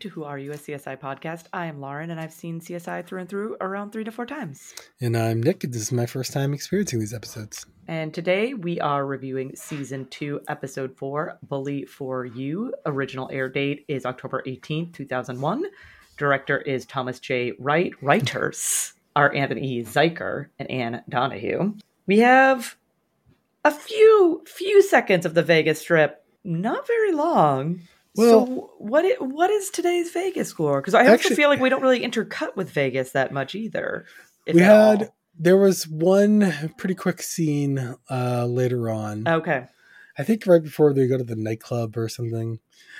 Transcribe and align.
To 0.00 0.08
Who 0.08 0.24
Are 0.24 0.38
You, 0.38 0.52
a 0.52 0.56
CSI 0.56 0.98
podcast. 0.98 1.44
I 1.52 1.66
am 1.66 1.78
Lauren, 1.78 2.10
and 2.10 2.18
I've 2.18 2.32
seen 2.32 2.58
CSI 2.58 3.06
through 3.06 3.20
and 3.20 3.28
through 3.28 3.58
around 3.60 3.92
three 3.92 4.04
to 4.04 4.10
four 4.10 4.24
times. 4.24 4.74
And 4.98 5.14
I'm 5.14 5.42
Nick. 5.42 5.60
This 5.60 5.82
is 5.82 5.92
my 5.92 6.06
first 6.06 6.32
time 6.32 6.54
experiencing 6.54 7.00
these 7.00 7.12
episodes. 7.12 7.66
And 7.86 8.14
today 8.14 8.54
we 8.54 8.80
are 8.80 9.04
reviewing 9.04 9.54
season 9.56 10.06
two, 10.06 10.40
episode 10.48 10.96
four, 10.96 11.38
Bully 11.42 11.84
for 11.84 12.24
You. 12.24 12.72
Original 12.86 13.28
air 13.30 13.50
date 13.50 13.84
is 13.88 14.06
October 14.06 14.42
18th, 14.46 14.94
2001. 14.94 15.64
Director 16.16 16.58
is 16.58 16.86
Thomas 16.86 17.20
J. 17.20 17.52
Wright. 17.58 17.92
Writers 18.00 18.94
are 19.16 19.34
Anthony 19.34 19.84
Zuiker 19.84 20.46
and 20.58 20.70
Anne 20.70 21.02
Donahue. 21.10 21.74
We 22.06 22.20
have 22.20 22.76
a 23.66 23.70
few 23.70 24.44
few 24.46 24.80
seconds 24.80 25.26
of 25.26 25.34
the 25.34 25.42
Vegas 25.42 25.80
Strip, 25.80 26.24
not 26.42 26.86
very 26.86 27.12
long. 27.12 27.82
Well- 28.16 28.46
so 28.46 28.70
what 28.78 29.04
what 29.20 29.50
is 29.50 29.70
today's 29.70 30.10
Vegas 30.10 30.48
score? 30.48 30.80
Because 30.80 30.94
I 30.94 31.00
also 31.02 31.12
Actually- 31.12 31.36
feel 31.36 31.48
like 31.48 31.60
we 31.60 31.68
don't 31.68 31.82
really 31.82 32.00
intercut 32.00 32.56
with 32.56 32.70
Vegas 32.70 33.12
that 33.12 33.32
much 33.32 33.54
either. 33.54 34.04
we 34.52 34.60
had 34.62 35.02
all. 35.04 35.16
there 35.38 35.56
was 35.56 35.86
one 35.86 36.72
pretty 36.76 36.94
quick 36.94 37.22
scene 37.22 37.96
uh 38.10 38.46
later 38.46 38.90
on. 38.90 39.26
okay. 39.28 39.66
I 40.18 40.22
think 40.24 40.46
right 40.46 40.62
before 40.62 40.92
they 40.92 41.06
go 41.06 41.16
to 41.16 41.24
the 41.24 41.36
nightclub 41.36 41.96
or 41.96 42.08
something. 42.08 42.58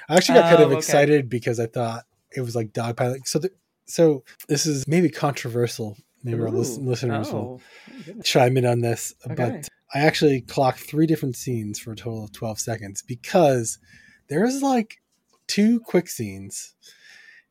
I 0.09 0.17
actually 0.17 0.39
got 0.39 0.49
kind 0.51 0.63
Oh, 0.63 0.67
of 0.67 0.71
okay. 0.71 0.79
excited 0.79 1.29
because 1.29 1.59
I 1.61 1.67
thought 1.67 2.05
it 2.35 2.41
was 2.41 2.55
like 2.57 2.73
dogpiling. 2.73 3.27
So 3.27 3.41
the, 3.41 3.51
so 3.87 4.23
this 4.49 4.65
is 4.65 4.87
maybe 4.89 5.11
controversial. 5.11 5.97
Maybe 6.23 6.41
our 6.41 6.51
lis- 6.51 6.79
Ooh. 6.79 6.83
listeners 6.83 7.33
will 7.33 7.61
Oh, 7.61 8.03
goodness. 8.07 8.27
chime 8.27 8.57
in 8.57 8.65
on 8.65 8.81
this, 8.81 9.13
Okay. 9.27 9.35
but 9.35 9.69
I 9.93 10.01
actually 10.01 10.41
clocked 10.43 10.81
three 10.81 11.07
different 11.07 11.37
scenes 11.37 11.79
for 11.79 11.93
a 11.93 11.97
total 11.97 12.25
of 12.25 12.33
12 12.33 12.59
seconds 12.61 13.03
because 13.03 13.79
there's 14.31 14.63
like 14.63 15.03
two 15.47 15.81
quick 15.81 16.09
scenes 16.09 16.75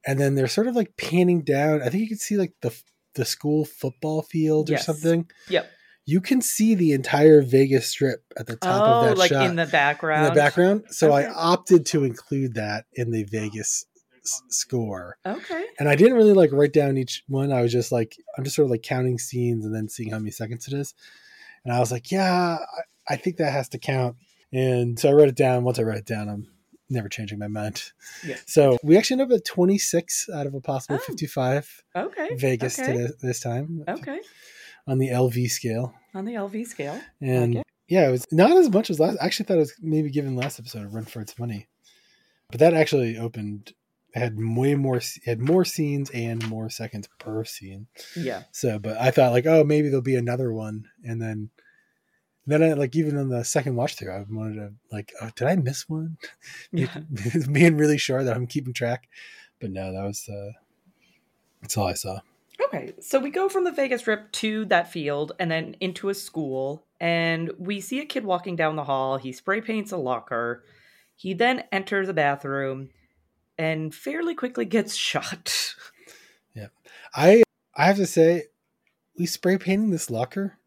and 0.08 0.20
then 0.20 0.34
they're 0.34 0.48
sort 0.48 0.68
of 0.68 0.76
like 0.76 0.98
panning 0.98 1.42
down. 1.42 1.82
I 1.84 1.90
think 1.90 2.02
you 2.02 2.08
can 2.08 2.18
see 2.18 2.38
like 2.38 2.54
the 2.62 2.74
the 3.16 3.26
school 3.26 3.66
football 3.66 4.22
field 4.24 4.70
Yes. 4.70 4.82
or 4.82 4.94
something. 4.94 5.30
Yep. 5.50 5.70
You 6.06 6.22
can 6.22 6.42
see 6.42 6.74
the 6.74 6.94
entire 6.94 7.42
Vegas 7.44 7.88
strip 7.90 8.24
at 8.38 8.48
the 8.48 8.56
top 8.56 8.82
oh, 8.82 8.94
of 8.96 9.04
that 9.04 9.10
shot. 9.10 9.16
Oh, 9.18 9.20
like 9.20 9.30
shot 9.30 9.46
in 9.50 9.56
the 9.58 9.66
background. 9.68 10.26
in 10.28 10.34
the 10.34 10.40
background. 10.40 10.84
So 10.90 11.14
Okay. 11.14 11.28
I 11.28 11.32
opted 11.34 11.86
to 11.88 12.04
include 12.04 12.56
that 12.56 12.86
in 12.94 13.12
the 13.12 13.26
Vegas 13.26 13.86
s- 14.24 14.42
score. 14.50 15.18
Okay. 15.26 15.66
And 15.80 15.88
I 15.90 15.96
didn't 15.96 16.16
really 16.18 16.34
like 16.34 16.52
write 16.52 16.74
down 16.74 16.98
each 16.98 17.24
one. 17.28 17.52
I 17.52 17.62
was 17.62 17.72
just 17.72 17.92
like, 17.92 18.16
I'm 18.38 18.44
just 18.44 18.56
sort 18.56 18.66
of 18.66 18.72
like 18.72 18.82
counting 18.82 19.20
scenes 19.20 19.66
and 19.66 19.76
then 19.76 19.88
seeing 19.90 20.10
how 20.12 20.18
many 20.20 20.32
seconds 20.32 20.68
it 20.68 20.74
is. 20.74 20.96
And 21.64 21.74
I 21.74 21.80
was 21.80 21.92
like, 21.92 22.10
yeah, 22.12 22.58
I, 23.08 23.14
I 23.14 23.16
think 23.18 23.38
that 23.38 23.52
has 23.52 23.70
to 23.70 23.78
count. 23.80 24.16
And 24.52 24.98
so 24.98 25.10
I 25.10 25.14
wrote 25.14 25.30
it 25.30 25.36
down. 25.36 25.64
Once 25.64 25.78
I 25.78 25.84
wrote 25.84 25.98
it 25.98 26.06
down, 26.06 26.28
I'm 26.30 26.48
never 26.90 27.10
changing 27.10 27.40
my 27.40 27.48
mind. 27.48 27.92
Yeah. 28.26 28.38
So 28.46 28.78
we 28.84 28.98
actually 28.98 29.22
ended 29.22 29.34
up 29.36 29.40
at 29.40 29.46
26 29.46 30.30
out 30.34 30.48
of 30.48 30.54
a 30.54 30.62
possible 30.62 30.96
Oh. 31.02 31.06
55 31.06 31.84
Okay. 31.96 32.36
Vegas 32.36 32.80
okay. 32.80 32.92
to 32.94 32.98
this, 32.98 33.12
this 33.22 33.40
time 33.40 33.84
Okay. 33.88 34.20
on 34.88 34.98
the 34.98 35.10
LV 35.10 35.50
scale. 35.50 35.94
On 36.14 36.26
the 36.26 36.34
LV 36.34 36.66
scale. 36.68 37.00
And 37.22 37.58
Okay. 37.58 37.64
yeah, 37.88 38.08
it 38.08 38.12
was 38.12 38.26
not 38.32 38.52
as 38.58 38.70
much 38.70 38.90
as 38.90 39.00
last. 39.00 39.18
I 39.22 39.26
actually 39.26 39.46
thought 39.46 39.58
it 39.58 39.62
was 39.62 39.74
maybe 39.82 40.10
given 40.10 40.36
last 40.36 40.60
episode 40.60 40.86
a 40.86 40.88
run 40.88 41.06
for 41.06 41.22
its 41.22 41.38
money, 41.38 41.68
but 42.50 42.60
that 42.60 42.74
actually 42.74 43.18
opened 43.18 43.74
had 44.16 44.36
way 44.40 44.74
more 44.74 45.00
had 45.26 45.40
more 45.40 45.64
scenes 45.64 46.10
and 46.10 46.48
more 46.50 46.68
seconds 46.70 47.08
per 47.20 47.46
scene. 47.46 47.86
Yeah. 48.16 48.44
So, 48.52 48.80
but 48.80 48.98
I 48.98 49.12
thought 49.12 49.32
like, 49.34 49.46
oh, 49.46 49.64
maybe 49.64 49.90
there'll 49.90 50.02
be 50.02 50.16
another 50.16 50.52
one, 50.52 50.86
and 51.04 51.22
then 51.22 51.52
then 52.52 52.64
I 52.64 52.74
like 52.74 52.96
even 52.96 53.18
on 53.18 53.30
the 53.30 53.44
second 53.44 53.76
watch 53.76 53.96
through, 53.96 54.12
I 54.12 54.26
wanted 54.30 54.56
to 54.56 54.74
like, 54.92 55.14
oh, 55.22 55.30
did 55.36 55.48
I 55.48 55.56
miss 55.56 55.88
one? 55.88 56.18
Yeah. 56.72 57.00
Being 57.52 57.78
really 57.78 57.98
sure 57.98 58.24
that 58.24 58.36
I'm 58.36 58.48
keeping 58.48 58.74
track, 58.74 59.08
but 59.60 59.72
no, 59.72 59.92
that 59.92 60.04
was 60.04 60.28
uh, 60.30 60.52
that's 61.62 61.78
all 61.78 61.88
I 61.88 61.94
saw. 61.94 62.20
Okay, 62.66 62.94
so 63.00 63.20
we 63.20 63.30
go 63.30 63.50
from 63.50 63.64
the 63.64 63.72
Vegas 63.72 64.02
Strip 64.02 64.32
to 64.34 64.66
that 64.66 64.92
field 64.92 65.32
and 65.40 65.50
then 65.50 65.76
into 65.80 66.10
a 66.10 66.14
school, 66.14 66.86
and 67.00 67.52
we 67.58 67.80
see 67.80 68.00
a 68.00 68.06
kid 68.06 68.26
walking 68.26 68.56
down 68.56 68.76
the 68.76 68.84
hall. 68.84 69.18
He 69.18 69.32
spray 69.32 69.62
paints 69.62 69.92
a 69.92 69.98
locker. 69.98 70.64
He 71.16 71.34
then 71.34 71.64
enters 71.72 72.10
a 72.10 72.14
bathroom 72.14 72.90
and 73.58 73.94
fairly 73.94 74.36
quickly 74.36 74.66
gets 74.66 74.96
shot. 74.96 75.76
Yeah, 76.54 76.68
I 77.16 77.44
I 77.76 77.86
have 77.86 77.98
to 77.98 78.06
say, 78.06 78.44
we 79.18 79.26
spray 79.26 79.58
painting 79.58 79.92
this 79.92 80.10
locker. 80.10 80.59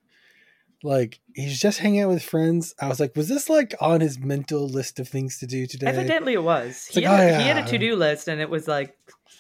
Like 0.83 1.21
he's 1.35 1.61
just 1.61 1.79
hanging 1.79 2.01
out 2.01 2.09
with 2.09 2.23
friends. 2.23 2.75
I 2.81 2.89
was 2.89 2.99
like, 2.99 3.15
was 3.17 3.29
this 3.29 3.49
like 3.49 3.75
on 3.81 4.01
his 4.01 4.19
mental 4.19 4.69
list 4.69 4.99
of 4.99 5.09
things 5.09 5.39
to 5.39 5.47
do 5.47 5.67
today? 5.67 5.87
Evidently, 5.87 6.35
it 6.35 6.43
was. 6.43 6.87
He, 6.87 7.01
like, 7.01 7.11
had, 7.11 7.35
oh, 7.35 7.39
he 7.39 7.49
had 7.49 7.59
a 7.59 7.71
to 7.71 7.79
do 7.79 7.97
list, 7.97 8.29
and 8.29 8.41
it 8.41 8.51
was 8.51 8.67
like, 8.67 8.97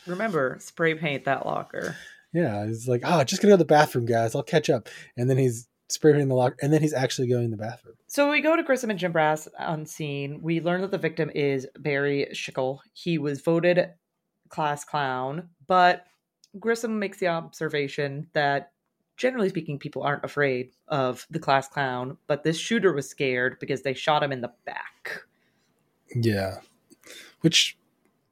remember, 0.07 0.59
spray 0.61 0.95
paint 0.95 1.25
that 1.25 1.45
locker. 1.45 1.97
Yeah, 2.33 2.67
he's 2.67 2.89
like, 2.89 3.03
oh, 3.05 3.25
just 3.25 3.43
gonna 3.43 3.53
go 3.53 3.57
to 3.57 3.59
the 3.59 3.65
bathroom, 3.65 4.07
guys. 4.07 4.35
I'll 4.35 4.43
catch 4.43 4.71
up. 4.71 4.89
And 5.17 5.29
then 5.29 5.37
he's 5.37 5.69
spray 5.89 6.13
painting 6.13 6.29
the 6.29 6.35
locker, 6.35 6.57
and 6.63 6.73
then 6.73 6.81
he's 6.81 6.95
actually 6.95 7.29
going 7.29 7.51
to 7.51 7.57
the 7.57 7.63
bathroom. 7.63 7.95
So 8.07 8.31
we 8.31 8.41
go 8.41 8.57
to 8.57 8.63
Grissom 8.63 8.91
and 8.91 8.99
Jim 8.99 9.13
Brass 9.13 9.49
on 9.59 9.87
scene. 9.87 10.41
We 10.43 10.61
learn 10.61 10.81
that 10.81 10.91
the 10.91 10.99
victim 10.99 11.31
is 11.35 11.67
Barry 11.79 12.29
Schickel. 12.33 12.79
He 12.93 13.19
was 13.19 13.41
voted 13.41 13.91
class 14.49 14.85
clown, 14.85 15.49
but 15.67 16.05
Grissom 16.59 16.99
makes 16.99 17.19
the 17.19 17.29
observation 17.29 18.29
that 18.35 18.72
generally 19.23 19.49
speaking, 19.49 19.79
people 19.79 20.03
aren't 20.03 20.25
afraid 20.25 20.73
of 20.89 21.25
the 21.31 21.39
class 21.39 21.69
clown, 21.69 22.19
but 22.27 22.43
this 22.43 22.59
shooter 22.59 22.93
was 22.93 23.09
scared 23.09 23.57
because 23.61 23.83
they 23.83 23.95
shot 23.95 24.21
him 24.23 24.33
in 24.33 24.41
the 24.41 24.53
back. 24.67 25.23
Yeah, 26.15 26.59
which 27.41 27.77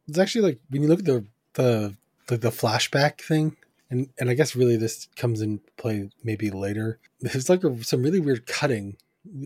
is 0.09 0.19
actually 0.19 0.43
like 0.43 0.59
when 0.69 0.83
you 0.83 0.89
look 0.89 0.99
at 0.99 1.05
the 1.07 1.25
the 1.55 1.95
like 2.29 2.41
the 2.41 2.51
flashback 2.51 3.21
thing, 3.21 3.57
and 3.89 4.09
and 4.19 4.29
I 4.29 4.35
guess 4.35 4.57
really 4.57 4.77
this 4.77 5.09
comes 5.17 5.41
in 5.41 5.61
play 5.77 6.11
maybe 6.25 6.51
later. 6.51 6.99
There's 7.21 7.49
like 7.49 7.63
a, 7.65 7.83
some 7.85 8.03
really 8.03 8.21
weird 8.21 8.47
cutting, 8.47 8.97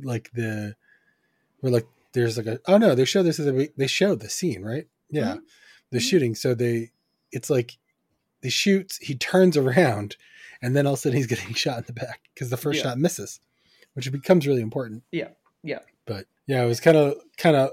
like 0.02 0.30
the 0.32 0.74
where 1.60 1.72
like 1.72 1.86
there's 2.14 2.36
like 2.38 2.46
a 2.46 2.58
oh 2.66 2.78
no 2.78 2.94
they 2.94 3.04
show 3.04 3.22
this 3.22 3.36
they 3.76 3.86
show 3.86 4.14
the 4.14 4.28
scene 4.30 4.62
right 4.62 4.86
yeah 5.10 5.34
Mhm. 5.34 5.40
the 5.90 5.98
Mhm. 5.98 6.08
shooting 6.08 6.34
so 6.36 6.54
they 6.54 6.90
it's 7.32 7.50
like 7.50 7.76
they 8.40 8.48
shoots 8.50 8.98
he 8.98 9.14
turns 9.16 9.56
around 9.56 10.16
and 10.62 10.74
then 10.76 10.86
all 10.86 10.94
of 10.94 10.98
a 10.98 11.02
sudden 11.02 11.16
he's 11.16 11.26
getting 11.34 11.54
shot 11.54 11.78
in 11.78 11.84
the 11.86 11.92
back 11.92 12.20
because 12.34 12.50
the 12.50 12.56
first 12.56 12.78
Yeah. 12.78 12.90
shot 12.90 12.98
misses 12.98 13.40
which 13.94 14.10
becomes 14.10 14.46
really 14.46 14.62
important 14.62 15.02
Yeah, 15.12 15.28
yeah. 15.62 15.80
but 16.06 16.26
yeah 16.46 16.62
it 16.62 16.66
was 16.66 16.80
kind 16.80 16.96
of 16.96 17.14
kind 17.38 17.56
of 17.56 17.70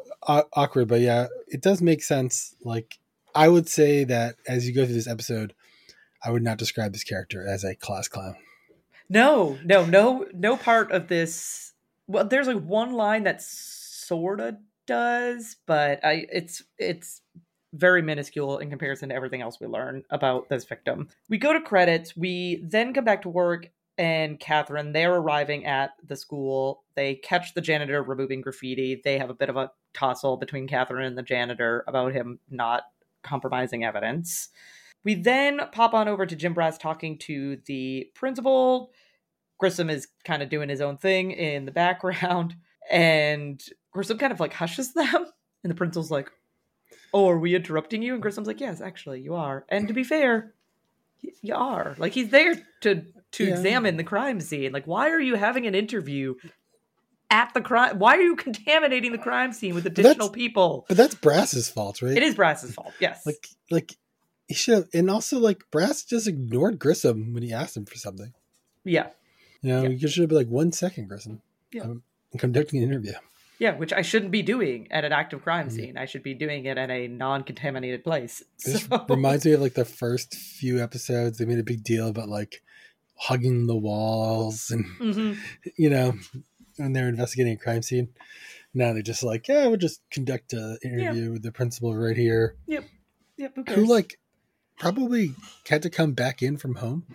awkward 0.53 0.87
but 0.87 1.01
yeah 1.01 1.27
it 1.47 1.61
does 1.61 1.81
make 1.81 2.03
sense 2.03 2.55
like 2.63 2.99
i 3.35 3.47
would 3.47 3.67
say 3.67 4.03
that 4.05 4.35
as 4.47 4.67
you 4.67 4.73
go 4.73 4.85
through 4.85 4.93
this 4.93 5.07
episode 5.07 5.53
i 6.23 6.29
would 6.31 6.43
not 6.43 6.57
describe 6.57 6.93
this 6.93 7.03
character 7.03 7.47
as 7.47 7.63
a 7.63 7.75
class 7.75 8.07
clown 8.07 8.35
No, 9.09 9.57
no, 9.65 9.85
no, 9.85 10.25
no 10.33 10.55
part 10.55 10.91
of 10.93 11.09
this. 11.09 11.73
Well, 12.07 12.23
there's 12.25 12.47
like 12.47 12.63
one 12.63 12.93
line 12.93 13.23
that 13.23 13.41
sort 13.41 14.39
of 14.39 14.55
does, 14.87 15.57
but 15.65 15.99
I 16.05 16.25
it's 16.31 16.63
it's 16.77 17.21
very 17.73 18.01
minuscule 18.01 18.57
in 18.57 18.69
comparison 18.69 19.09
to 19.09 19.15
everything 19.15 19.41
else 19.41 19.59
we 19.59 19.67
learn 19.67 20.03
about 20.09 20.49
this 20.49 20.65
victim. 20.65 21.07
We 21.29 21.37
go 21.37 21.53
to 21.53 21.61
credits. 21.61 22.15
We 22.15 22.61
then 22.63 22.93
come 22.93 23.05
back 23.05 23.21
to 23.23 23.29
work, 23.29 23.69
and 23.97 24.39
Catherine 24.39 24.91
they're 24.91 25.15
arriving 25.15 25.65
at 25.65 25.91
the 26.05 26.15
school. 26.15 26.83
They 26.95 27.15
catch 27.15 27.53
the 27.53 27.61
janitor 27.61 28.03
removing 28.03 28.41
graffiti. 28.41 29.01
They 29.03 29.17
have 29.17 29.29
a 29.29 29.35
bit 29.35 29.49
of 29.49 29.57
a 29.57 29.71
tussle 29.93 30.37
between 30.37 30.67
Catherine 30.67 31.05
and 31.05 31.17
the 31.17 31.23
janitor 31.23 31.83
about 31.87 32.13
him 32.13 32.39
not 32.49 32.83
compromising 33.23 33.83
evidence. 33.83 34.49
We 35.03 35.15
then 35.15 35.61
pop 35.71 35.93
on 35.93 36.07
over 36.07 36.25
to 36.25 36.35
Jim 36.35 36.53
Brass 36.53 36.77
talking 36.77 37.17
to 37.19 37.57
the 37.65 38.09
principal. 38.13 38.91
Grissom 39.59 39.89
is 39.89 40.07
kind 40.25 40.43
of 40.43 40.49
doing 40.49 40.69
his 40.69 40.81
own 40.81 40.97
thing 40.97 41.31
in 41.31 41.65
the 41.65 41.71
background, 41.71 42.55
and 42.89 43.61
Grissom 43.91 44.17
kind 44.17 44.33
of 44.33 44.39
like 44.39 44.53
hushes 44.53 44.93
them. 44.93 45.25
And 45.63 45.69
the 45.69 45.75
principal's 45.75 46.11
like, 46.11 46.31
Oh, 47.13 47.29
are 47.29 47.37
we 47.37 47.55
interrupting 47.55 48.01
you? 48.01 48.13
And 48.13 48.23
Grissom's 48.23 48.47
like, 48.47 48.59
Yes, 48.61 48.81
actually, 48.81 49.21
you 49.21 49.35
are. 49.35 49.65
And 49.69 49.87
to 49.87 49.93
be 49.93 50.03
fair, 50.03 50.53
you 51.41 51.55
are. 51.55 51.95
Like, 51.97 52.13
he's 52.13 52.29
there 52.29 52.55
to 52.81 53.03
to 53.33 53.45
Yeah. 53.45 53.51
examine 53.51 53.97
the 53.97 54.03
crime 54.03 54.41
scene. 54.41 54.71
Like, 54.71 54.85
why 54.85 55.09
are 55.09 55.19
you 55.19 55.35
having 55.35 55.65
an 55.67 55.73
interview 55.75 56.35
at 57.29 57.53
the 57.53 57.61
crime? 57.61 57.97
Why 57.99 58.17
are 58.17 58.21
you 58.21 58.35
contaminating 58.35 59.11
the 59.13 59.17
crime 59.17 59.53
scene 59.53 59.73
with 59.73 59.85
additional 59.85 60.29
people? 60.29 60.85
but 60.87 60.97
that's 60.97 61.15
brass's 61.15 61.69
fault 61.69 62.01
right 62.01 62.17
It 62.17 62.23
is 62.23 62.35
Brass's 62.35 62.73
fault. 62.73 62.93
Yes. 62.99 63.25
like 63.25 63.47
like 63.69 63.95
he 64.47 64.53
should 64.53 64.73
have 64.75 64.87
and 64.93 65.09
also 65.09 65.39
like 65.39 65.63
brass 65.71 66.03
just 66.03 66.27
ignored 66.27 66.77
grissom 66.77 67.33
when 67.33 67.41
he 67.43 67.53
asked 67.53 67.77
him 67.77 67.85
for 67.85 67.95
something 67.95 68.33
yeah. 68.83 69.07
you 69.61 69.71
know 69.71 69.83
Yeah. 69.83 69.89
you 69.89 70.07
should 70.09 70.21
have 70.23 70.29
been 70.29 70.37
like 70.39 70.47
one 70.49 70.73
second 70.73 71.07
grissom 71.07 71.41
Yeah. 71.71 71.83
I'm 71.83 72.03
conducting 72.37 72.83
an 72.83 72.89
interview 72.89 73.13
Yeah, 73.61 73.77
which 73.77 73.93
I 73.93 74.01
shouldn't 74.01 74.31
be 74.31 74.41
doing 74.41 74.87
at 74.89 75.05
an 75.05 75.11
active 75.11 75.43
crime 75.43 75.69
scene. 75.69 75.95
I 75.95 76.05
should 76.05 76.23
be 76.23 76.33
doing 76.33 76.65
it 76.65 76.79
at 76.79 76.89
a 76.89 77.07
non-contaminated 77.07 78.03
place. 78.03 78.41
This 78.65 78.85
So- 78.85 79.05
reminds 79.07 79.45
me 79.45 79.51
of 79.51 79.61
like 79.61 79.75
the 79.75 79.85
first 79.85 80.33
few 80.33 80.81
episodes. 80.81 81.37
They 81.37 81.45
made 81.45 81.59
a 81.59 81.63
big 81.63 81.83
deal 81.83 82.07
about 82.07 82.27
like 82.27 82.63
hugging 83.15 83.67
the 83.67 83.75
walls 83.75 84.71
and 84.71 84.83
Mhm. 84.99 85.37
you 85.77 85.91
know 85.91 86.13
when 86.77 86.93
they're 86.93 87.07
investigating 87.07 87.53
a 87.53 87.57
crime 87.57 87.83
scene. 87.83 88.09
Now 88.73 88.93
they're 88.93 89.03
just 89.03 89.21
like, 89.21 89.47
yeah, 89.47 89.67
we'll 89.67 89.77
just 89.77 90.01
conduct 90.09 90.53
an 90.53 90.79
interview 90.83 91.31
with 91.33 91.43
the 91.43 91.51
principal 91.51 91.95
right 91.95 92.17
here. 92.17 92.55
Yep. 92.65 92.85
Yep, 93.37 93.51
who 93.57 93.63
who 93.75 93.85
like 93.85 94.17
probably 94.79 95.35
had 95.69 95.83
to 95.83 95.89
come 95.91 96.13
back 96.13 96.41
in 96.41 96.57
from 96.57 96.75
home. 96.75 97.05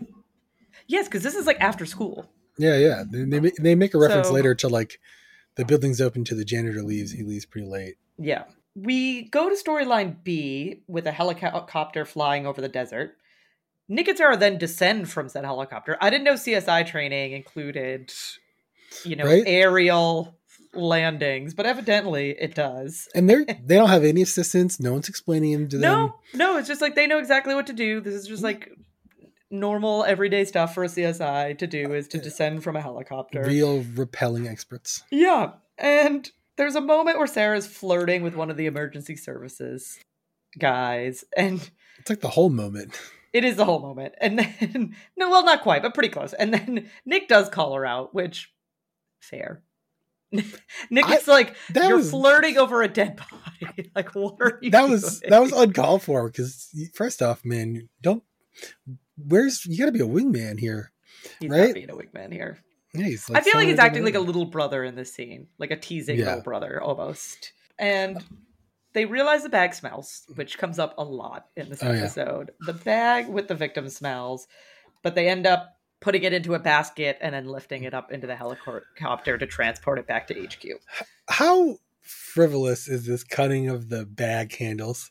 yes, 0.87 1.09
because 1.09 1.25
this 1.25 1.35
is 1.35 1.45
like 1.47 1.61
after 1.61 1.85
school. 1.87 2.31
Yeah, 2.57 2.77
yeah. 2.77 3.03
They 3.11 3.25
they, 3.25 3.53
they 3.59 3.75
make 3.75 3.95
a 3.95 3.99
reference 3.99 4.29
So- 4.29 4.35
later 4.35 4.55
to 4.55 4.69
like 4.69 5.01
the 5.57 5.65
building's 5.65 6.01
open 6.01 6.25
to 6.25 6.35
the 6.35 6.45
janitor 6.45 6.83
leaves. 6.83 7.13
He 7.13 7.23
leaves 7.23 7.47
pretty 7.47 7.67
late. 7.67 7.97
Yeah. 8.19 8.45
We 8.75 9.23
go 9.25 9.49
to 9.49 9.57
storyline 9.57 10.23
B 10.23 10.83
with 10.87 11.07
a 11.07 11.13
helicopter 11.13 12.05
flying 12.05 12.47
over 12.47 12.61
the 12.61 12.69
desert. 12.69 13.17
Nick 13.89 14.09
and 14.09 14.19
Sara 14.19 14.37
then 14.37 14.59
descend 14.59 15.11
from 15.11 15.29
said 15.29 15.45
helicopter. 15.45 15.97
I 16.01 16.11
didn't 16.11 16.25
know 16.25 16.35
CSI 16.35 16.87
training 16.87 17.33
included, 17.33 18.13
you 19.05 19.17
know, 19.17 19.25
Right? 19.25 19.45
aerial 19.47 20.37
landings, 20.75 21.55
but 21.55 21.67
evidently 21.67 22.31
it 22.39 22.55
does. 22.55 23.09
And 23.15 23.31
they're 23.31 23.45
they 23.45 23.77
don't 23.77 23.89
have 23.89 24.05
any 24.05 24.23
assistance. 24.23 24.79
No 24.79 24.93
one's 24.93 25.09
explaining 25.09 25.53
him 25.53 25.69
to 25.69 25.79
them. 25.79 25.83
No, 25.83 26.15
no, 26.35 26.59
it's 26.59 26.69
just 26.69 26.81
like 26.81 26.95
they 26.95 27.07
know 27.07 27.19
exactly 27.19 27.55
what 27.55 27.69
to 27.69 27.73
do. 27.73 28.01
This 28.01 28.15
is 28.15 28.27
just 28.27 28.43
mm-hmm. 28.43 28.47
like 28.47 28.71
normal 29.51 30.05
everyday 30.05 30.45
stuff 30.45 30.75
for 30.75 30.85
a 30.85 30.89
CSI 30.89 31.57
to 31.59 31.67
do 31.67 31.95
is 31.95 32.09
to 32.09 32.19
descend 32.19 32.63
from 32.63 32.77
a 32.77 32.81
helicopter. 32.81 33.45
Real 33.47 33.83
rappelling 33.83 34.49
experts. 34.51 35.03
Yeah. 35.11 35.53
And 35.79 36.31
there's 36.57 36.75
a 36.75 36.81
moment 36.81 37.19
where 37.19 37.27
Sara's 37.27 37.67
flirting 37.67 38.23
with 38.23 38.35
one 38.35 38.51
of 38.51 38.57
the 38.57 38.67
emergency 38.67 39.17
services 39.17 39.99
guys, 40.59 41.25
and 41.37 41.71
It's 41.99 42.11
like 42.11 42.21
the 42.21 42.29
whole 42.29 42.49
moment. 42.51 42.99
it 43.33 43.45
is 43.45 43.57
the 43.57 43.65
whole 43.65 43.81
moment. 43.81 44.15
And 44.21 44.39
then, 44.39 44.95
no, 45.17 45.31
well, 45.31 45.45
not 45.45 45.63
quite, 45.63 45.83
but 45.83 45.95
pretty 45.95 46.09
close. 46.09 46.33
And 46.33 46.53
then 46.53 46.91
Nick 47.05 47.29
does 47.29 47.49
call 47.49 47.75
her 47.75 47.85
out, 47.85 48.15
which, 48.15 48.53
fair. 49.21 49.63
Nick 50.91 51.09
is 51.11 51.29
like, 51.29 51.55
you're 51.75 51.97
was 51.97 52.11
flirting 52.11 52.59
over 52.59 52.83
a 52.83 52.89
dead 52.89 53.17
body. 53.17 53.91
like, 53.95 54.15
what 54.15 54.37
are 54.41 54.59
you 54.61 54.71
that 54.71 54.89
was 54.89 55.21
doing? 55.21 55.31
that 55.31 55.41
was 55.43 55.53
uncalled 55.53 56.03
for 56.03 56.29
because 56.29 56.69
first 56.95 57.23
off, 57.23 57.45
man, 57.45 57.89
don't. 58.03 58.23
Where's 59.17 59.65
you 59.67 59.79
got 59.79 59.87
to 59.87 59.93
be 59.93 60.01
a 60.01 60.07
wingman 60.07 60.59
here? 60.59 60.93
He's 61.41 61.51
right? 61.51 61.67
not 61.67 61.75
being 61.75 61.91
a 61.91 61.95
wingman 61.95 62.33
here. 62.33 62.59
Yeah, 62.95 63.07
he's 63.07 63.29
I 63.31 63.41
feel 63.41 63.55
like 63.57 63.69
he's 63.69 63.79
acting 63.79 64.05
like 64.05 64.15
a 64.15 64.21
little 64.21 64.47
brother 64.47 64.83
in 64.85 64.95
this 64.95 65.13
scene, 65.13 65.49
like 65.59 65.71
a 65.71 65.77
teasing 65.77 66.19
Yeah. 66.19 66.27
little 66.27 66.43
brother 66.43 66.81
almost. 66.81 67.53
And 67.79 68.25
they 68.95 69.05
realize 69.05 69.43
the 69.43 69.49
bag 69.51 69.75
smells, 69.75 70.23
which 70.35 70.57
comes 70.57 70.79
up 70.79 70.95
a 70.97 71.05
lot 71.05 71.49
in 71.57 71.69
this 71.69 71.83
Oh, 71.83 71.91
yeah. 71.93 71.99
episode. 72.01 72.53
The 72.61 72.73
bag 72.73 73.29
with 73.29 73.49
the 73.49 73.55
victim 73.55 73.89
smells, 73.91 74.49
but 75.03 75.15
they 75.15 75.29
end 75.29 75.47
up 75.47 75.77
putting 76.01 76.23
it 76.23 76.33
into 76.33 76.55
a 76.55 76.59
basket 76.59 77.19
and 77.21 77.35
then 77.35 77.47
lifting 77.47 77.83
it 77.85 77.93
up 77.93 78.13
into 78.13 78.27
the 78.27 78.37
helicopter 78.37 79.37
to 79.37 79.47
transport 79.47 79.99
it 79.99 80.07
back 80.07 80.27
to 80.29 80.35
HQ. 80.35 80.65
How 81.29 81.77
frivolous 82.01 82.87
is 82.89 83.07
this 83.07 83.25
cutting 83.25 83.69
of 83.69 83.89
the 83.89 84.07
bag 84.07 84.55
handles? 84.57 85.11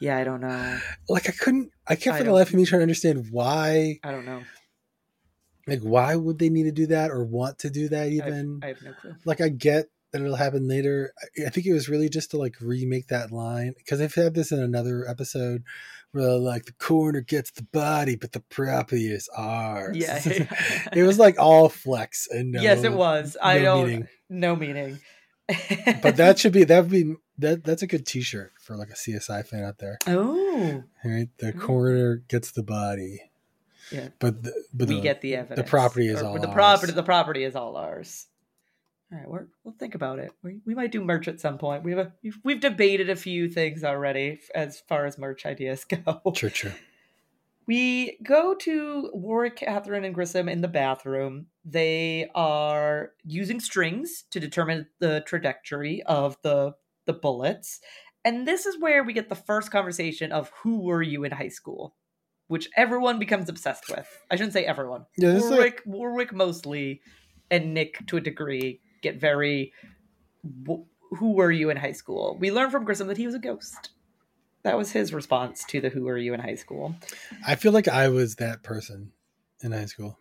Yeah, 0.00 0.16
I 0.16 0.24
don't 0.24 0.40
know. 0.40 0.78
Like 1.08 1.28
I 1.28 1.32
couldn't. 1.32 1.70
I 1.86 1.94
I 1.94 1.96
for 1.96 2.24
the 2.24 2.32
life 2.32 2.48
of 2.48 2.54
me 2.54 2.64
trying 2.64 2.80
to 2.80 2.84
understand 2.84 3.26
why. 3.30 3.98
I 4.04 4.10
don't 4.12 4.24
know. 4.26 4.42
Like 5.66 5.80
why 5.80 6.16
would 6.16 6.38
they 6.38 6.48
need 6.48 6.64
to 6.64 6.72
do 6.72 6.86
that 6.86 7.10
or 7.10 7.24
want 7.24 7.58
to 7.60 7.70
do 7.70 7.88
that 7.90 8.00
I 8.02 8.04
have, 8.04 8.12
even? 8.28 8.60
I 8.62 8.68
have 8.68 8.82
no 8.82 8.92
clue. 9.00 9.14
like 9.24 9.40
I 9.40 9.48
get 9.48 9.86
that 10.12 10.22
it'll 10.22 10.36
happen 10.36 10.66
later. 10.66 11.12
I- 11.38 11.46
I 11.46 11.50
think 11.50 11.66
it 11.66 11.72
was 11.74 11.88
really 11.88 12.08
just 12.08 12.30
to 12.30 12.38
like 12.38 12.54
remake 12.60 13.08
that 13.08 13.30
line 13.30 13.74
because 13.76 14.00
I've 14.00 14.14
had 14.14 14.34
this 14.34 14.50
in 14.52 14.60
another 14.60 15.06
episode 15.06 15.62
where 16.12 16.30
like 16.38 16.64
the 16.64 16.72
coroner 16.72 17.20
gets 17.20 17.50
the 17.50 17.64
body, 17.64 18.16
but 18.16 18.32
the 18.32 18.40
property 18.40 19.08
is 19.12 19.28
ours. 19.36 19.96
Yeah. 19.98 20.18
it 20.94 21.02
was 21.02 21.18
like 21.18 21.38
all 21.38 21.68
flex 21.68 22.26
and 22.30 22.52
no, 22.52 22.62
yes, 22.62 22.84
it 22.84 22.92
was. 22.94 23.36
I 23.42 23.58
don't. 23.58 23.86
meaning. 23.86 24.08
No 24.30 24.56
meaning. 24.56 25.00
But 26.02 26.16
that 26.16 26.38
should 26.38 26.52
be 26.52 26.64
that 26.64 26.80
would 26.82 26.90
be 26.90 27.14
that 27.38 27.64
that's 27.64 27.82
a 27.82 27.86
good 27.86 28.06
T-shirt 28.06 28.52
for 28.60 28.76
like 28.76 28.90
a 28.90 28.94
CSI 28.94 29.46
fan 29.46 29.64
out 29.64 29.78
there. 29.78 29.98
oh, 30.06 30.82
All 31.04 31.10
right, 31.10 31.28
the 31.38 31.52
Mm. 31.52 31.60
coroner 31.60 32.16
gets 32.28 32.50
the 32.50 32.62
body. 32.62 33.20
Yeah. 33.90 34.08
but 34.18 34.42
the, 34.42 34.52
but 34.74 34.88
we 34.88 34.96
the, 34.96 35.00
get 35.00 35.22
the 35.22 35.36
evidence. 35.36 35.64
The 35.64 35.70
property 35.70 36.08
is 36.08 36.20
Or 36.20 36.26
all 36.26 36.34
the 36.38 36.46
ours. 36.48 36.54
property. 36.54 36.92
The 36.92 37.02
property 37.02 37.44
is 37.44 37.56
all 37.56 37.76
ours. 37.76 38.26
All 39.10 39.18
right, 39.18 39.26
we're, 39.30 39.46
we'll 39.64 39.72
think 39.78 39.94
about 39.94 40.18
it. 40.18 40.30
We, 40.42 40.58
we 40.66 40.74
might 40.74 40.92
do 40.92 41.02
merch 41.02 41.26
at 41.28 41.40
some 41.40 41.56
point. 41.56 41.82
We 41.84 41.92
have 41.92 42.00
a, 42.08 42.12
we've, 42.22 42.38
we've 42.44 42.60
debated 42.60 43.08
a 43.08 43.16
few 43.16 43.48
things 43.48 43.82
already 43.84 44.40
as 44.54 44.80
far 44.86 45.06
as 45.06 45.16
merch 45.16 45.46
ideas 45.46 45.84
go. 46.04 46.20
True, 46.34 46.50
true. 46.50 46.72
We 47.66 48.18
go 48.22 48.54
to 48.54 49.10
Warrick, 49.14 49.56
Catherine, 49.56 50.04
and 50.04 50.14
Grissom 50.14 50.48
in 50.50 50.60
the 50.60 50.68
bathroom. 50.68 51.46
They 51.70 52.30
are 52.34 53.10
using 53.24 53.60
strings 53.60 54.24
to 54.30 54.40
determine 54.40 54.86
the 55.00 55.22
trajectory 55.26 56.02
of 56.04 56.38
the 56.42 56.72
the 57.04 57.12
bullets. 57.12 57.80
And 58.24 58.48
this 58.48 58.64
is 58.64 58.80
where 58.80 59.04
we 59.04 59.12
get 59.12 59.28
the 59.28 59.34
first 59.34 59.70
conversation 59.70 60.32
of 60.32 60.50
who 60.62 60.80
were 60.80 61.02
you 61.02 61.24
in 61.24 61.32
high 61.32 61.48
school, 61.48 61.94
which 62.46 62.68
everyone 62.74 63.18
becomes 63.18 63.48
obsessed 63.48 63.88
with. 63.88 64.08
I 64.30 64.36
shouldn't 64.36 64.54
say 64.54 64.64
everyone. 64.64 65.04
Yeah, 65.18 65.34
is 65.34 65.50
like, 65.50 65.50
Warrick, 65.50 65.82
Warrick 65.84 66.32
mostly, 66.32 67.02
and 67.50 67.74
Nick 67.74 68.06
to 68.06 68.16
a 68.16 68.20
degree 68.20 68.80
get 69.02 69.20
very. 69.20 69.72
Who 70.44 71.32
were 71.32 71.52
you 71.52 71.68
in 71.68 71.76
high 71.76 71.92
school? 71.92 72.38
We 72.40 72.50
learned 72.50 72.72
from 72.72 72.84
Grissom 72.84 73.08
that 73.08 73.16
he 73.18 73.26
was 73.26 73.34
a 73.34 73.38
ghost. 73.38 73.90
That 74.62 74.76
was 74.76 74.92
his 74.92 75.12
response 75.12 75.64
to 75.68 75.80
the 75.80 75.90
"Who 75.90 76.04
were 76.04 76.18
you 76.18 76.32
in 76.32 76.40
high 76.40 76.54
school?" 76.54 76.94
I 77.46 77.56
feel 77.56 77.72
like 77.72 77.88
I 77.88 78.08
was 78.08 78.36
that 78.36 78.62
person 78.62 79.12
in 79.62 79.72
high 79.72 79.86
school. 79.86 80.18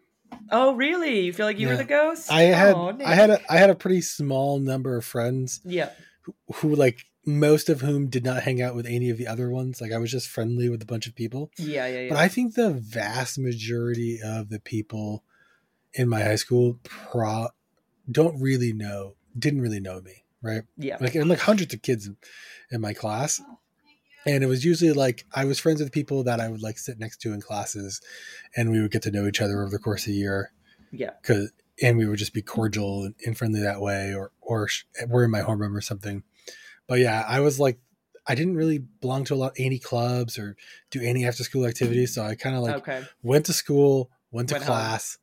Oh, 0.51 0.73
really? 0.73 1.21
You 1.21 1.33
feel 1.33 1.45
like 1.45 1.59
you 1.59 1.67
were 1.67 1.77
the 1.77 1.83
ghost? 1.83 2.31
I 2.31 2.43
had 2.43 2.75
Oh, 2.75 2.97
I 3.05 3.15
had 3.15 3.29
a 3.29 3.51
I 3.51 3.57
had 3.57 3.69
a 3.69 3.75
pretty 3.75 4.01
small 4.01 4.59
number 4.59 4.95
of 4.95 5.05
friends 5.05 5.61
yeah. 5.63 5.89
who, 6.21 6.35
who 6.55 6.75
like 6.75 7.05
most 7.25 7.67
of 7.67 7.81
whom 7.81 8.07
did 8.07 8.23
not 8.23 8.43
hang 8.43 8.61
out 8.61 8.73
with 8.73 8.85
any 8.85 9.09
of 9.09 9.17
the 9.17 9.27
other 9.27 9.49
ones. 9.49 9.81
Like 9.81 9.91
I 9.91 9.97
was 9.97 10.11
just 10.11 10.29
friendly 10.29 10.69
with 10.69 10.81
a 10.81 10.85
bunch 10.85 11.07
of 11.07 11.15
people. 11.15 11.51
Yeah, 11.57 11.85
yeah, 11.85 11.99
yeah. 12.01 12.09
But 12.09 12.17
I 12.17 12.29
think 12.29 12.55
the 12.55 12.71
vast 12.71 13.37
majority 13.37 14.19
of 14.23 14.49
the 14.49 14.59
people 14.59 15.23
in 15.93 16.07
my 16.07 16.21
high 16.21 16.35
school 16.35 16.79
pro 16.83 17.49
don't 18.09 18.41
really 18.41 18.71
know 18.71 19.15
didn't 19.37 19.61
really 19.61 19.81
know 19.81 19.99
me, 20.01 20.23
right? 20.41 20.63
yeah. 20.77 20.97
Like 21.01 21.15
and 21.15 21.29
like 21.29 21.39
hundreds 21.39 21.73
of 21.73 21.81
kids 21.81 22.07
in, 22.07 22.17
in 22.71 22.81
my 22.81 22.93
class. 22.93 23.41
And 24.27 24.43
it 24.43 24.47
was 24.47 24.65
usually 24.65 24.91
like 24.93 25.25
I 25.33 25.45
was 25.45 25.57
friends 25.59 25.79
with 25.81 25.91
people 25.91 26.23
that 26.25 26.39
I 26.39 26.49
would 26.49 26.61
like 26.61 26.77
sit 26.77 26.99
next 26.99 27.17
to 27.21 27.33
in 27.33 27.41
classes 27.41 28.01
and 28.55 28.69
we 28.71 28.81
would 28.81 28.91
get 28.91 29.01
to 29.03 29.11
know 29.11 29.25
each 29.27 29.41
other 29.41 29.61
over 29.61 29.71
the 29.71 29.79
course 29.79 30.05
of 30.05 30.11
a 30.11 30.15
year 30.15 30.51
Yeah. 30.91 31.11
cause 31.23 31.51
and 31.81 31.97
we 31.97 32.05
would 32.07 32.17
just 32.19 32.33
be 32.33 32.41
cordial 32.41 33.09
and- 33.25 33.37
friendly 33.37 33.61
that 33.61 33.81
way 33.81 34.13
or 34.13 34.31
or 34.41 34.67
sh- 34.67 34.83
we're 35.07 35.23
in 35.25 35.31
my 35.31 35.41
homeroom 35.41 35.75
or 35.75 35.81
something 35.81 36.23
but 36.87 36.97
yeah 36.99 37.23
i 37.27 37.39
was 37.39 37.59
like 37.59 37.77
i 38.25 38.33
didn't 38.33 38.55
really 38.55 38.79
belong 39.01 39.23
to 39.25 39.33
a 39.33 39.39
lot 39.43 39.53
any 39.57 39.77
clubs 39.77 40.39
or 40.39 40.55
do 40.89 40.99
any 41.01 41.23
after 41.25 41.43
school 41.43 41.65
activities 41.67 42.15
so 42.15 42.23
i 42.23 42.33
kind 42.33 42.55
of 42.55 42.63
like 42.63 42.75
okay. 42.77 43.03
went 43.21 43.45
to 43.45 43.53
school 43.53 44.09
went 44.31 44.49
to 44.49 44.55
Went 44.55 44.63
home. 44.65 44.73
class 44.75 45.17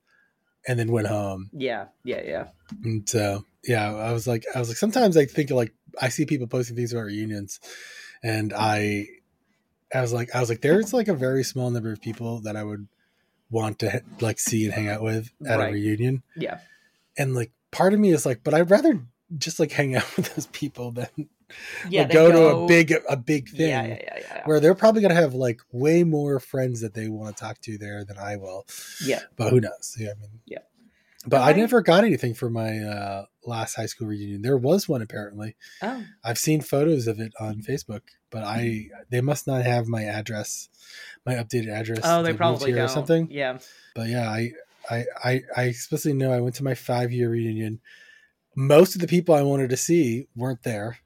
and 0.69 0.79
then 0.79 0.93
went 0.93 1.09
home 1.09 1.51
Yeah, 1.53 1.87
yeah, 2.05 2.23
yeah. 2.25 2.47
and 2.85 3.09
so 3.09 3.45
yeah 3.67 3.93
i 3.93 4.13
was 4.13 4.27
like 4.29 4.45
i 4.55 4.59
was 4.61 4.69
like 4.69 4.77
sometimes 4.79 5.17
i 5.17 5.25
think 5.25 5.51
like 5.51 5.75
i 6.01 6.09
see 6.09 6.25
people 6.25 6.47
posting 6.47 6.77
things 6.77 6.93
about 6.93 7.07
reunions 7.07 7.59
and 8.25 8.53
i 8.55 9.07
i 9.95 10.01
was 10.01 10.13
like 10.13 10.35
i 10.35 10.41
was 10.41 10.49
like 10.49 10.61
there's 10.63 10.93
like 10.93 11.07
a 11.09 11.15
very 11.15 11.45
small 11.45 11.71
number 11.71 11.93
of 11.93 12.01
people 12.01 12.41
that 12.41 12.57
i 12.57 12.65
would 12.65 12.89
want 13.51 13.79
to 13.79 14.03
like 14.21 14.41
see 14.41 14.65
and 14.65 14.75
hang 14.75 14.89
out 14.89 15.03
with 15.03 15.31
at 15.47 15.59
Right. 15.61 15.69
a 15.69 15.73
reunion 15.73 16.23
Yeah. 16.37 16.59
and 17.17 17.35
like 17.35 17.53
part 17.71 17.93
of 17.95 18.01
me 18.01 18.11
is 18.11 18.25
like 18.27 18.41
but 18.43 18.55
i'd 18.55 18.71
rather 18.71 18.99
just 19.37 19.61
like 19.61 19.71
hang 19.71 19.95
out 19.95 20.05
with 20.17 20.35
those 20.35 20.47
people 20.47 20.91
than 20.91 21.07
Yeah. 21.89 22.01
like, 22.03 22.09
they 22.09 22.15
go, 22.15 22.33
to 22.33 22.57
a 22.57 22.67
big 22.67 22.93
a 23.09 23.17
big 23.17 23.49
thing 23.51 23.69
Yeah, 23.69 23.85
yeah, 23.85 23.99
yeah, 24.03 24.19
yeah. 24.19 24.43
where 24.47 24.59
they're 24.59 24.75
probably 24.75 25.03
gonna 25.03 25.15
have 25.15 25.35
like 25.35 25.61
way 25.71 26.03
more 26.03 26.41
friends 26.41 26.81
that 26.81 26.95
they 26.95 27.09
want 27.09 27.37
to 27.37 27.45
talk 27.45 27.61
to 27.63 27.77
there 27.79 28.05
than 28.05 28.17
i 28.19 28.37
will 28.37 28.67
Yeah. 29.05 29.21
but 29.37 29.51
who 29.51 29.61
knows 29.61 29.97
yeah 30.01 30.11
i 30.17 30.21
mean 30.21 30.41
Yeah. 30.47 30.59
But 31.27 31.41
i 31.43 31.53
never 31.53 31.81
got 31.83 32.05
anything 32.05 32.35
for 32.35 32.51
my 32.51 32.79
uh 32.79 33.25
last 33.47 33.75
high 33.75 33.87
school 33.87 34.07
reunion 34.09 34.43
there 34.43 34.57
was 34.57 34.89
one 34.89 35.03
apparently 35.03 35.57
Oh, 35.83 36.03
i've 36.25 36.39
seen 36.39 36.61
photos 36.61 37.07
of 37.07 37.21
it 37.21 37.33
on 37.41 37.57
facebook 37.63 38.03
but 38.31 38.43
i 38.45 38.89
they 39.11 39.21
must 39.21 39.47
not 39.47 39.65
have 39.65 39.87
my 39.87 40.03
address 40.05 40.69
my 41.27 41.35
updated 41.35 41.69
address 41.69 42.01
oh, 42.05 42.23
they 42.23 42.33
probably 42.35 42.73
don't. 42.73 42.81
or 42.85 42.89
something 42.89 43.29
Yeah. 43.31 43.59
but 43.95 44.09
yeah, 44.09 44.29
I, 44.31 44.53
I, 44.91 45.05
I, 45.25 45.41
I 45.57 45.63
explicitly 45.65 46.13
know 46.17 46.31
I 46.33 46.41
went 46.41 46.55
to 46.57 46.65
my 46.65 46.75
five 46.75 47.11
year 47.11 47.31
reunion. 47.31 47.81
Most 48.55 48.95
of 48.95 49.01
the 49.01 49.07
people 49.09 49.35
I 49.35 49.41
wanted 49.41 49.71
to 49.71 49.77
see 49.79 50.29
weren't 50.37 50.63
there. 50.63 50.99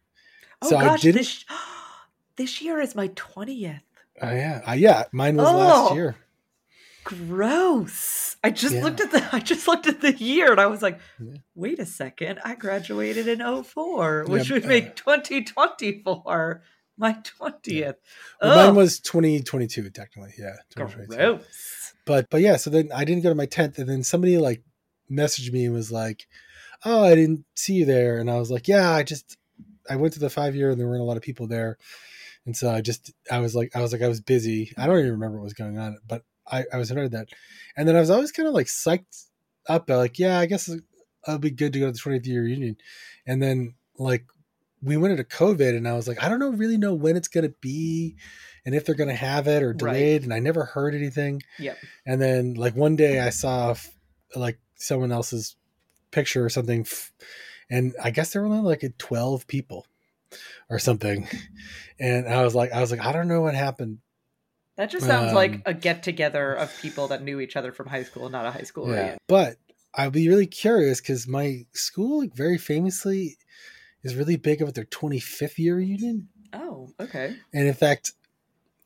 Oh 0.60 0.70
So 0.70 0.76
I 0.76 0.84
gosh, 0.86 1.02
didn't- 1.02 1.18
this 1.18 1.44
this 2.36 2.60
year 2.60 2.80
is 2.80 2.96
my 2.96 3.06
twentieth. 3.14 3.82
Oh 4.20 4.32
yeah, 4.32 4.62
I, 4.66 4.74
yeah, 4.74 5.04
mine 5.12 5.36
was 5.36 5.46
Oh. 5.48 5.56
last 5.56 5.94
year. 5.94 6.16
Gross. 7.04 8.27
I 8.42 8.50
just 8.50 8.76
Yeah. 8.76 8.82
looked 8.82 9.00
at 9.00 9.10
the 9.10 9.28
I 9.32 9.40
just 9.40 9.66
looked 9.66 9.86
at 9.86 10.00
the 10.00 10.12
year 10.14 10.50
and 10.50 10.60
I 10.60 10.66
was 10.66 10.82
like, 10.82 11.00
Yeah. 11.20 11.38
wait 11.54 11.78
a 11.78 11.86
second, 11.86 12.40
I 12.44 12.54
graduated 12.54 13.26
in 13.28 13.40
04, 13.40 14.24
which 14.26 14.48
Yeah, 14.48 14.54
would 14.54 14.64
uh, 14.64 14.68
make 14.68 14.96
2024 14.96 16.62
my 16.96 17.12
20th. 17.12 17.94
Well, 18.42 18.56
mine 18.56 18.74
was 18.74 19.00
2022 19.00 19.90
technically. 19.90 20.34
Yeah, 20.38 20.56
2022. 20.70 21.16
gross. 21.16 21.94
But 22.04 22.28
but 22.30 22.40
yeah, 22.40 22.56
so 22.56 22.70
then 22.70 22.90
I 22.94 23.04
didn't 23.04 23.22
go 23.22 23.28
to 23.28 23.34
my 23.34 23.46
10th, 23.46 23.78
and 23.78 23.88
then 23.88 24.02
somebody 24.02 24.38
like 24.38 24.62
messaged 25.10 25.52
me 25.52 25.66
and 25.66 25.74
was 25.74 25.92
like, 25.92 26.26
"Oh, 26.84 27.04
I 27.04 27.14
didn't 27.14 27.44
see 27.54 27.74
you 27.74 27.84
there," 27.84 28.18
and 28.18 28.30
I 28.30 28.38
was 28.38 28.50
like, 28.50 28.66
"Yeah, 28.66 28.90
I 28.90 29.02
just 29.02 29.36
I 29.88 29.96
went 29.96 30.14
to 30.14 30.20
the 30.20 30.30
five 30.30 30.56
year 30.56 30.70
and 30.70 30.80
there 30.80 30.88
weren't 30.88 31.02
a 31.02 31.04
lot 31.04 31.16
of 31.16 31.22
people 31.22 31.46
there." 31.46 31.76
and 32.46 32.56
so 32.56 32.70
I 32.70 32.80
just 32.80 33.12
I 33.30 33.40
was 33.40 33.54
like 33.54 33.76
I 33.76 33.82
was 33.82 33.92
like 33.92 34.00
I 34.00 34.08
was 34.08 34.22
busy. 34.22 34.72
I 34.78 34.86
don't 34.86 34.98
even 34.98 35.12
remember 35.12 35.36
what 35.38 35.44
was 35.44 35.52
going 35.52 35.76
on, 35.76 35.98
but 36.08 36.22
I 36.50 36.64
I 36.72 36.76
was 36.76 36.88
to 36.88 37.08
that, 37.08 37.28
and 37.76 37.88
then 37.88 37.96
I 37.96 38.00
was 38.00 38.10
always 38.10 38.32
kind 38.32 38.48
of 38.48 38.54
like 38.54 38.66
psyched 38.66 39.26
up. 39.68 39.88
Like 39.88 40.18
yeah, 40.18 40.38
I 40.38 40.46
guess 40.46 40.68
it'll 40.68 41.38
be 41.38 41.50
good 41.50 41.72
to 41.72 41.80
go 41.80 41.86
to 41.86 41.92
the 41.92 41.98
20th 41.98 42.26
year 42.26 42.42
reunion, 42.42 42.76
and 43.26 43.42
then 43.42 43.74
like 43.98 44.26
we 44.82 44.96
went 44.96 45.12
into 45.12 45.24
COVID, 45.24 45.76
and 45.76 45.88
I 45.88 45.94
was 45.94 46.08
like 46.08 46.22
I 46.22 46.28
don't 46.28 46.38
know 46.38 46.50
really 46.50 46.78
know 46.78 46.94
when 46.94 47.16
it's 47.16 47.28
gonna 47.28 47.50
be, 47.60 48.16
and 48.64 48.74
if 48.74 48.84
they're 48.84 48.94
gonna 48.94 49.14
have 49.14 49.48
it 49.48 49.62
or 49.62 49.70
Right. 49.70 49.78
delayed, 49.78 50.22
and 50.24 50.32
I 50.32 50.38
never 50.38 50.64
heard 50.64 50.94
anything. 50.94 51.42
Yep. 51.58 51.78
And 52.06 52.20
then 52.20 52.54
like 52.54 52.76
one 52.76 52.96
day 52.96 53.20
I 53.20 53.30
saw 53.30 53.74
like 54.36 54.58
someone 54.76 55.12
else's 55.12 55.56
picture 56.10 56.44
or 56.44 56.48
something, 56.48 56.86
and 57.70 57.94
I 58.02 58.10
guess 58.10 58.32
there 58.32 58.42
were 58.42 58.48
only 58.48 58.60
like 58.60 58.84
12 58.98 59.46
people 59.46 59.86
or 60.70 60.78
something. 60.78 61.28
And 62.00 62.28
I 62.28 62.44
was 62.44 62.54
like, 62.54 62.70
I 62.70 62.80
was 62.80 62.92
like, 62.92 63.00
I 63.04 63.10
don't 63.10 63.26
know 63.26 63.40
what 63.40 63.56
happened. 63.56 63.98
That 64.78 64.90
just 64.90 65.06
sounds 65.06 65.30
Um, 65.30 65.34
like 65.34 65.60
a 65.66 65.74
get 65.74 66.04
together 66.04 66.54
of 66.54 66.76
people 66.80 67.08
that 67.08 67.20
knew 67.20 67.40
each 67.40 67.56
other 67.56 67.72
from 67.72 67.88
high 67.88 68.04
school, 68.04 68.28
not 68.30 68.46
a 68.46 68.52
high 68.52 68.62
school 68.62 68.86
Yeah. 68.86 68.92
reunion. 68.92 69.18
But 69.26 69.58
I'd 69.92 70.12
be 70.12 70.28
really 70.28 70.46
curious 70.46 71.00
because 71.00 71.26
my 71.26 71.66
school, 71.72 72.20
like 72.20 72.32
very 72.32 72.58
famously, 72.58 73.38
is 74.04 74.14
really 74.14 74.36
big 74.36 74.62
about 74.62 74.74
their 74.74 74.84
25th 74.84 75.58
year 75.58 75.76
reunion. 75.76 76.28
Oh, 76.52 76.92
okay. 77.00 77.34
And 77.52 77.66
in 77.66 77.74
fact, 77.74 78.12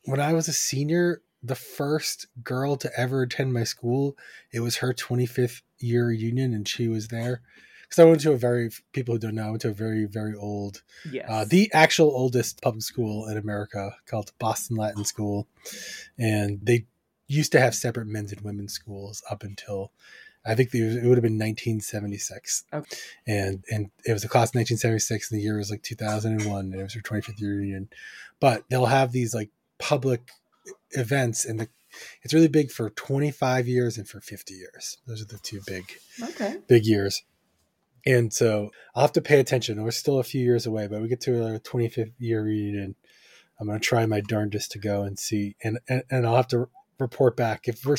when 0.05 0.19
I 0.19 0.33
was 0.33 0.47
a 0.47 0.53
senior, 0.53 1.21
the 1.43 1.53
first 1.53 2.25
girl 2.43 2.75
to 2.77 2.91
ever 2.99 3.21
attend 3.21 3.53
my 3.53 3.63
school, 3.63 4.17
it 4.51 4.61
was 4.61 4.77
her 4.77 4.93
25th 4.93 5.61
year 5.77 6.07
reunion, 6.07 6.55
and 6.55 6.67
she 6.67 6.87
was 6.87 7.09
there. 7.09 7.41
Because 7.93 8.07
I 8.07 8.09
went 8.09 8.21
to 8.21 8.31
a 8.31 8.37
very 8.37 8.71
people 8.91 9.13
who 9.13 9.19
don't 9.19 9.35
know, 9.35 9.45
I 9.45 9.49
went 9.51 9.61
to 9.61 9.69
a 9.69 9.73
very 9.73 10.05
very 10.05 10.33
old, 10.33 10.81
Yes. 11.11 11.27
uh, 11.29 11.45
the 11.47 11.69
actual 11.73 12.07
oldest 12.07 12.59
public 12.59 12.81
school 12.81 13.27
in 13.27 13.37
America 13.37 13.95
called 14.07 14.31
Boston 14.39 14.77
Latin 14.77 15.05
School, 15.05 15.47
and 16.17 16.59
they 16.63 16.87
used 17.27 17.51
to 17.51 17.59
have 17.59 17.75
separate 17.75 18.07
men's 18.07 18.31
and 18.31 18.41
women's 18.41 18.73
schools 18.73 19.21
up 19.29 19.43
until 19.43 19.91
I 20.43 20.55
think 20.55 20.73
it, 20.73 21.03
would 21.05 21.17
have 21.17 21.21
been 21.21 21.37
1976, 21.37 22.63
Okay. 22.73 22.97
and 23.27 23.63
and 23.69 23.91
it 24.05 24.13
was 24.13 24.23
a 24.23 24.27
class 24.27 24.49
of 24.49 24.55
1976, 24.55 25.29
and 25.29 25.39
the 25.39 25.43
year 25.43 25.57
was 25.57 25.69
like 25.69 25.83
2001, 25.83 26.59
and 26.65 26.73
it 26.73 26.81
was 26.81 26.95
her 26.95 27.01
25th 27.01 27.39
year 27.39 27.51
reunion. 27.57 27.89
But 28.39 28.63
they'll 28.71 28.87
have 28.87 29.11
these 29.11 29.35
like 29.35 29.51
public 29.77 30.31
events, 30.93 31.45
and 31.45 31.59
the, 31.59 31.67
it's 32.23 32.33
really 32.33 32.47
big 32.47 32.71
for 32.71 32.89
25 32.89 33.67
years 33.67 33.99
and 33.99 34.07
for 34.07 34.19
50 34.19 34.55
years. 34.55 34.97
Those 35.05 35.21
are 35.21 35.25
the 35.25 35.37
two 35.37 35.61
big 35.67 35.83
okay. 36.19 36.57
big 36.67 36.87
years. 36.87 37.21
And 38.05 38.33
so 38.33 38.69
I'll 38.95 39.03
have 39.03 39.11
to 39.13 39.21
pay 39.21 39.39
attention. 39.39 39.81
We're 39.83 39.91
still 39.91 40.19
a 40.19 40.23
few 40.23 40.41
years 40.43 40.65
away, 40.65 40.87
but 40.87 41.01
we 41.01 41.07
get 41.07 41.21
to 41.21 41.43
our 41.53 41.59
25th 41.59 42.13
year 42.19 42.43
reunion. 42.43 42.95
I'm 43.59 43.67
going 43.67 43.79
to 43.79 43.85
try 43.85 44.05
my 44.05 44.19
darndest 44.19 44.71
to 44.71 44.79
go 44.79 45.03
and 45.03 45.17
see, 45.17 45.55
and, 45.63 45.79
and, 45.87 46.03
and 46.11 46.27
I'll 46.27 46.35
have 46.35 46.47
to 46.49 46.67
report 46.99 47.35
back 47.37 47.67
if 47.67 47.85
we're, 47.85 47.95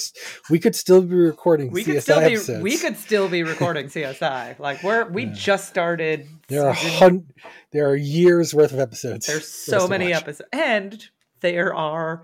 we 0.51 0.59
could 0.59 0.75
still 0.75 1.01
be 1.03 1.15
recording 1.15 1.71
We 1.71 1.83
CSI 1.83 1.87
could 1.87 2.03
still 2.03 2.21
be 2.21 2.27
episodes. 2.27 2.63
we 2.63 2.77
could 2.79 2.97
still 2.97 3.29
be 3.29 3.43
recording 3.43 3.87
CSI. 3.87 4.59
Like 4.59 4.83
we're 4.83 5.05
we 5.09 5.25
Yeah. 5.25 5.33
just 5.33 5.69
started. 5.69 6.27
there 6.49 6.67
are 6.67 6.73
hun- 6.75 7.27
there 7.73 7.89
are 7.89 7.97
years 7.97 8.55
worth 8.55 8.73
of 8.73 8.79
episodes. 8.79 9.27
There's 9.27 9.49
so 9.49 9.89
many 9.89 10.13
episodes, 10.13 10.43
and 10.53 11.03
there 11.41 11.75
are 11.75 12.23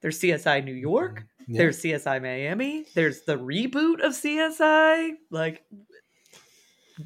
there's 0.00 0.18
CSI 0.20 0.64
New 0.64 0.74
York. 0.74 1.20
Mm-hmm. 1.42 1.52
Yeah. 1.54 1.58
There's 1.58 1.82
CSI 1.82 2.22
Miami. 2.22 2.86
There's 2.94 3.22
the 3.22 3.36
reboot 3.36 4.00
of 4.00 4.12
CSI. 4.12 5.10
Like 5.30 5.62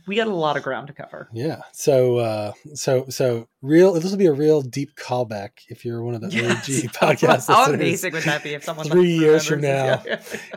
we 0.06 0.16
got 0.16 0.26
a 0.26 0.34
lot 0.34 0.56
of 0.56 0.62
ground 0.62 0.86
to 0.88 0.92
cover. 0.92 1.28
Yeah. 1.32 1.62
So 1.72 2.18
uh 2.18 2.52
so 2.74 3.06
so 3.08 3.48
real 3.62 3.92
this 3.94 4.10
will 4.10 4.18
be 4.18 4.26
a 4.26 4.32
real 4.32 4.62
deep 4.62 4.94
callback 4.96 5.50
if 5.68 5.84
you're 5.84 6.02
one 6.02 6.14
of 6.14 6.20
the 6.20 6.28
Yes. 6.30 6.68
OG 6.68 6.90
podcast 6.92 7.46
How 7.48 7.72
amazing 7.72 8.12
would 8.12 8.22
that 8.24 8.42
be 8.42 8.54
if 8.54 8.64
someone 8.64 8.86
Three 8.86 9.12
years 9.16 9.46
from 9.46 9.60
now. 9.60 10.02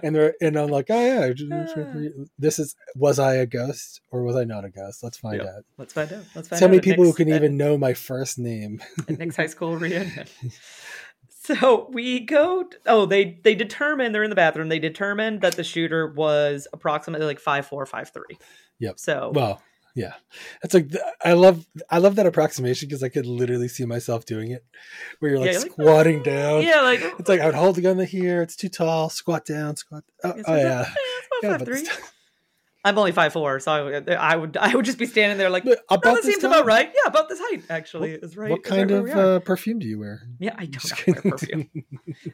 and 0.04 0.16
they're 0.16 0.34
and 0.42 0.58
I'm 0.58 0.70
like, 0.70 0.88
oh 0.90 1.06
yeah, 1.06 1.34
Ah. 1.52 1.94
this 2.40 2.60
is 2.60 2.76
was 2.96 3.20
I 3.20 3.36
a 3.36 3.46
ghost 3.46 4.02
or 4.12 4.24
was 4.24 4.36
I 4.36 4.44
not 4.44 4.66
a 4.66 4.70
ghost? 4.70 5.04
Let's 5.04 5.18
find 5.18 5.38
Yep. 5.38 5.46
out. 5.48 5.64
Let's 5.78 5.94
find 5.94 6.12
out. 6.14 6.24
Let's 6.36 6.48
find 6.50 6.60
So 6.60 6.66
out. 6.66 6.70
many 6.70 6.78
at 6.80 6.84
people 6.84 7.04
who 7.06 7.14
can 7.14 7.30
even 7.30 7.58
know 7.58 7.78
my 7.78 7.94
first 7.94 8.38
name. 8.40 8.82
at 9.08 9.18
Nick's 9.20 9.36
high 9.36 9.48
school 9.48 9.76
reunion. 9.78 10.26
So 11.60 11.90
we 11.92 12.20
go. 12.20 12.70
oh, 12.86 13.06
they 13.06 13.40
they 13.44 13.56
determine 13.56 14.12
they're 14.12 14.24
in 14.24 14.30
the 14.30 14.36
bathroom. 14.36 14.70
They 14.70 14.80
determined 14.80 15.42
that 15.42 15.56
the 15.56 15.64
shooter 15.64 16.12
was 16.14 16.68
approximately 16.74 17.26
like 17.26 17.40
five 17.40 17.66
four, 17.66 17.86
five 17.86 18.10
three. 18.12 18.38
Yep. 18.80 19.00
So 19.00 19.32
Well, 19.34 19.62
yeah, 19.96 20.14
that's 20.62 20.74
like 20.76 20.88
I 21.26 21.34
love 21.34 21.66
I 21.90 21.98
love 21.98 22.16
that 22.18 22.26
approximation 22.28 22.88
because 22.88 23.02
I 23.04 23.10
could 23.10 23.26
literally 23.26 23.68
see 23.68 23.86
myself 23.86 24.26
doing 24.26 24.52
it, 24.52 24.64
where 25.20 25.32
you're 25.32 25.40
like 25.40 25.54
Yeah, 25.54 25.60
like, 25.60 25.72
squatting 25.72 26.20
"Ah." 26.20 26.24
down. 26.24 26.62
yeah, 26.64 26.82
like 26.82 27.02
It's 27.20 27.28
like 27.28 27.40
I 27.42 27.48
would 27.48 27.56
hold 27.56 27.76
the 27.76 27.82
gun 27.82 28.00
here. 28.00 28.42
It's 28.42 28.56
too 28.56 28.70
tall. 28.70 29.10
Squat 29.10 29.46
down. 29.46 29.76
Squat. 29.76 30.04
Oh, 30.24 30.30
it's 30.30 30.48
oh 30.48 30.54
about- 30.54 30.62
yeah. 30.64 30.82
it's 30.82 30.90
about 30.92 31.44
Yeah, 31.44 31.50
five 31.50 31.60
but 31.60 31.66
three. 31.68 31.86
still- 31.86 32.06
I'm 32.86 32.98
only 32.98 33.12
five 33.12 33.34
four, 33.34 33.60
so 33.60 33.72
I, 33.72 34.14
I 34.14 34.36
would 34.38 34.56
I 34.56 34.74
would 34.74 34.86
just 34.86 34.98
be 34.98 35.06
standing 35.06 35.38
there 35.38 35.50
like 35.50 35.66
But 35.66 35.80
"Oh, 35.90 35.96
about 35.96 36.16
that 36.16 36.24
this 36.24 36.32
seems 36.36 36.44
time, 36.44 36.52
about 36.54 36.66
right. 36.66 36.90
Yeah, 36.96 37.10
about 37.10 37.28
this 37.28 37.40
height 37.40 37.64
actually 37.70 38.12
is 38.14 38.38
right. 38.38 38.52
What 38.52 38.62
is 38.66 38.72
right 38.72 38.78
kind 38.88 38.92
where 39.04 39.18
of 39.18 39.18
uh, 39.18 39.40
perfume 39.42 39.80
do 39.80 39.88
you 39.88 40.00
wear? 40.00 40.22
yeah, 40.40 40.56
I 40.58 40.66
don't 40.66 41.08
wear 41.08 41.22
perfume. 41.34 41.70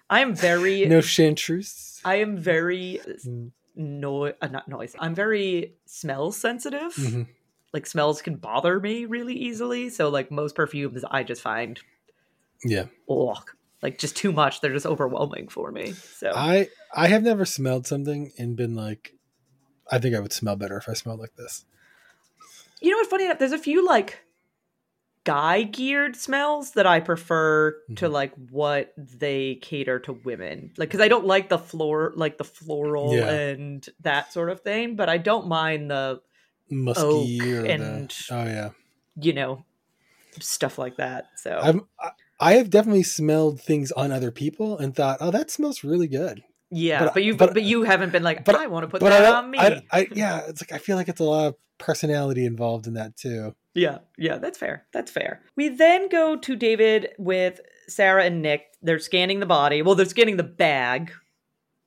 I 0.10 0.20
am 0.20 0.36
very 0.36 0.86
no 0.88 1.02
chanteuse. 1.02 2.00
I 2.06 2.16
am 2.18 2.38
very 2.38 3.00
Mm. 3.26 3.52
no 3.76 4.26
uh, 4.28 4.48
not 4.48 4.68
noise. 4.68 4.96
I'm 5.00 5.16
very 5.16 5.74
smell 5.86 6.32
sensitive. 6.32 6.94
Mhm. 6.94 7.28
Like 7.74 7.88
smells 7.88 8.22
can 8.22 8.36
bother 8.36 8.80
me 8.80 9.06
really 9.06 9.34
easily. 9.34 9.90
So 9.90 10.10
like 10.10 10.30
most 10.32 10.54
perfumes 10.56 11.04
I 11.10 11.24
just 11.24 11.42
find 11.42 11.80
Yeah, 12.64 12.86
oh 13.10 13.34
like 13.82 13.98
just 13.98 14.16
too 14.16 14.32
much. 14.32 14.62
They're 14.62 14.74
just 14.74 14.86
overwhelming 14.86 15.48
for 15.50 15.72
me. 15.72 15.94
So 15.94 16.32
I 16.36 16.70
I 16.96 17.08
have 17.08 17.24
never 17.24 17.46
smelled 17.46 17.88
something 17.88 18.32
and 18.38 18.56
been 18.56 18.76
like, 18.76 19.15
I 19.92 20.00
think 20.00 20.16
I 20.16 20.20
would 20.20 20.34
smell 20.34 20.56
better 20.56 20.78
if 20.78 20.90
I 20.90 20.94
smelled 20.94 21.20
like 21.20 21.36
this. 21.36 21.66
you 22.82 22.92
know 22.92 22.98
what's 22.98 23.10
funny 23.10 23.26
enough? 23.26 23.40
There's 23.40 23.52
a 23.52 23.58
few 23.58 23.86
like 23.86 24.20
guy 25.24 25.64
geared 25.64 26.16
smells 26.16 26.72
that 26.72 26.86
I 26.86 27.00
prefer 27.00 27.72
to 27.96 28.08
Mhm. 28.08 28.12
like 28.12 28.34
what 28.52 28.94
they 28.98 29.56
cater 29.56 30.00
to 30.02 30.14
women. 30.14 30.72
Like 30.78 30.90
because 30.90 31.02
I 31.02 31.08
don't 31.08 31.26
like 31.26 31.50
the 31.50 31.58
floor 31.58 32.14
like 32.16 32.38
the 32.38 32.44
floral 32.44 33.16
Yeah. 33.16 33.30
and 33.32 33.88
that 34.02 34.32
sort 34.34 34.50
of 34.52 34.62
thing, 34.62 34.96
but 34.96 35.10
I 35.10 35.18
don't 35.18 35.48
mind 35.48 35.90
the 35.90 36.22
Musky 36.70 37.40
and- 37.40 38.10
the 38.10 38.26
oh 38.32 38.44
yeah. 38.46 38.70
you 39.20 39.34
know 39.34 39.66
stuff 40.40 40.78
like 40.78 40.98
that. 40.98 41.26
So 41.38 41.58
I've 41.62 41.80
I- 42.00 42.12
I 42.38 42.54
have 42.56 42.70
definitely 42.70 43.04
smelled 43.04 43.62
things 43.62 43.92
on 43.94 44.12
other 44.12 44.30
people 44.30 44.78
and 44.78 44.94
thought, 44.94 45.20
oh, 45.22 45.32
that 45.32 45.50
smells 45.50 45.86
really 45.86 46.08
good. 46.10 46.44
Yeah, 46.72 47.06
but- 47.06 47.14
but, 47.16 47.24
you 47.24 47.36
but, 47.36 47.54
but- 47.54 47.64
you 47.64 47.84
haven't 47.84 48.12
been 48.12 48.24
like 48.24 48.44
but- 48.46 48.56
I 48.56 48.68
want 48.68 48.84
to 48.84 48.88
put 48.88 49.02
that 49.02 49.34
on 49.34 49.52
me. 49.52 49.58
I, 49.60 49.82
I, 49.92 50.08
yeah, 50.14 50.42
it's 50.48 50.62
like 50.62 50.72
I 50.72 50.78
feel 50.84 50.96
like 50.96 51.08
it's 51.08 51.20
a 51.22 51.24
lot 51.24 51.48
of 51.48 51.56
personality 51.78 52.46
involved 52.46 52.88
in 52.88 52.94
that 52.94 53.16
too. 53.18 53.56
Yeah, 53.74 54.00
yeah, 54.18 54.38
that's 54.38 54.58
fair. 54.58 54.86
That's 54.94 55.12
fair. 55.12 55.42
We 55.58 55.70
then 55.70 56.08
go 56.10 56.38
to 56.38 56.56
David 56.56 57.10
with 57.18 57.60
Sara 57.88 58.24
and 58.24 58.42
Nick. 58.42 58.68
They're 58.82 59.00
scanning 59.00 59.42
the 59.42 59.46
body. 59.46 59.82
Well, 59.82 59.96
they're 59.96 60.06
scanning 60.06 60.38
the 60.38 60.44
bag 60.44 61.12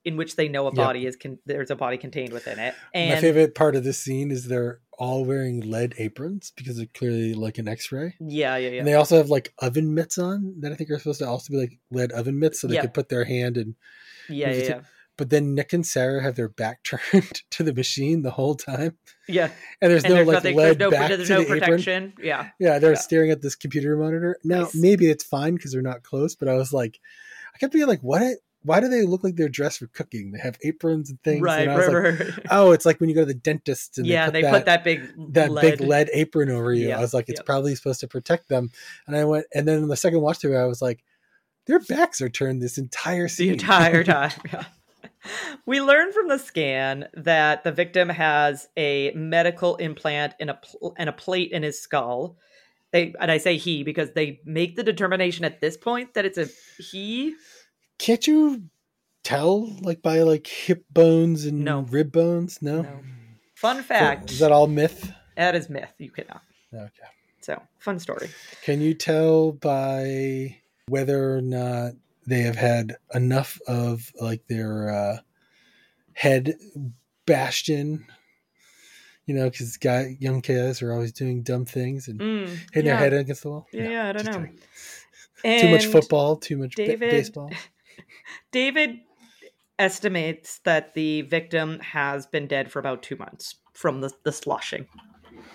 in 0.04 0.16
which 0.16 0.36
they 0.36 0.48
know 0.48 0.64
a 0.66 0.70
Yep. 0.70 0.74
body 0.76 1.06
is 1.06 1.16
con- 1.16 1.38
there's 1.46 1.70
a 1.70 1.76
body 1.76 1.96
contained 1.98 2.32
within 2.32 2.58
it. 2.58 2.74
And 2.94 3.14
My 3.14 3.20
favorite 3.20 3.54
part 3.54 3.74
of 3.74 3.84
this 3.84 3.98
scene 3.98 4.30
is 4.30 4.44
they're 4.48 4.80
all 4.98 5.24
wearing 5.24 5.60
lead 5.60 5.94
aprons 5.98 6.52
because 6.56 6.76
they're 6.76 6.86
clearly 6.94 7.32
like 7.34 7.58
an 7.58 7.68
X-ray. 7.68 8.14
yeah, 8.20 8.56
yeah, 8.56 8.68
yeah. 8.70 8.78
And 8.80 8.86
they 8.88 8.94
also 8.94 9.16
have 9.16 9.28
like 9.30 9.52
oven 9.58 9.94
mitts 9.94 10.18
on 10.18 10.54
that 10.60 10.72
I 10.72 10.74
think 10.76 10.90
are 10.90 10.98
supposed 10.98 11.20
to 11.20 11.26
also 11.28 11.52
be 11.52 11.58
like 11.58 11.78
lead 11.90 12.12
oven 12.12 12.38
mitts, 12.38 12.60
so 12.60 12.66
they 12.68 12.74
Yeah. 12.74 12.82
could 12.82 12.94
put 12.94 13.08
their 13.08 13.24
hand 13.24 13.56
in. 13.56 13.76
Yeah, 14.28 14.52
yeah, 14.52 14.62
yeah. 14.64 14.80
But 15.16 15.30
then 15.30 15.54
Nick 15.56 15.72
and 15.72 15.84
Sara 15.84 16.22
have 16.22 16.36
their 16.36 16.48
back 16.48 16.82
turned 16.84 17.42
to 17.50 17.62
the 17.64 17.74
machine 17.74 18.22
the 18.22 18.30
whole 18.30 18.54
time, 18.54 18.96
Yeah. 19.28 19.50
and 19.82 19.90
there's 19.90 20.04
And 20.04 20.10
no 20.12 20.16
there's 20.16 20.26
like 20.28 20.34
nothing 20.34 20.56
lead 20.56 20.64
there's 20.64 20.78
no, 20.78 20.90
back 20.90 21.08
there's 21.08 21.26
to 21.28 21.34
no 21.34 21.40
the 21.40 21.44
apron. 21.46 21.60
protection. 21.60 22.12
Yeah. 22.22 22.50
Yeah, 22.60 22.78
they're 22.78 22.92
Yeah. 22.92 22.98
staring 22.98 23.30
at 23.32 23.42
this 23.42 23.56
computer 23.56 23.96
monitor. 23.96 24.38
Now 24.44 24.62
Nice. 24.62 24.74
maybe 24.76 25.10
it's 25.10 25.24
fine 25.24 25.54
because 25.56 25.72
they're 25.72 25.82
not 25.82 26.04
close, 26.04 26.36
but 26.36 26.46
I 26.48 26.54
was 26.54 26.72
like, 26.72 27.00
I 27.54 27.58
kept 27.58 27.72
being 27.72 27.88
like, 27.88 28.00
what? 28.02 28.36
Why 28.62 28.80
do 28.80 28.88
they 28.88 29.02
look 29.02 29.22
like 29.24 29.36
they're 29.36 29.48
dressed 29.48 29.78
for 29.78 29.86
cooking? 29.86 30.32
They 30.32 30.40
have 30.40 30.58
aprons 30.64 31.10
and 31.10 31.22
things. 31.22 31.42
Right, 31.42 31.66
and 31.68 31.78
right, 31.78 31.88
like, 31.88 32.20
right. 32.20 32.38
oh, 32.50 32.72
it's 32.72 32.84
like 32.84 33.00
when 33.00 33.08
you 33.08 33.14
go 33.14 33.22
to 33.22 33.26
the 33.26 33.34
dentist 33.34 33.98
and 33.98 34.06
yeah, 34.06 34.30
they 34.30 34.42
they 34.42 34.48
put 34.50 34.58
put 34.58 34.66
that, 34.66 34.84
that 34.84 34.84
big 34.84 35.32
that 35.32 35.50
lead. 35.50 35.62
big 35.62 35.80
lead 35.80 36.10
apron 36.12 36.50
over 36.50 36.72
you. 36.72 36.88
Yeah, 36.88 36.98
I 36.98 37.00
was 37.00 37.14
like, 37.14 37.28
it's 37.28 37.40
yeah. 37.40 37.44
probably 37.46 37.74
supposed 37.76 38.00
to 38.00 38.08
protect 38.08 38.48
them. 38.48 38.70
And 39.06 39.16
I 39.16 39.24
went, 39.24 39.46
and 39.54 39.66
then 39.66 39.78
in 39.78 39.88
the 39.88 39.96
second 39.96 40.20
watch 40.20 40.38
through, 40.38 40.56
I 40.58 40.64
was 40.66 40.82
like, 40.82 41.02
their 41.68 41.78
backs 41.78 42.20
are 42.20 42.28
turned 42.28 42.60
this 42.60 42.76
entire 42.78 43.28
scene. 43.28 43.48
the 43.48 43.52
entire 43.54 44.02
time. 44.16 44.32
Yeah. 44.52 44.64
We 45.66 45.80
learn 45.80 46.12
from 46.12 46.28
the 46.28 46.38
scan 46.38 47.08
that 47.14 47.62
the 47.62 47.70
victim 47.72 48.08
has 48.08 48.66
a 48.76 49.12
medical 49.14 49.76
implant 49.76 50.34
and 50.40 50.50
a 50.50 50.54
pl- 50.54 50.94
and 50.98 51.08
a 51.08 51.12
plate 51.12 51.52
in 51.52 51.62
his 51.62 51.80
skull. 51.80 52.36
They 52.92 53.14
and 53.20 53.30
I 53.30 53.38
say 53.38 53.56
he 53.58 53.82
because 53.82 54.12
they 54.12 54.40
make 54.44 54.76
the 54.76 54.82
determination 54.82 55.44
at 55.44 55.60
this 55.60 55.76
point 55.76 56.14
that 56.14 56.24
it's 56.24 56.38
a 56.38 56.48
he. 56.82 57.34
Can't 57.98 58.26
you 58.26 58.62
tell 59.24 59.66
like 59.82 60.00
by 60.00 60.20
like 60.22 60.46
hip 60.46 60.84
bones 60.90 61.44
and 61.44 61.64
No. 61.64 61.80
rib 61.80 62.10
bones? 62.12 62.62
No. 62.62 62.82
No. 62.82 63.00
Fun 63.54 63.82
fact: 63.82 64.30
Is 64.30 64.38
that 64.38 64.52
all 64.52 64.68
myth? 64.68 65.12
that 65.36 65.54
is 65.54 65.68
myth. 65.68 65.92
You 65.98 66.10
cannot. 66.10 66.42
Okay. 66.72 66.90
So 67.40 67.60
fun 67.78 67.98
story. 67.98 68.30
Can 68.62 68.80
you 68.80 68.94
tell 68.94 69.52
by 69.52 70.56
whether 70.88 71.36
or 71.36 71.40
not 71.40 71.92
they 72.26 72.42
have 72.42 72.56
had 72.56 72.96
enough 73.14 73.60
of 73.66 74.12
like 74.20 74.46
their 74.46 74.90
uh, 74.90 75.18
head 76.14 76.54
bashed 77.26 77.68
in. 77.68 78.04
You 79.26 79.34
know, 79.34 79.50
because 79.50 79.76
guy 79.76 80.16
young 80.18 80.40
kids 80.40 80.80
are 80.80 80.92
always 80.92 81.12
doing 81.12 81.42
dumb 81.42 81.66
things 81.66 82.08
and 82.08 82.18
Mm, 82.18 82.56
hitting 82.72 82.86
yeah. 82.86 82.96
their 82.96 82.96
head 82.96 83.12
against 83.12 83.42
the 83.42 83.50
wall. 83.50 83.68
Yeah, 83.72 83.84
No, 83.84 83.90
yeah, 83.90 84.08
I 84.08 84.12
don't 84.12 84.24
know. 84.24 84.48
Too 85.42 85.68
much 85.70 85.84
football, 85.86 86.36
too 86.36 86.56
much 86.56 86.76
ba- 86.76 86.84
David- 86.86 87.10
baseball. 87.10 87.50
David 88.52 89.00
estimates 89.78 90.60
that 90.60 90.94
the 90.94 91.22
victim 91.22 91.78
has 91.80 92.26
been 92.26 92.46
dead 92.46 92.70
for 92.72 92.78
about 92.78 93.02
two 93.02 93.16
months 93.16 93.56
from 93.74 94.00
the, 94.00 94.10
the 94.24 94.32
sloshing. 94.32 94.86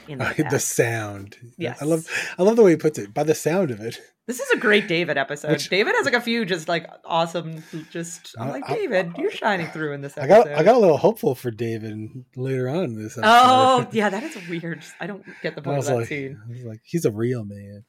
In 0.07 0.17
the, 0.19 0.45
the 0.51 0.59
sound. 0.59 1.37
Yes. 1.57 1.81
I 1.81 1.85
love 1.85 2.07
I 2.37 2.43
love 2.43 2.55
the 2.55 2.63
way 2.63 2.71
he 2.71 2.77
puts 2.77 2.97
it. 2.99 3.13
By 3.13 3.23
the 3.23 3.35
sound 3.35 3.71
of 3.71 3.79
it. 3.79 3.99
This 4.25 4.39
is 4.39 4.49
a 4.51 4.57
great 4.57 4.87
David 4.87 5.17
episode. 5.17 5.51
Which- 5.51 5.67
David 5.69 5.95
has 5.97 6.05
like 6.05 6.13
a 6.13 6.21
few 6.21 6.45
just 6.45 6.69
like 6.69 6.87
awesome. 7.03 7.61
Just 7.91 8.33
I'm 8.39 8.47
I- 8.47 8.51
like 8.51 8.69
I- 8.69 8.75
David, 8.75 9.11
you're 9.17 9.29
shining 9.29 9.67
through 9.67 9.91
in 9.91 9.99
this 9.99 10.17
I 10.17 10.27
got 10.27 10.47
I 10.47 10.63
got 10.63 10.75
a 10.75 10.79
little 10.79 10.95
hopeful 10.95 11.35
for 11.35 11.51
David 11.51 12.23
later 12.37 12.69
on 12.69 12.85
in 12.85 12.95
this 13.03 13.17
episode. 13.17 13.23
Oh 13.29 13.85
yeah, 13.91 14.07
that 14.07 14.23
is 14.23 14.37
weird. 14.47 14.81
I 15.01 15.07
don't 15.07 15.25
get 15.41 15.55
the 15.55 15.61
I 15.61 15.65
point 15.65 15.79
of 15.79 15.85
that 15.87 15.95
like, 15.95 16.07
scene. 16.07 16.39
I 16.49 16.63
like, 16.65 16.79
he's 16.85 17.03
a 17.03 17.11
real 17.11 17.43
man. 17.43 17.83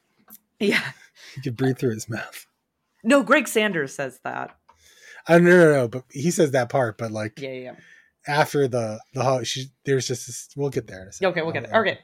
Yeah. 0.59 0.83
He 1.37 1.40
could 1.40 1.56
breathe 1.56 1.78
through 1.78 1.94
his 1.94 2.09
mouth. 2.09 2.47
No, 3.04 3.23
Greg 3.23 3.47
Sanders 3.47 3.94
says 3.94 4.18
that. 4.25 4.56
I 5.28 5.38
no 5.38 5.50
no 5.50 5.73
no, 5.73 5.88
but 5.88 6.02
he 6.11 6.33
says 6.33 6.50
that 6.50 6.68
part, 6.68 6.99
but 6.99 7.12
like 7.12 7.38
Yeah, 7.40 7.52
yeah. 7.52 7.75
After 8.26 8.68
the 8.68 9.00
the 9.12 9.44
she 9.44 9.66
there's 9.84 10.06
just 10.06 10.26
this, 10.26 10.48
we'll 10.56 10.70
get 10.70 10.86
there. 10.86 11.02
In 11.02 11.02
a 11.02 11.06
yeah. 11.06 11.10
second. 11.12 11.28
Okay, 11.32 11.42
we'll 11.42 11.52
get 11.52 11.70
there. 11.70 11.80
Okay. 11.80 11.98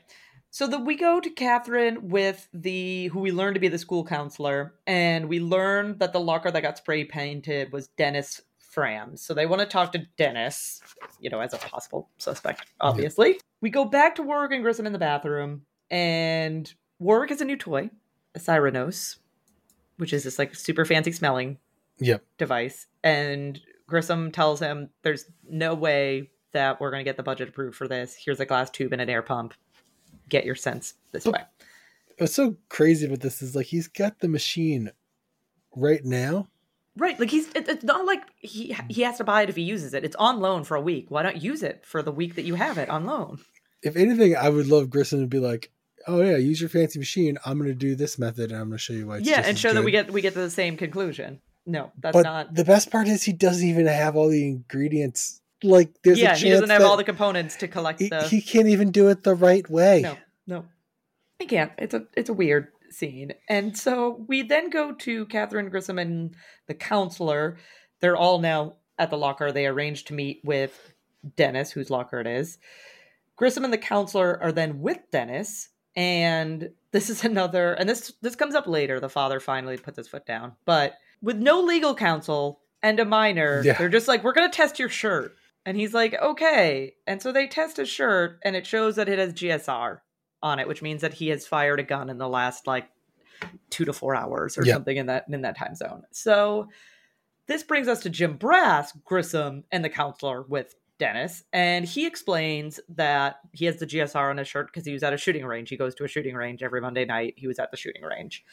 So 0.52 0.66
the, 0.66 0.78
we 0.80 0.96
go 0.96 1.20
to 1.20 1.30
Catherine 1.30 2.08
with 2.08 2.48
the 2.52 3.06
who 3.08 3.20
we 3.20 3.30
learn 3.30 3.54
to 3.54 3.60
be 3.60 3.68
the 3.68 3.78
school 3.78 4.04
counselor, 4.04 4.74
and 4.86 5.28
we 5.28 5.38
learn 5.38 5.98
that 5.98 6.12
the 6.12 6.20
locker 6.20 6.50
that 6.50 6.60
got 6.60 6.76
spray 6.76 7.04
painted 7.04 7.72
was 7.72 7.86
Dennis 7.88 8.40
Fram. 8.58 9.16
So 9.16 9.32
they 9.32 9.46
want 9.46 9.60
to 9.60 9.66
talk 9.66 9.92
to 9.92 10.06
Dennis, 10.16 10.80
you 11.20 11.30
know, 11.30 11.40
as 11.40 11.54
a 11.54 11.58
possible 11.58 12.08
suspect, 12.18 12.66
obviously. 12.80 13.40
We 13.60 13.70
go 13.70 13.84
back 13.84 14.16
to 14.16 14.22
Warrick 14.22 14.52
and 14.52 14.62
Grissom 14.62 14.86
in 14.86 14.92
the 14.92 14.98
bathroom, 14.98 15.62
and 15.88 16.72
Warrick 16.98 17.30
has 17.30 17.40
a 17.40 17.44
new 17.44 17.56
toy, 17.56 17.90
a 18.34 18.40
Cyranose, 18.40 19.18
which 19.98 20.12
is 20.12 20.24
this 20.24 20.38
like 20.38 20.54
super 20.56 20.84
fancy 20.84 21.12
smelling 21.12 21.58
Yep. 22.00 22.24
device. 22.38 22.86
And 23.04 23.60
Grissom 23.90 24.30
tells 24.32 24.60
him 24.60 24.88
there's 25.02 25.26
no 25.48 25.74
way 25.74 26.30
that 26.52 26.80
we're 26.80 26.90
going 26.90 27.00
to 27.00 27.08
get 27.08 27.16
the 27.16 27.22
budget 27.22 27.48
approved 27.50 27.76
for 27.76 27.86
this. 27.86 28.14
Here's 28.14 28.40
a 28.40 28.46
glass 28.46 28.70
tube 28.70 28.92
and 28.92 29.00
an 29.02 29.10
air 29.10 29.22
pump. 29.22 29.54
Get 30.28 30.44
your 30.44 30.54
sense 30.54 30.94
this 31.12 31.24
But- 31.24 31.32
way. 31.34 31.40
What's 32.18 32.34
so 32.34 32.56
crazy 32.68 33.06
about 33.06 33.20
this 33.20 33.40
is 33.40 33.56
like 33.56 33.66
he's 33.66 33.88
got 33.88 34.18
the 34.20 34.28
machine 34.28 34.90
right 35.74 36.04
now. 36.04 36.48
Right, 36.96 37.18
like 37.18 37.30
he's 37.30 37.48
it, 37.54 37.66
it's 37.66 37.84
not 37.84 38.04
like 38.04 38.20
he 38.36 38.76
he 38.90 39.02
has 39.02 39.16
to 39.18 39.24
buy 39.24 39.42
it 39.42 39.48
if 39.48 39.56
he 39.56 39.62
uses 39.62 39.94
it. 39.94 40.04
It's 40.04 40.16
on 40.16 40.38
loan 40.40 40.64
for 40.64 40.76
a 40.76 40.80
week. 40.82 41.06
Why 41.08 41.22
not 41.22 41.42
use 41.42 41.62
it 41.62 41.86
for 41.86 42.02
the 42.02 42.12
week 42.12 42.34
that 42.34 42.42
you 42.44 42.56
have 42.56 42.76
it 42.76 42.90
on 42.90 43.06
loan? 43.06 43.38
If 43.82 43.96
anything, 43.96 44.36
I 44.36 44.50
would 44.50 44.66
love 44.66 44.90
Grissom 44.90 45.20
to 45.22 45.26
be 45.26 45.38
like, 45.38 45.70
"Oh 46.06 46.20
yeah, 46.20 46.36
use 46.36 46.60
your 46.60 46.68
fancy 46.68 46.98
machine. 46.98 47.38
I'm 47.46 47.56
going 47.56 47.70
to 47.70 47.74
do 47.74 47.94
this 47.94 48.18
method, 48.18 48.50
and 48.52 48.60
I'm 48.60 48.68
going 48.68 48.72
to 48.76 48.78
show 48.78 48.92
you 48.92 49.06
why." 49.06 49.18
It's 49.18 49.28
yeah, 49.28 49.40
and 49.42 49.56
show 49.58 49.72
that 49.72 49.82
we 49.84 49.90
get 49.92 50.12
we 50.12 50.20
get 50.20 50.34
to 50.34 50.40
the 50.40 50.50
same 50.50 50.76
conclusion. 50.76 51.40
No, 51.70 51.92
that's 52.00 52.14
But 52.14 52.22
not. 52.22 52.54
the 52.54 52.64
best 52.64 52.90
part 52.90 53.06
is 53.06 53.22
he 53.22 53.32
doesn't 53.32 53.66
even 53.66 53.86
have 53.86 54.16
all 54.16 54.28
the 54.28 54.48
ingredients. 54.48 55.40
Like 55.62 56.02
there's 56.02 56.18
a 56.18 56.22
yeah, 56.22 56.36
he 56.36 56.50
doesn't 56.50 56.70
have 56.70 56.82
all 56.82 56.96
the 56.96 57.04
components 57.04 57.54
to 57.56 57.68
collect 57.68 58.00
he, 58.00 58.08
the. 58.08 58.24
he 58.24 58.40
can't 58.40 58.66
even 58.66 58.90
do 58.90 59.08
it 59.08 59.22
the 59.22 59.34
right 59.34 59.68
way. 59.70 60.00
No, 60.00 60.16
no, 60.46 60.64
he 61.38 61.46
can't. 61.46 61.70
It's 61.78 61.94
a 61.94 62.06
it's 62.16 62.28
a 62.28 62.32
weird 62.32 62.68
scene, 62.90 63.34
and 63.48 63.76
so 63.76 64.24
we 64.26 64.42
then 64.42 64.70
go 64.70 64.92
to 64.92 65.26
Catherine 65.26 65.68
Grissom 65.68 65.98
and 65.98 66.34
the 66.66 66.74
counselor. 66.74 67.58
They're 68.00 68.16
all 68.16 68.40
now 68.40 68.76
at 68.98 69.10
the 69.10 69.18
locker. 69.18 69.52
They 69.52 69.66
arrange 69.66 70.04
to 70.06 70.14
meet 70.14 70.40
with 70.42 70.94
Dennis, 71.36 71.70
whose 71.70 71.90
locker 71.90 72.18
it 72.20 72.26
is. 72.26 72.58
Grissom 73.36 73.62
and 73.62 73.72
the 73.72 73.78
counselor 73.78 74.42
are 74.42 74.52
then 74.52 74.80
with 74.80 74.98
Dennis, 75.12 75.68
and 75.94 76.70
this 76.90 77.10
is 77.10 77.22
another. 77.22 77.74
And 77.74 77.86
this 77.86 78.14
this 78.22 78.34
comes 78.34 78.54
up 78.54 78.66
later. 78.66 78.98
The 78.98 79.10
father 79.10 79.40
finally 79.40 79.76
puts 79.76 79.98
his 79.98 80.08
foot 80.08 80.24
down, 80.26 80.52
but 80.64 80.94
with 81.22 81.36
no 81.36 81.60
legal 81.60 81.94
counsel 81.94 82.60
and 82.82 82.98
a 83.00 83.04
minor, 83.04 83.62
Yeah. 83.64 83.76
they're 83.78 83.88
just 83.88 84.08
like, 84.08 84.24
"We're 84.24 84.32
gonna 84.32 84.48
test 84.50 84.78
your 84.78 84.88
shirt." 84.88 85.36
And 85.66 85.76
he's 85.76 85.92
like, 85.92 86.14
okay. 86.14 86.94
And 87.06 87.20
so 87.20 87.32
they 87.32 87.46
test 87.46 87.76
his 87.76 87.88
shirt, 87.88 88.38
and 88.42 88.56
it 88.56 88.66
shows 88.66 88.96
that 88.96 89.10
it 89.10 89.18
has 89.18 89.34
GSR 89.34 90.00
on 90.42 90.58
it, 90.58 90.66
which 90.66 90.80
means 90.80 91.02
that 91.02 91.12
he 91.12 91.28
has 91.28 91.46
fired 91.46 91.78
a 91.78 91.82
gun 91.82 92.08
in 92.08 92.16
the 92.16 92.28
last 92.28 92.66
like 92.66 92.88
two 93.68 93.84
to 93.84 93.92
four 93.92 94.14
hours 94.14 94.56
or 94.56 94.64
Yeah. 94.64 94.72
something 94.74 94.96
in 94.96 95.06
that 95.06 95.26
in 95.28 95.42
that 95.42 95.56
time 95.58 95.74
zone. 95.74 96.04
So 96.12 96.68
this 97.46 97.62
brings 97.62 97.88
us 97.88 98.00
to 98.02 98.10
Jim 98.10 98.36
Brass, 98.38 98.92
Grissom, 99.04 99.64
and 99.70 99.84
the 99.84 99.90
counselor 99.90 100.42
with 100.42 100.74
Dennis, 100.98 101.44
and 101.52 101.84
he 101.84 102.06
explains 102.06 102.80
that 102.90 103.40
he 103.52 103.66
has 103.66 103.76
the 103.76 103.86
GSR 103.86 104.30
on 104.30 104.36
his 104.38 104.48
shirt 104.48 104.66
because 104.66 104.86
he 104.86 104.92
was 104.94 105.02
at 105.02 105.12
a 105.12 105.18
shooting 105.18 105.44
range. 105.44 105.68
He 105.68 105.76
goes 105.76 105.94
to 105.96 106.04
a 106.04 106.08
shooting 106.08 106.34
range 106.34 106.62
every 106.62 106.80
Monday 106.80 107.04
night. 107.04 107.34
He 107.36 107.46
was 107.46 107.58
at 107.58 107.70
the 107.70 107.76
shooting 107.76 108.02
range, 108.02 108.44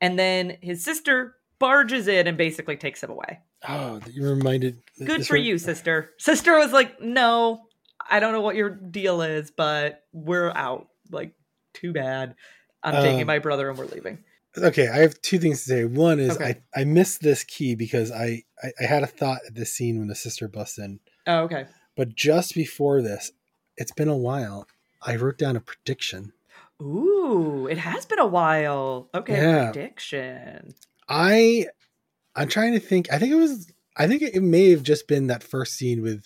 and 0.00 0.18
then 0.18 0.58
his 0.60 0.84
sister 0.84 1.36
barges 1.64 2.08
in 2.08 2.26
and 2.26 2.36
basically 2.36 2.76
takes 2.76 3.02
him 3.02 3.10
away. 3.10 3.40
Oh, 3.66 4.00
you 4.12 4.28
reminded. 4.28 4.82
Good 5.02 5.26
for 5.26 5.34
rem- 5.34 5.44
you, 5.44 5.56
sister. 5.58 6.10
Sister 6.18 6.56
was 6.58 6.72
like, 6.72 7.00
"No, 7.00 7.62
I 8.10 8.20
don't 8.20 8.32
know 8.32 8.42
what 8.42 8.54
your 8.56 8.68
deal 8.70 9.22
is, 9.22 9.50
but 9.50 10.04
we're 10.12 10.50
out. 10.50 10.88
Like, 11.10 11.32
too 11.72 11.92
bad. 11.94 12.34
I'm 12.82 13.02
taking 13.02 13.22
Um, 13.22 13.26
my 13.26 13.38
brother 13.38 13.70
and 13.70 13.78
we're 13.78 13.86
leaving." 13.86 14.18
Okay, 14.58 14.88
I 14.88 14.98
have 14.98 15.20
two 15.22 15.38
things 15.38 15.62
to 15.64 15.68
say. 15.70 15.84
One 15.86 16.20
is 16.20 16.36
Okay. 16.36 16.60
I 16.74 16.80
I 16.82 16.84
missed 16.84 17.22
this 17.22 17.42
key 17.44 17.74
because 17.74 18.12
I, 18.12 18.44
I 18.62 18.72
I 18.80 18.84
had 18.84 19.02
a 19.02 19.06
thought 19.06 19.40
at 19.46 19.54
this 19.54 19.72
scene 19.74 19.98
when 19.98 20.08
the 20.08 20.14
sister 20.14 20.46
busts 20.46 20.78
in, 20.78 21.00
Oh, 21.26 21.38
okay. 21.44 21.64
but 21.96 22.14
just 22.14 22.54
before 22.54 23.00
this, 23.02 23.32
it's 23.76 23.90
been 23.92 24.08
a 24.08 24.16
while. 24.16 24.68
I 25.02 25.16
wrote 25.16 25.38
down 25.38 25.56
a 25.56 25.60
prediction. 25.60 26.32
Ooh, 26.82 27.66
it 27.70 27.78
has 27.78 28.04
been 28.04 28.18
a 28.18 28.26
while. 28.26 29.08
Okay, 29.14 29.34
Yeah. 29.40 29.70
prediction. 29.72 30.74
I 31.08 31.66
I'm 32.34 32.48
trying 32.48 32.72
to 32.72 32.80
think. 32.80 33.12
I 33.12 33.18
think 33.18 33.32
it 33.32 33.36
was. 33.36 33.70
I 33.96 34.08
think 34.08 34.22
it 34.22 34.42
may 34.42 34.70
have 34.70 34.82
just 34.82 35.06
been 35.06 35.28
that 35.28 35.42
first 35.42 35.74
scene 35.74 36.02
with 36.02 36.24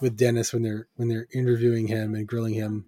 with 0.00 0.16
Dennis 0.16 0.52
when 0.52 0.62
they're 0.62 0.88
when 0.96 1.08
they're 1.08 1.26
interviewing 1.34 1.86
him 1.86 2.14
and 2.14 2.26
grilling 2.26 2.54
him 2.54 2.86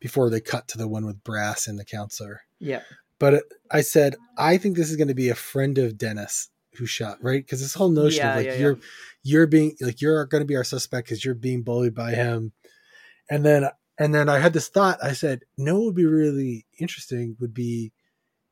before 0.00 0.30
they 0.30 0.40
cut 0.40 0.68
to 0.68 0.78
the 0.78 0.88
one 0.88 1.04
with 1.06 1.24
Brass 1.24 1.66
and 1.66 1.78
the 1.78 1.84
counselor. 1.84 2.42
Yeah. 2.58 2.82
But 3.18 3.44
I 3.70 3.80
said 3.80 4.16
I 4.36 4.58
think 4.58 4.76
this 4.76 4.90
is 4.90 4.96
going 4.96 5.08
to 5.08 5.14
be 5.14 5.30
a 5.30 5.34
friend 5.34 5.78
of 5.78 5.98
Dennis 5.98 6.48
who 6.74 6.86
shot 6.86 7.18
right 7.22 7.42
because 7.42 7.60
this 7.60 7.74
whole 7.74 7.88
notion 7.88 8.18
Yeah, 8.18 8.30
of 8.30 8.36
like 8.36 8.46
yeah, 8.46 8.52
yeah. 8.52 8.58
you're 8.58 8.78
you're 9.22 9.46
being 9.46 9.76
like 9.80 10.00
you're 10.00 10.24
going 10.26 10.42
to 10.42 10.46
be 10.46 10.56
our 10.56 10.64
suspect 10.64 11.08
because 11.08 11.24
you're 11.24 11.34
being 11.34 11.62
bullied 11.62 11.94
by 11.94 12.12
him, 12.12 12.52
and 13.30 13.44
then 13.44 13.68
and 13.98 14.14
then 14.14 14.28
I 14.28 14.38
had 14.38 14.52
this 14.52 14.68
thought. 14.68 15.02
I 15.02 15.12
said 15.12 15.40
no, 15.56 15.76
what 15.76 15.84
would 15.86 15.94
be 15.96 16.04
really 16.06 16.66
interesting 16.78 17.36
would 17.40 17.54
be 17.54 17.92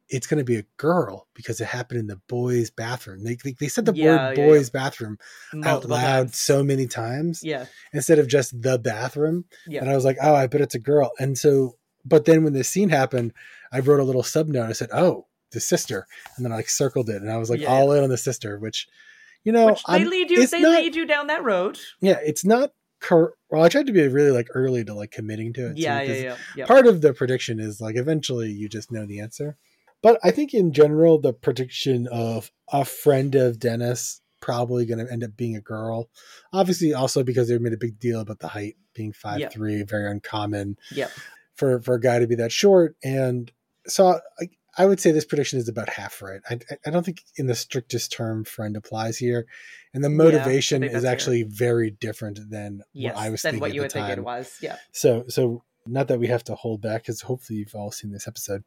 it's 0.09 0.27
going 0.27 0.39
to 0.39 0.45
be 0.45 0.57
a 0.57 0.65
girl 0.77 1.29
because 1.35 1.61
it 1.61 1.67
happened 1.67 2.01
in 2.01 2.07
the 2.07 2.21
boys' 2.29 2.71
bathroom. 2.71 3.25
They 3.25 3.37
they, 3.43 3.53
they 3.59 3.69
said 3.69 3.87
the 3.87 3.95
Yeah, 3.95 4.29
word 4.29 4.39
yeah, 4.39 4.47
boys' 4.47 4.71
bathroom 4.71 5.19
out 5.65 5.85
loud 5.87 6.01
times. 6.27 6.37
so 6.39 6.63
many 6.63 6.87
times 6.87 7.41
Yeah. 7.43 7.67
instead 7.93 8.19
of 8.19 8.29
just 8.29 8.61
the 8.61 8.79
bathroom. 8.79 9.47
Yeah. 9.67 9.81
And 9.81 9.91
I 9.91 9.95
was 9.97 10.05
like, 10.05 10.19
oh, 10.23 10.35
I 10.35 10.47
bet 10.47 10.61
it's 10.61 10.75
a 10.75 10.79
girl. 10.79 11.11
And 11.19 11.39
so, 11.39 11.77
but 12.05 12.27
then 12.27 12.45
when 12.45 12.53
this 12.53 12.69
scene 12.69 12.91
happened, 12.91 13.33
I 13.73 13.81
wrote 13.81 14.01
a 14.01 14.05
little 14.05 14.23
sub 14.23 14.49
note. 14.49 14.69
I 14.69 14.73
said, 14.73 14.91
oh, 14.93 15.27
the 15.53 15.61
sister, 15.61 16.07
and 16.37 16.45
then 16.45 16.53
I 16.53 16.57
like 16.57 16.69
circled 16.69 17.09
it, 17.09 17.23
and 17.23 17.31
I 17.31 17.37
was 17.39 17.49
like 17.49 17.61
Yeah, 17.61 17.69
all 17.69 17.93
in 17.93 18.03
on 18.03 18.11
the 18.11 18.19
sister, 18.19 18.59
which, 18.59 18.89
you 19.45 19.53
know, 19.53 19.67
Which 19.67 19.85
they 19.85 19.95
I'm- 19.95 20.09
lead 20.09 20.31
you. 20.31 20.47
They 20.47 20.61
not- 20.61 20.83
lead 20.83 20.97
you 20.97 21.07
down 21.07 21.29
that 21.29 21.45
road. 21.45 21.79
yeah, 22.01 22.19
it's 22.25 22.45
not. 22.45 22.73
Cur- 23.01 23.35
well, 23.51 23.63
I 23.63 23.69
tried 23.69 23.87
to 23.87 23.93
be 23.93 24.07
really 24.09 24.31
like 24.31 24.49
early 24.55 24.83
to 24.85 24.95
like 24.95 25.11
committing 25.13 25.53
to 25.55 25.67
it. 25.71 25.77
too, 25.77 25.83
Yeah, 25.83 26.01
yeah, 26.01 26.07
'cause 26.07 26.23
yeah, 26.23 26.37
yeah. 26.57 26.67
Part 26.67 26.87
of 26.87 27.03
the 27.03 27.13
prediction 27.13 27.61
is 27.61 27.81
like 27.81 27.97
eventually 27.97 28.51
you 28.51 28.69
just 28.69 28.91
know 28.91 29.05
the 29.07 29.21
answer. 29.21 29.57
But 30.05 30.21
I 30.23 30.31
think 30.31 30.53
in 30.55 30.73
general, 30.73 31.19
the 31.19 31.33
prediction 31.33 32.07
of 32.13 32.53
a 32.73 32.85
friend 32.85 33.35
of 33.35 33.59
Dennis 33.59 34.21
probably 34.41 34.85
going 34.85 35.05
to 35.05 35.11
end 35.11 35.25
up 35.25 35.35
being 35.37 35.57
a 35.57 35.61
girl. 35.61 36.11
Obviously, 36.53 36.93
also 36.93 37.23
because 37.25 37.49
they 37.49 37.57
made 37.59 37.73
a 37.73 37.79
big 37.79 37.99
deal 37.99 38.21
about 38.21 38.39
the 38.41 38.49
height 38.49 38.77
being 38.95 39.13
five 39.15 39.41
Yeah. 39.41 39.49
three, 39.49 39.83
very 39.83 40.09
uncommon 40.11 40.77
Yep. 40.93 41.11
for 41.55 41.81
for 41.81 41.95
a 41.95 42.01
guy 42.01 42.19
to 42.19 42.27
be 42.27 42.35
that 42.35 42.53
short. 42.53 42.95
And 43.03 43.51
so 43.87 44.21
I, 44.39 44.51
I 44.77 44.85
would 44.87 45.01
say 45.01 45.11
this 45.13 45.25
prediction 45.25 45.59
is 45.59 45.69
about 45.69 45.89
half 45.89 46.21
right. 46.21 46.41
I, 46.51 46.59
I 46.87 46.91
don't 46.91 47.05
think 47.07 47.23
in 47.37 47.47
the 47.47 47.55
strictest 47.55 48.13
term 48.13 48.45
friend 48.45 48.77
applies 48.77 49.17
here, 49.17 49.47
and 49.95 50.05
the 50.05 50.11
motivation 50.11 50.83
think 50.83 50.91
is 50.93 51.03
that's 51.03 51.05
fair. 51.05 51.13
actually 51.13 51.43
very 51.45 51.91
different 51.93 52.51
than 52.51 52.83
Yes. 52.93 53.15
what 53.15 53.25
I 53.25 53.31
was 53.31 53.41
than 53.43 53.53
thinking 53.53 53.61
what 53.63 53.71
at 53.71 53.75
you 53.77 53.81
think 53.83 53.93
time. 54.09 54.19
it 54.19 54.25
was. 54.25 54.59
Yeah. 54.61 54.77
So, 54.93 55.25
so 55.29 55.65
not 55.87 56.09
that 56.09 56.19
we 56.19 56.27
have 56.27 56.45
to 56.45 56.55
hold 56.55 56.83
back, 56.83 57.03
because 57.03 57.23
hopefully 57.23 57.61
you've 57.61 57.75
all 57.75 57.91
seen 57.93 58.11
this 58.11 58.27
episode. 58.29 58.65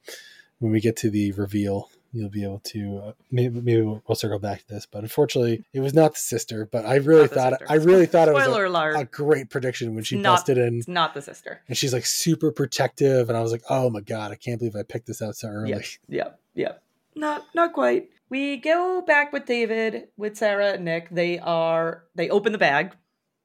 When 0.60 0.72
we 0.72 0.80
get 0.82 0.96
to 0.98 1.10
the 1.10 1.32
reveal, 1.34 1.90
you'll 2.14 2.30
be 2.30 2.44
able 2.44 2.60
to 2.60 3.02
uh, 3.06 3.12
maybe 3.32 3.60
maybe 3.62 3.82
we'll, 3.82 4.02
we'll 4.08 4.16
circle 4.16 4.40
back 4.40 4.60
to 4.60 4.68
this. 4.68 4.88
But 4.90 5.04
unfortunately, 5.04 5.64
it 5.74 5.82
was 5.82 5.94
not 5.94 6.14
the 6.16 6.20
sister. 6.20 6.68
But 6.72 6.86
I 6.86 6.96
really 6.96 7.28
thought 7.28 7.54
sister. 7.54 7.68
I 7.70 7.76
really 7.76 8.06
thought 8.08 8.28
it 8.28 8.34
was 8.34 8.48
a, 8.48 9.00
a 9.00 9.06
great 9.06 9.50
prediction 9.50 9.94
when 9.94 10.04
she 10.04 10.18
Not- 10.18 10.38
busted 10.38 10.58
in, 10.58 10.80
It's 10.80 10.88
not 10.88 11.14
the 11.14 11.22
sister. 11.22 11.62
and 11.68 11.78
she's 11.78 11.94
like 11.94 12.06
super 12.06 12.52
protective, 12.52 13.30
and 13.30 13.38
I 13.38 13.42
was 13.42 13.52
like, 13.52 13.64
oh 13.70 13.90
my 13.90 14.02
god, 14.02 14.32
I 14.32 14.36
can't 14.36 14.58
believe 14.60 14.76
I 14.76 14.84
picked 14.84 15.08
this 15.08 15.22
out 15.22 15.36
so 15.36 15.48
early. 15.48 15.84
Yep. 16.08 16.40
Yep. 16.56 16.84
not 17.16 17.46
not 17.54 17.74
quite. 17.74 18.10
We 18.30 18.58
go 18.58 19.02
back 19.06 19.32
with 19.32 19.46
David, 19.46 20.10
with 20.18 20.36
Sara 20.38 20.74
and 20.74 20.86
Nick. 20.86 21.10
They 21.12 21.40
are 21.40 22.04
they 22.16 22.30
open 22.30 22.52
the 22.52 22.58
bag. 22.58 22.96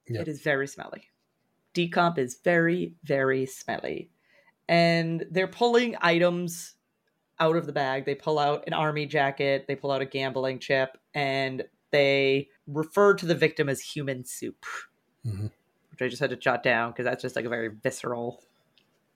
Yep. 0.07 0.21
It 0.23 0.27
is 0.27 0.41
very 0.41 0.67
smelly. 0.67 1.03
Decomp 1.73 2.17
is 2.17 2.37
very, 2.43 2.95
very 3.03 3.45
smelly. 3.45 4.09
And 4.67 5.25
they're 5.31 5.47
pulling 5.47 5.95
items 6.01 6.73
out 7.39 7.55
of 7.55 7.65
the 7.65 7.71
bag. 7.73 8.05
They 8.05 8.15
pull 8.15 8.39
out 8.39 8.63
an 8.67 8.73
army 8.73 9.05
jacket, 9.05 9.65
they 9.67 9.75
pull 9.75 9.91
out 9.91 10.01
a 10.01 10.05
gambling 10.05 10.59
chip, 10.59 10.97
and 11.13 11.63
they 11.91 12.49
refer 12.67 13.13
to 13.15 13.25
the 13.25 13.35
victim 13.35 13.69
as 13.69 13.81
human 13.81 14.25
soup. 14.25 14.65
Mhm. 15.25 15.51
Which 15.91 16.01
I 16.01 16.07
just 16.07 16.19
had 16.21 16.31
to 16.31 16.35
jot 16.35 16.63
down 16.63 16.91
because 16.91 17.05
that's 17.05 17.21
just 17.21 17.35
like 17.35 17.45
a 17.45 17.49
very 17.49 17.69
visceral 17.69 18.43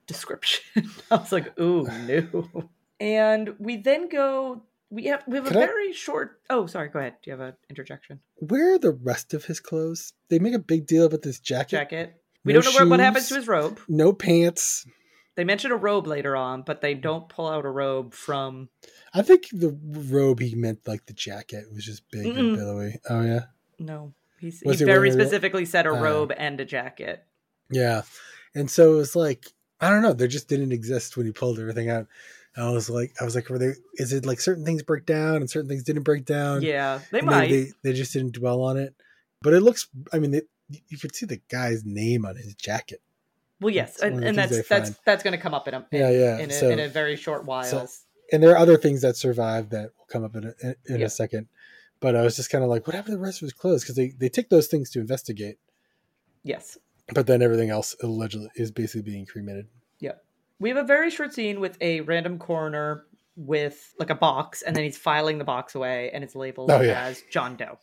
description. 0.06 0.64
I 1.12 1.16
was 1.16 1.32
like, 1.32 1.58
ooh, 1.60 1.84
no. 2.06 2.70
And 3.00 3.56
we 3.60 3.78
then 3.78 4.10
go 4.10 4.62
we 4.90 5.06
have 5.06 5.24
we 5.28 5.36
have 5.38 5.46
a 5.48 5.50
Can 5.50 5.58
I- 5.58 5.66
very 5.66 5.94
short 5.94 6.40
oh 6.50 6.66
sorry, 6.68 6.90
go 6.90 7.00
ahead. 7.00 7.16
Do 7.24 7.30
you 7.32 7.38
have 7.38 7.48
an 7.48 7.54
interjection? 7.70 8.20
Where 8.36 8.74
are 8.76 8.80
the 8.80 8.92
rest 8.92 9.34
of 9.34 9.46
his 9.46 9.60
clothes? 9.60 10.14
They 10.30 10.40
make 10.40 10.54
a 10.54 10.60
big 10.60 10.86
deal 10.88 11.06
about 11.06 11.22
this 11.24 11.40
jacket. 11.40 11.72
Jacket. 11.72 12.22
We 12.46 12.54
No 12.54 12.62
don't 12.62 12.74
know 12.74 12.80
where, 12.80 12.88
what 12.90 13.00
happens 13.00 13.28
to 13.30 13.36
his 13.36 13.48
robe. 13.48 13.80
No 13.90 14.14
pants. 14.14 14.86
They 15.38 15.44
mention 15.44 15.72
a 15.72 15.76
robe 15.76 16.08
later 16.08 16.36
on, 16.36 16.64
but 16.64 16.82
they 16.82 16.96
hmm. 16.96 17.02
don't 17.02 17.30
pull 17.30 17.48
out 17.48 17.64
a 17.64 17.70
robe 17.70 18.14
from. 18.14 18.70
I 19.14 19.22
think 19.22 19.48
the 19.54 19.78
robe 20.10 20.40
he 20.40 20.56
meant 20.56 20.88
like 20.88 21.06
the 21.06 21.14
jacket 21.14 21.66
was 21.72 21.86
just 21.86 22.10
big 22.12 22.26
Mm-mm. 22.26 22.40
and 22.40 22.58
billowy. 22.58 23.00
Oh 23.08 23.22
yeah, 23.22 23.44
No, 23.80 24.14
he's, 24.40 24.64
Was 24.66 24.80
he 24.80 24.86
very 24.86 25.12
specifically 25.12 25.66
said 25.66 25.86
a 25.86 25.92
Oh. 25.92 26.02
robe 26.02 26.34
and 26.36 26.60
a 26.60 26.66
jacket. 26.66 27.24
yeah. 27.70 28.02
And 28.56 28.72
so 28.72 28.96
it 28.96 28.98
was 28.98 29.16
like 29.16 29.46
I 29.80 29.90
don't 29.90 30.02
know. 30.02 30.14
They 30.14 30.28
just 30.28 30.50
didn't 30.50 30.72
exist 30.72 31.16
when 31.16 31.28
he 31.28 31.32
pulled 31.32 31.60
everything 31.60 31.92
out. 31.92 32.08
I 32.58 32.72
was 32.72 32.90
like, 32.90 33.14
I 33.22 33.24
was 33.24 33.36
like, 33.36 33.48
were 33.50 33.60
they? 33.60 33.74
Is 33.94 34.12
it 34.14 34.26
like 34.26 34.42
certain 34.42 34.66
things 34.66 34.82
break 34.82 35.06
down 35.06 35.36
and 35.36 35.50
certain 35.50 35.70
things 35.70 35.84
didn't 35.84 36.02
break 36.02 36.26
down? 36.26 36.64
Yeah, 36.64 37.02
they 37.12 37.20
And 37.20 37.28
might. 37.28 37.50
They, 37.50 37.68
they 37.84 37.94
just 37.94 38.12
didn't 38.14 38.34
dwell 38.34 38.64
on 38.64 38.78
it. 38.78 38.96
But 39.44 39.54
it 39.54 39.62
looks. 39.62 39.88
I 40.12 40.18
mean, 40.18 40.34
it, 40.34 40.48
you 40.88 40.98
could 40.98 41.16
see 41.16 41.28
the 41.28 41.40
guy's 41.50 41.86
name 41.86 42.26
on 42.26 42.36
his 42.36 42.56
jacket. 42.56 43.02
Well, 43.62 43.74
yes, 43.74 44.02
and, 44.02 44.24
and 44.24 44.38
that's 44.38 44.56
that's 44.68 44.90
find. 44.90 44.96
that's 45.06 45.24
going 45.24 45.32
to 45.34 45.38
come 45.42 45.54
up 45.54 45.68
in 45.68 45.74
a 45.74 45.78
in, 45.92 46.00
Yeah, 46.00 46.10
yeah. 46.10 46.40
in, 46.40 46.50
a, 46.50 46.54
so, 46.54 46.70
in 46.70 46.80
a 46.80 46.88
very 46.88 47.16
short 47.16 47.46
while. 47.46 47.64
so- 47.64 47.88
and 48.32 48.44
there 48.44 48.52
are 48.52 48.58
other 48.58 48.78
things 48.78 49.02
that 49.04 49.16
survive 49.16 49.70
that 49.70 49.92
will 49.98 50.06
come 50.10 50.26
up 50.26 50.36
in 50.36 50.44
a, 50.62 50.76
in, 50.94 51.02
a 51.02 51.10
second. 51.10 51.48
But 52.02 52.14
I 52.16 52.24
was 52.24 52.36
just 52.36 52.50
kind 52.52 52.62
of 52.62 52.70
like, 52.70 52.86
what 52.86 52.94
happened 52.94 53.14
to 53.14 53.18
the 53.18 53.24
rest 53.24 53.42
of 53.42 53.46
his 53.46 53.54
clothes? 53.54 53.84
Because 53.84 53.96
they, 53.96 54.10
they 54.10 54.28
take 54.28 54.50
those 54.50 54.68
things 54.68 54.90
to 54.92 55.00
investigate, 55.00 55.58
yes, 56.44 56.78
but 57.14 57.26
then 57.26 57.42
everything 57.42 57.70
else 57.70 57.96
allegedly 58.04 58.50
is 58.56 58.70
basically 58.72 59.02
being 59.10 59.26
cremated. 59.26 59.68
Yeah. 60.00 60.14
We 60.60 60.70
have 60.70 60.78
a 60.78 60.84
very 60.84 61.10
short 61.10 61.34
scene 61.34 61.60
with 61.60 61.78
a 61.82 62.02
random 62.02 62.38
coroner 62.38 63.06
with 63.36 63.94
like 64.00 64.10
a 64.10 64.16
box, 64.16 64.62
and 64.62 64.76
then 64.76 64.84
he's 64.84 64.98
filing 64.98 65.38
the 65.38 65.44
box 65.46 65.74
away, 65.76 66.12
and 66.14 66.24
it's 66.24 66.36
labeled 66.36 66.70
Oh, 66.72 66.82
yeah. 66.82 67.04
as 67.06 67.24
John 67.32 67.56
Doe. 67.56 67.78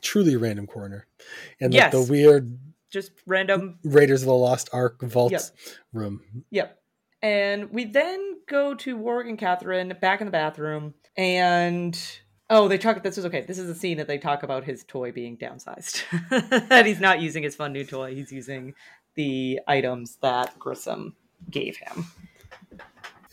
Truly 0.00 0.36
random 0.36 0.66
coroner, 0.66 1.06
and 1.60 1.74
Yes. 1.74 1.92
the 1.92 2.02
weird 2.02 2.58
Just 2.90 3.12
random 3.26 3.78
Raiders 3.84 4.22
of 4.22 4.26
the 4.26 4.34
Lost 4.34 4.68
Ark 4.72 5.00
vault 5.02 5.32
Yep. 5.32 5.42
room. 5.92 6.20
Yep. 6.50 6.76
And 7.22 7.70
we 7.70 7.84
then 7.84 8.36
go 8.48 8.74
to 8.74 8.96
Warrick 8.96 9.28
and 9.28 9.38
Catherine 9.38 9.94
back 10.00 10.20
in 10.20 10.26
the 10.26 10.30
bathroom, 10.30 10.94
and 11.16 11.98
oh, 12.48 12.66
they 12.66 12.78
talk. 12.78 13.02
This 13.02 13.18
is 13.18 13.26
okay. 13.26 13.42
This 13.42 13.58
is 13.58 13.68
a 13.68 13.74
scene 13.74 13.98
that 13.98 14.06
they 14.08 14.16
talk 14.18 14.42
about 14.42 14.64
his 14.64 14.84
toy 14.84 15.12
being 15.12 15.36
downsized, 15.36 16.02
that 16.68 16.86
he's 16.86 17.00
not 17.00 17.20
using 17.20 17.42
his 17.42 17.54
fun 17.54 17.72
new 17.72 17.84
toy. 17.84 18.14
He's 18.14 18.32
using 18.32 18.74
the 19.16 19.60
items 19.68 20.16
that 20.22 20.58
Grissom 20.58 21.14
gave 21.50 21.76
him. 21.76 22.06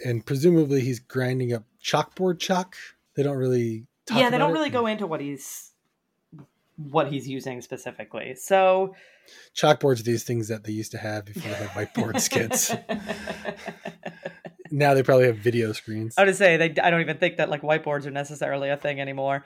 and 0.04 0.26
presumably 0.26 0.82
he's 0.82 1.00
grinding 1.00 1.54
up 1.54 1.63
chalkboard 1.84 2.39
chalk. 2.39 2.76
They 3.15 3.24
don't 3.24 3.38
really. 3.38 3.86
Talk 4.06 4.20
yeah, 4.20 4.30
they 4.30 4.38
don't 4.38 4.52
it. 4.52 4.54
really 4.54 4.70
go 4.70 4.86
into 4.86 5.08
what 5.08 5.22
he's 5.22 5.72
what 6.78 7.12
he's 7.12 7.28
using 7.28 7.62
specifically. 7.62 8.36
So 8.36 8.96
Chalkboards, 9.56 10.00
are 10.00 10.04
these 10.04 10.24
things 10.24 10.48
that 10.48 10.63
they 10.63 10.72
used 10.72 10.92
to 10.92 10.98
have 10.98 11.26
before 11.26 11.52
they 11.52 11.58
had 11.58 11.70
whiteboard 11.70 12.20
skits. 12.22 12.74
Now 14.72 14.94
they 14.94 15.04
probably 15.04 15.28
have 15.28 15.38
video 15.38 15.72
screens. 15.74 16.16
I 16.18 16.26
would 16.26 16.36
say 16.36 16.58
they. 16.58 16.74
I 16.82 16.90
don't 16.90 17.02
even 17.02 17.18
think 17.18 17.38
that 17.38 17.50
like 17.50 17.62
whiteboards 17.62 18.06
are 18.06 18.12
necessarily 18.12 18.70
a 18.70 18.78
thing 18.78 19.00
anymore. 19.00 19.46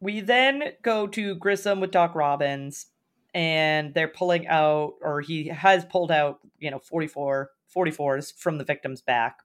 We 0.00 0.20
then 0.20 0.72
go 0.82 1.06
to 1.08 1.34
Grissom 1.36 1.80
with 1.80 1.92
Doc 1.92 2.14
Robbins, 2.14 2.86
and 3.34 3.94
they're 3.94 4.08
pulling 4.08 4.48
out, 4.48 4.94
or 5.00 5.20
he 5.20 5.48
has 5.48 5.84
pulled 5.84 6.10
out, 6.10 6.40
you 6.58 6.70
know, 6.70 6.80
44, 6.80 7.50
44s 7.74 8.36
from 8.36 8.58
the 8.58 8.64
victim's 8.64 9.00
back. 9.00 9.38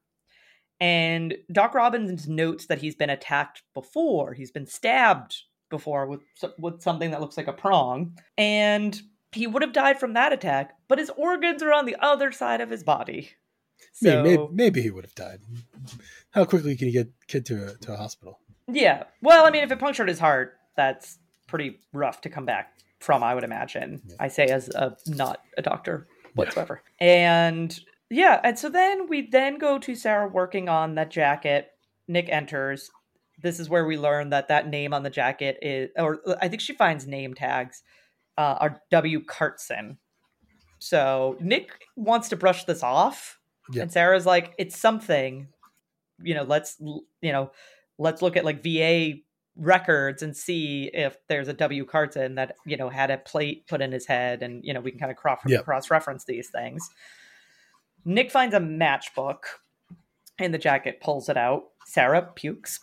And 0.80 1.36
Doc 1.52 1.74
Robbins 1.74 2.28
notes 2.28 2.66
that 2.68 2.80
he's 2.80 2.96
been 2.96 3.10
attacked 3.10 3.64
before. 3.74 4.34
He's 4.34 4.52
been 4.52 4.68
stabbed 4.68 5.44
before 5.70 6.08
with 6.08 6.22
with 6.58 6.82
something 6.82 7.12
that 7.12 7.22
looks 7.22 7.38
like 7.38 7.48
a 7.48 7.54
prong, 7.54 8.18
and 8.38 9.02
he 9.32 9.48
would 9.48 9.62
have 9.62 9.74
died 9.74 10.00
from 10.00 10.14
that 10.14 10.34
attack. 10.34 10.74
But 10.88 11.00
his 11.00 11.12
organs 11.18 11.62
are 11.64 11.74
on 11.74 11.86
the 11.86 11.98
other 12.00 12.32
side 12.32 12.62
of 12.62 12.70
his 12.70 12.84
body. 12.84 13.32
Maybe, 14.02 14.16
So 14.16 14.24
maybe, 14.24 14.48
maybe 14.52 14.82
he 14.82 14.92
would 14.92 15.06
have 15.06 15.16
died. 15.16 15.40
How 16.32 16.46
quickly 16.46 16.76
can 16.76 16.88
you 16.88 16.94
get 16.94 17.12
kid 17.28 17.46
to 17.48 17.68
a, 17.68 17.74
to 17.78 17.94
a 17.94 17.98
hospital? 17.98 18.40
Yeah. 18.72 19.04
Well, 19.22 19.46
I 19.46 19.50
mean, 19.50 19.64
if 19.64 19.72
it 19.72 19.80
punctured 19.80 20.10
his 20.10 20.20
heart, 20.20 20.58
that's 20.76 21.18
pretty 21.48 21.80
rough 21.94 22.22
to 22.22 22.30
come 22.30 22.46
back 22.46 22.74
from, 23.00 23.24
I 23.24 23.34
would 23.34 23.44
imagine. 23.44 24.02
Yeah. 24.06 24.16
I 24.20 24.28
say 24.28 24.48
as 24.48 24.70
a 24.70 24.98
not 25.08 25.42
a 25.58 25.62
doctor 25.62 26.08
whatsoever. 26.36 26.82
And 27.00 27.78
yeah, 28.10 28.40
and 28.44 28.58
so 28.58 28.70
then 28.70 29.08
we 29.08 29.28
then 29.30 29.58
go 29.58 29.78
to 29.80 29.96
Sara 29.96 30.28
working 30.28 30.70
on 30.70 30.96
that 30.96 31.12
jacket. 31.12 31.72
Nick 32.08 32.30
enters. 32.30 32.90
This 33.40 33.60
is 33.60 33.70
where 33.70 33.86
we 33.86 33.98
learn 33.98 34.30
that 34.32 34.48
that 34.48 34.68
name 34.68 34.94
on 34.94 35.04
the 35.04 35.10
jacket 35.10 35.58
is, 35.62 35.90
or 35.96 36.20
I 36.42 36.48
think 36.48 36.62
she 36.62 36.74
finds 36.74 37.06
name 37.06 37.34
tags, 37.36 37.84
uh, 38.38 38.58
are 38.60 38.82
W. 38.90 39.24
Cartson. 39.24 39.98
So 40.80 41.38
Nick 41.40 41.86
wants 41.96 42.30
to 42.30 42.36
brush 42.36 42.64
this 42.66 42.84
off, 42.84 43.40
Yeah. 43.72 43.84
and 43.84 43.92
Sara's 43.92 44.26
like, 44.26 44.54
"It's 44.58 44.78
something, 44.78 45.48
you 46.22 46.34
know. 46.34 46.44
Let's 46.44 46.78
you 46.80 47.32
know, 47.32 47.52
let's 47.98 48.22
look 48.22 48.38
at 48.38 48.46
like 48.46 48.64
VA 48.64 49.22
records 49.56 50.22
and 50.22 50.38
see 50.38 50.92
if 50.94 51.18
there's 51.28 51.48
a 51.48 51.54
W. 51.54 51.84
Carton 51.86 52.36
that 52.36 52.56
you 52.66 52.78
know 52.78 52.90
had 52.90 53.10
a 53.12 53.18
plate 53.18 53.68
put 53.68 53.82
in 53.82 53.92
his 53.92 54.06
head, 54.08 54.42
and 54.44 54.64
you 54.64 54.74
know 54.74 54.82
we 54.82 54.92
can 54.92 55.00
kind 55.00 55.12
of 55.12 55.18
cross 55.18 55.40
Yeah. 55.48 55.62
cross 55.62 55.90
reference 55.92 56.26
these 56.26 56.50
things." 56.50 56.90
Nick 58.06 58.32
finds 58.32 58.56
a 58.56 58.60
matchbook 58.60 59.44
in 60.40 60.52
the 60.52 60.58
jacket, 60.58 61.02
pulls 61.02 61.28
it 61.30 61.38
out. 61.38 61.66
Sara 61.86 62.22
pukes 62.22 62.80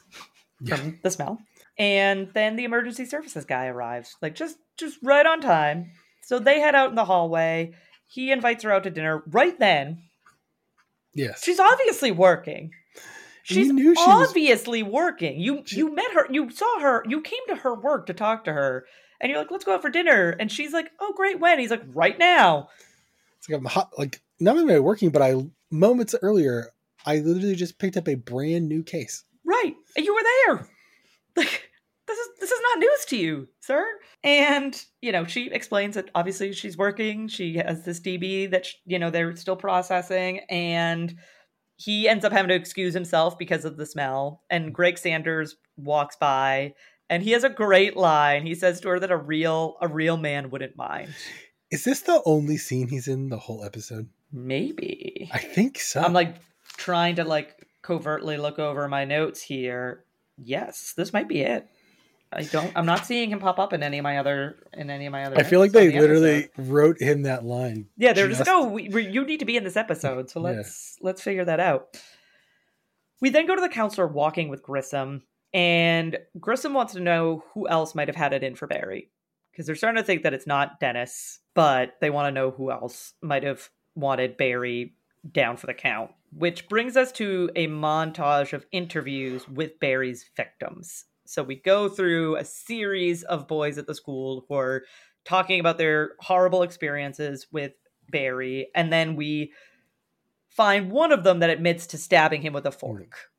Yeah. 0.65 0.77
from 0.77 0.99
the 1.03 1.11
smell, 1.11 1.39
and 1.79 2.29
then 2.35 2.57
the 2.57 2.65
emergency 2.65 3.05
services 3.05 3.45
guy 3.45 3.67
arrives, 3.67 4.17
like 4.23 4.35
just 4.35 4.57
just 4.79 4.99
right 5.03 5.27
on 5.27 5.41
time. 5.41 5.91
So 6.23 6.39
they 6.39 6.61
head 6.61 6.75
out 6.75 6.91
in 6.91 6.95
the 6.97 7.05
hallway. 7.05 7.75
He 8.07 8.31
invites 8.33 8.63
her 8.65 8.73
out 8.73 8.85
to 8.85 8.91
dinner. 8.91 9.23
Right 9.27 9.59
then, 9.59 9.99
Yes. 11.15 11.43
she's 11.45 11.61
obviously 11.61 12.11
working. 12.11 12.71
She's 13.43 13.67
she 13.67 13.73
was- 13.89 13.99
obviously 14.01 14.83
working. 14.83 15.39
You 15.39 15.63
She- 15.67 15.77
you 15.79 15.95
met 15.95 16.13
her, 16.15 16.27
you 16.31 16.51
saw 16.51 16.81
her, 16.81 17.05
you 17.07 17.21
came 17.21 17.47
to 17.49 17.57
her 17.57 17.75
work 17.75 18.07
to 18.07 18.15
talk 18.15 18.45
to 18.45 18.53
her, 18.53 18.87
and 19.21 19.31
you're 19.31 19.39
like, 19.39 19.51
"Let's 19.51 19.65
go 19.65 19.75
out 19.75 19.83
for 19.83 19.91
dinner." 19.91 20.31
And 20.41 20.51
she's 20.51 20.73
like, 20.73 20.91
"Oh, 20.99 21.13
great, 21.15 21.39
when?" 21.41 21.59
He's 21.59 21.71
like, 21.71 21.83
"Right 21.89 22.19
now." 22.19 22.69
It's 23.39 23.49
like 23.49 23.59
I'm 23.59 23.65
hot. 23.67 23.91
Like 23.99 24.23
not 24.41 24.57
only 24.57 24.73
am 24.73 24.79
I 24.79 24.81
working, 24.81 25.11
but 25.11 25.21
I 25.23 25.35
moments 25.71 26.15
earlier 26.23 26.71
I 27.05 27.19
literally 27.19 27.55
just 27.55 27.79
picked 27.79 27.99
up 27.99 28.09
a 28.09 28.15
brand 28.15 28.67
new 28.69 28.83
case. 28.83 29.25
Right, 29.45 29.75
you 29.97 30.15
were 30.15 30.23
there. 30.23 30.69
Like 31.37 31.71
this 32.07 32.19
is 32.19 32.29
this 32.41 32.51
is 32.51 32.61
not 32.63 32.79
news 32.79 33.05
to 33.07 33.17
you, 33.17 33.49
sir. 33.61 33.85
And 34.23 34.85
you 35.01 35.13
know, 35.13 35.25
she 35.25 35.51
explains 35.51 35.95
that 35.95 36.11
obviously 36.15 36.53
she's 36.53 36.77
working. 36.77 37.29
She 37.29 37.57
has 37.57 37.85
this 37.85 38.01
DB 38.01 38.51
that 38.51 38.67
sh 38.67 38.75
you 38.85 38.99
know 38.99 39.11
they're 39.11 39.35
still 39.37 39.57
processing, 39.57 40.41
and 40.51 41.17
he 41.77 42.09
ends 42.09 42.25
up 42.25 42.33
having 42.33 42.51
to 42.51 42.55
excuse 42.55 42.95
himself 42.95 43.39
because 43.39 43.65
of 43.65 43.77
the 43.77 43.87
smell. 43.87 44.43
And 44.51 44.75
Greg 44.75 44.99
Sanders 44.99 45.57
walks 45.77 46.17
by, 46.17 46.75
and 47.09 47.23
he 47.23 47.33
has 47.33 47.45
a 47.45 47.49
great 47.49 47.97
line. 47.97 48.47
He 48.47 48.55
says 48.55 48.81
to 48.83 48.89
her 48.91 49.01
that 49.01 49.11
a 49.11 49.17
real 49.17 49.77
a 49.81 49.89
real 49.89 50.17
man 50.17 50.51
wouldn't 50.51 50.77
mind. 50.77 51.15
Is 51.71 51.85
this 51.85 52.03
the 52.03 52.23
only 52.25 52.59
scene 52.59 52.89
he's 52.89 53.09
in 53.09 53.31
the 53.31 53.39
whole 53.39 53.65
episode? 53.65 54.09
Maybe 54.31 55.31
I 55.33 55.39
think 55.39 55.79
so. 55.79 56.01
I'm 56.01 56.13
like 56.13 56.37
trying 56.77 57.17
to 57.17 57.25
like 57.25 57.57
covertly 57.85 58.37
look 58.37 58.59
over 58.59 58.89
my 58.89 59.05
notes 59.05 59.43
here. 59.43 60.05
Yes, 60.37 60.95
this 60.97 61.13
might 61.13 61.29
be 61.29 61.43
it. 61.43 61.69
I 62.33 62.43
don't. 62.43 62.73
I'm 62.75 62.87
not 62.87 63.07
seeing 63.07 63.31
him 63.31 63.39
pop 63.39 63.61
up 63.61 63.73
in 63.73 63.83
any 63.85 63.99
of 63.99 64.03
my 64.03 64.19
other 64.19 64.57
in 64.73 64.91
any 64.91 65.07
of 65.07 65.13
my 65.13 65.25
other. 65.25 65.39
I 65.39 65.45
feel 65.45 65.61
like 65.61 65.71
they 65.71 65.89
the 65.89 66.01
literally 66.01 66.45
episode. 66.45 66.69
wrote 66.73 67.01
him 67.01 67.23
that 67.23 67.45
line. 67.45 67.87
Yeah, 67.97 68.13
they're 68.13 68.27
just, 68.27 68.41
just- 68.41 68.51
like, 68.51 68.57
oh, 68.57 68.69
we, 68.69 68.89
we, 68.89 69.07
you 69.07 69.25
need 69.25 69.39
to 69.39 69.45
be 69.45 69.57
in 69.57 69.63
this 69.63 69.77
episode, 69.77 70.31
so 70.31 70.41
let's 70.41 70.99
let's 71.01 71.23
figure 71.23 71.45
that 71.45 71.61
out. 71.61 71.97
We 73.21 73.31
then 73.31 73.47
go 73.47 73.55
to 73.55 73.61
the 73.61 73.69
counselor 73.69 74.09
walking 74.09 74.49
with 74.49 74.63
Grissom, 74.65 75.23
and 75.53 76.19
Grissom 76.41 76.75
wants 76.75 76.95
to 76.95 77.01
know 77.01 77.45
who 77.55 77.69
else 77.69 77.95
might 77.95 78.09
have 78.09 78.17
had 78.17 78.33
it 78.33 78.43
in 78.43 78.57
for 78.57 78.67
Barry 78.67 79.11
because 79.53 79.67
they're 79.67 79.77
starting 79.77 80.03
to 80.03 80.07
think 80.07 80.25
that 80.25 80.35
it's 80.35 80.47
not 80.47 80.81
Dennis, 80.81 81.39
but 81.55 81.95
they 82.01 82.11
want 82.11 82.27
to 82.27 82.33
know 82.33 82.51
who 82.51 82.73
else 82.73 83.13
might 83.23 83.45
have 83.45 83.71
wanted 83.95 84.37
Barry 84.37 84.95
down 85.33 85.57
for 85.57 85.67
the 85.67 85.75
count, 85.75 86.11
which 86.37 86.69
brings 86.69 86.97
us 86.97 87.11
to 87.13 87.51
a 87.57 87.67
montage 87.67 88.53
of 88.53 88.67
interviews 88.73 89.49
with 89.49 89.79
Barry's 89.81 90.25
victims. 90.37 91.05
So 91.25 91.43
we 91.43 91.57
go 91.57 91.89
through 91.89 92.37
a 92.37 92.45
series 92.45 93.23
of 93.23 93.49
boys 93.49 93.79
at 93.79 93.87
the 93.87 93.95
school 93.95 94.45
who 94.49 94.55
are 94.55 94.85
talking 95.25 95.59
about 95.61 95.79
their 95.79 96.13
horrible 96.21 96.63
experiences 96.63 97.47
with 97.51 97.73
Barry, 98.11 98.69
and 98.75 98.93
then 98.93 99.17
we 99.17 99.53
find 100.49 100.91
one 100.91 101.11
of 101.13 101.25
them 101.25 101.39
that 101.41 101.49
admits 101.51 101.87
to 101.89 101.99
stabbing 101.99 102.43
him 102.43 102.53
with 102.53 102.67
a 102.67 102.71
fork. 102.73 103.31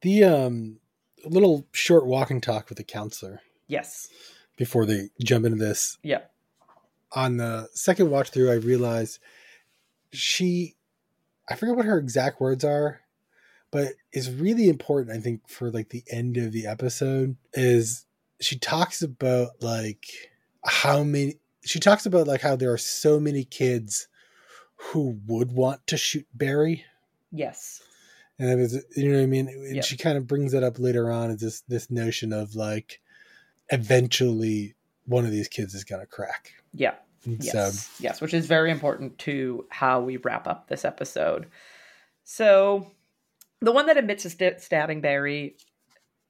The 0.00 0.24
um 0.24 0.78
little 1.24 1.66
short 1.72 2.06
walking 2.06 2.40
talk 2.40 2.68
with 2.68 2.78
the 2.78 2.84
counselor 2.84 3.40
Yes. 3.68 4.08
before 4.56 4.86
they 4.86 5.08
jump 5.22 5.44
into 5.44 5.58
this. 5.58 5.98
Yeah. 6.02 6.20
On 7.12 7.36
the 7.36 7.68
second 7.74 8.10
watch 8.10 8.30
through, 8.30 8.50
I 8.50 8.54
realized 8.54 9.18
she, 10.12 10.75
I 11.48 11.54
forget 11.54 11.76
what 11.76 11.84
her 11.86 11.98
exact 11.98 12.40
words 12.40 12.64
are, 12.64 13.00
but 13.70 13.92
it's 14.12 14.28
really 14.28 14.68
important. 14.68 15.16
I 15.16 15.20
think 15.20 15.48
for 15.48 15.70
like 15.70 15.90
the 15.90 16.04
end 16.10 16.36
of 16.36 16.52
the 16.52 16.66
episode 16.66 17.36
is 17.52 18.06
she 18.40 18.58
talks 18.58 19.02
about 19.02 19.50
like 19.60 20.06
how 20.64 21.02
many. 21.02 21.36
She 21.64 21.80
talks 21.80 22.06
about 22.06 22.28
like 22.28 22.42
how 22.42 22.54
there 22.56 22.72
are 22.72 22.78
so 22.78 23.18
many 23.18 23.44
kids 23.44 24.06
who 24.76 25.18
would 25.26 25.52
want 25.52 25.84
to 25.88 25.96
shoot 25.96 26.26
Barry. 26.34 26.84
Yes. 27.32 27.82
And 28.38 28.50
it 28.50 28.56
was, 28.56 28.84
you 28.96 29.08
know 29.10 29.16
what 29.16 29.22
I 29.24 29.26
mean? 29.26 29.48
And 29.48 29.76
Yeah. 29.76 29.82
she 29.82 29.96
kind 29.96 30.16
of 30.18 30.26
brings 30.26 30.54
it 30.54 30.62
up 30.62 30.78
later 30.78 31.10
on 31.10 31.30
as 31.30 31.40
this 31.40 31.62
this 31.62 31.90
notion 31.90 32.32
of 32.32 32.54
like 32.54 33.00
eventually 33.70 34.74
one 35.06 35.24
of 35.24 35.30
these 35.32 35.48
kids 35.48 35.74
is 35.74 35.84
gonna 35.84 36.06
crack. 36.06 36.52
Yeah. 36.72 36.94
Yes. 37.26 37.86
So 37.86 38.02
Yes, 38.02 38.20
which 38.20 38.34
is 38.34 38.46
very 38.46 38.70
important 38.70 39.18
to 39.20 39.66
how 39.70 40.00
we 40.00 40.16
wrap 40.16 40.46
up 40.46 40.68
this 40.68 40.84
episode. 40.84 41.46
So, 42.24 42.92
the 43.60 43.72
one 43.72 43.86
that 43.86 43.96
admits 43.96 44.24
to 44.24 44.30
st- 44.30 44.60
stabbing 44.60 45.00
Barry 45.00 45.56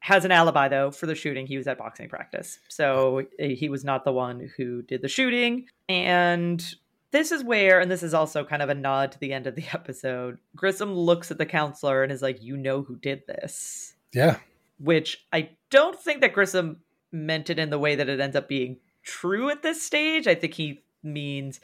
has 0.01 0.25
an 0.25 0.33
alibi, 0.33 0.69
though, 0.69 0.91
for 0.91 1.07
the 1.07 1.15
shooting. 1.15 1.47
He 1.47 1.57
was 1.57 1.67
at 1.67 1.79
boxing 1.79 2.09
practice. 2.09 2.59
So, 2.69 3.27
he 3.39 3.69
was 3.69 3.85
not 3.85 4.05
the 4.05 4.13
one 4.13 4.51
who 4.57 4.83
did 4.83 5.03
the 5.03 5.09
shooting. 5.09 5.67
And 5.89 6.65
this 7.11 7.33
is 7.33 7.43
where, 7.43 7.81
and 7.81 7.91
this 7.91 8.03
is 8.03 8.15
also 8.15 8.45
kind 8.45 8.63
of 8.63 8.69
a 8.69 8.75
nod 8.75 9.13
to 9.13 9.19
the 9.19 9.33
end 9.33 9.47
of 9.47 9.55
the 9.55 9.65
episode, 9.73 10.39
Grissom 10.55 10.93
looks 10.93 11.31
at 11.31 11.39
the 11.39 11.47
counselor 11.47 12.03
and 12.03 12.13
is 12.13 12.23
like, 12.23 12.43
You 12.43 12.57
know 12.57 12.83
who 12.83 12.97
did 12.97 13.27
this 13.27 13.95
yeah, 14.17 14.39
which 14.79 15.27
I 15.33 15.51
don't 15.71 15.99
think 15.99 16.23
that 16.23 16.33
Grissom 16.33 16.79
meant 17.13 17.51
it 17.51 17.59
in 17.59 17.71
the 17.71 17.79
way 17.79 17.97
that 17.97 18.09
it 18.09 18.19
ends 18.19 18.35
up 18.35 18.49
being 18.49 18.79
true 19.03 19.51
at 19.51 19.63
this 19.63 19.83
stage. 19.83 20.27
I 20.27 20.35
think 20.35 20.55
he 20.55 20.83
means 21.07 21.61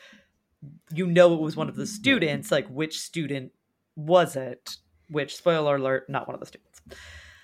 you 0.94 1.06
know 1.06 1.34
it 1.34 1.40
was 1.40 1.56
one 1.56 1.68
of 1.68 1.76
the 1.76 1.86
students, 1.86 2.50
like 2.52 2.68
which 2.68 2.98
student 3.00 3.52
was 3.96 4.36
it? 4.36 4.76
Which 5.08 5.36
spoiler 5.36 5.76
alert, 5.76 6.08
not 6.08 6.26
one 6.26 6.34
of 6.34 6.40
the 6.40 6.46
students. 6.46 6.80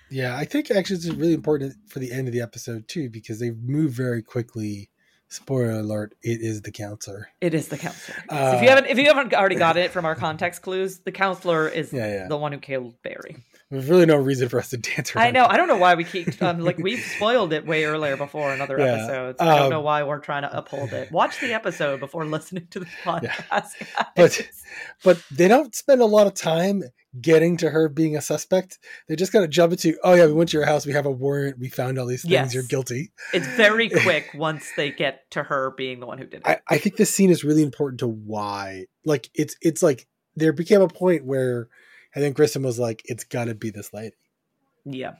yeah. 0.09 0.35
I 0.37 0.45
think 0.45 0.71
actually 0.71 0.95
it's 0.97 1.05
really 1.07 1.33
important 1.33 1.75
for 1.87 1.99
the 1.99 2.11
end 2.11 2.27
of 2.27 2.33
the 2.33 2.41
episode 2.41 2.87
too 2.87 3.09
because 3.09 3.39
they 3.39 3.51
move 3.51 3.91
very 3.91 4.21
quickly. 4.23 4.89
Spoiler 5.31 5.71
alert: 5.71 6.15
It 6.23 6.41
is 6.41 6.63
the 6.63 6.71
counselor. 6.71 7.27
It 7.39 7.53
is 7.53 7.67
the 7.67 7.77
counselor. 7.77 8.17
Uh, 8.29 8.53
if 8.55 8.63
you 8.63 8.69
haven't 8.69 8.87
if 8.87 8.97
you 8.97 9.05
haven't 9.05 9.31
already 9.35 9.57
got 9.57 9.77
it 9.77 9.91
from 9.91 10.05
our 10.05 10.15
context 10.25 10.63
clues, 10.63 11.01
the 11.01 11.11
counselor 11.11 11.67
is 11.69 11.93
Yeah, 11.93 12.07
yeah. 12.07 12.27
the 12.27 12.37
one 12.37 12.51
who 12.51 12.57
killed 12.57 12.95
Barry. 13.03 13.35
There's 13.71 13.87
really 13.87 14.07
no 14.07 14.15
reason 14.15 14.49
for 14.49 14.59
us 14.59 14.69
to 14.71 14.77
dance 14.95 15.15
around. 15.15 15.25
I 15.27 15.31
know. 15.31 15.45
I 15.45 15.55
don't 15.57 15.67
know 15.67 15.77
why 15.77 15.93
we 15.95 16.03
keep 16.03 16.41
um, 16.41 16.59
like 16.59 16.77
we've 16.79 16.99
spoiled 16.99 17.53
it 17.53 17.65
way 17.67 17.85
earlier 17.85 18.17
before 18.17 18.51
in 18.53 18.61
other 18.61 18.79
Yeah, 18.79 18.85
episodes. 18.95 19.37
I 19.39 19.45
don't 19.57 19.65
um, 19.65 19.69
know 19.69 19.81
why 19.81 20.01
we're 20.03 20.19
trying 20.19 20.41
to 20.41 20.57
uphold 20.57 20.91
it. 20.91 21.11
Watch 21.11 21.39
the 21.39 21.53
episode 21.53 21.99
before 21.99 22.25
listening 22.25 22.67
to 22.71 22.79
the 22.79 22.85
podcast. 23.03 23.71
But- 24.15 24.15
guys. 24.15 24.63
but 25.03 25.23
they 25.31 25.47
don't 25.47 25.75
spend 25.75 26.01
a 26.01 26.05
lot 26.05 26.25
of 26.27 26.33
time 26.33 26.83
getting 27.21 27.57
to 27.57 27.69
her 27.69 27.89
being 27.89 28.15
a 28.15 28.21
suspect. 28.21 28.77
They 29.07 29.15
just 29.15 29.31
kind 29.31 29.43
of 29.43 29.49
jump 29.51 29.71
into, 29.73 29.97
oh 30.03 30.13
yeah, 30.13 30.25
we 30.27 30.33
went 30.33 30.49
to 30.51 30.57
your 30.57 30.65
house, 30.65 30.85
we 30.85 30.93
have 30.93 31.05
a 31.07 31.11
warrant, 31.11 31.57
we 31.59 31.69
found 31.69 31.97
all 31.97 32.05
these 32.05 32.21
things, 32.21 32.31
Yes. 32.31 32.53
you're 32.53 32.63
guilty. 32.63 33.11
it's 33.33 33.47
very 33.47 33.89
quick 33.89 34.29
once 34.35 34.71
they 34.77 34.91
get 34.91 35.29
to 35.31 35.41
her 35.43 35.71
being 35.77 35.99
the 35.99 36.05
one 36.05 36.17
who 36.19 36.25
did 36.25 36.41
it. 36.41 36.47
I, 36.47 36.59
I 36.69 36.77
think 36.77 36.97
this 36.97 37.13
scene 37.13 37.29
is 37.31 37.43
really 37.43 37.63
important 37.63 37.99
to 38.01 38.07
why. 38.07 38.85
Like 39.05 39.29
it's 39.33 39.55
it's 39.61 39.81
like 39.81 40.07
there 40.35 40.53
became 40.53 40.81
a 40.81 40.87
point 40.87 41.25
where 41.25 41.67
I 42.15 42.19
think 42.19 42.35
Grissom 42.35 42.63
was 42.63 42.79
like, 42.79 43.01
it's 43.05 43.23
gotta 43.23 43.53
be 43.55 43.69
this 43.69 43.93
lady. 43.93 44.15
yeah, 44.85 45.13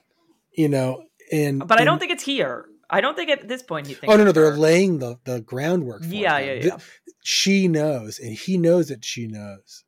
You 0.56 0.70
know, 0.70 1.04
and 1.32 1.60
but 1.68 1.80
I 1.80 1.84
don't 1.86 1.94
and- 1.94 2.00
think 2.00 2.12
it's 2.12 2.24
here. 2.24 2.66
I 2.92 3.02
don't 3.02 3.16
think 3.16 3.30
at 3.30 3.48
this 3.48 3.62
point 3.62 3.86
he 3.86 3.94
thinks. 3.94 4.12
Oh 4.12 4.18
no, 4.18 4.24
no, 4.24 4.32
they're 4.32 4.50
her. 4.52 4.58
laying 4.58 4.98
the, 4.98 5.20
the 5.24 5.42
groundwork 5.42 6.02
for 6.04 6.08
Yeah, 6.10 6.40
yeah, 6.40 6.54
yeah. 6.54 6.78
She 7.24 7.68
knows, 7.68 8.18
and 8.18 8.34
he 8.34 8.58
knows 8.58 8.88
that 8.88 9.06
she 9.06 9.28
knows. 9.28 9.84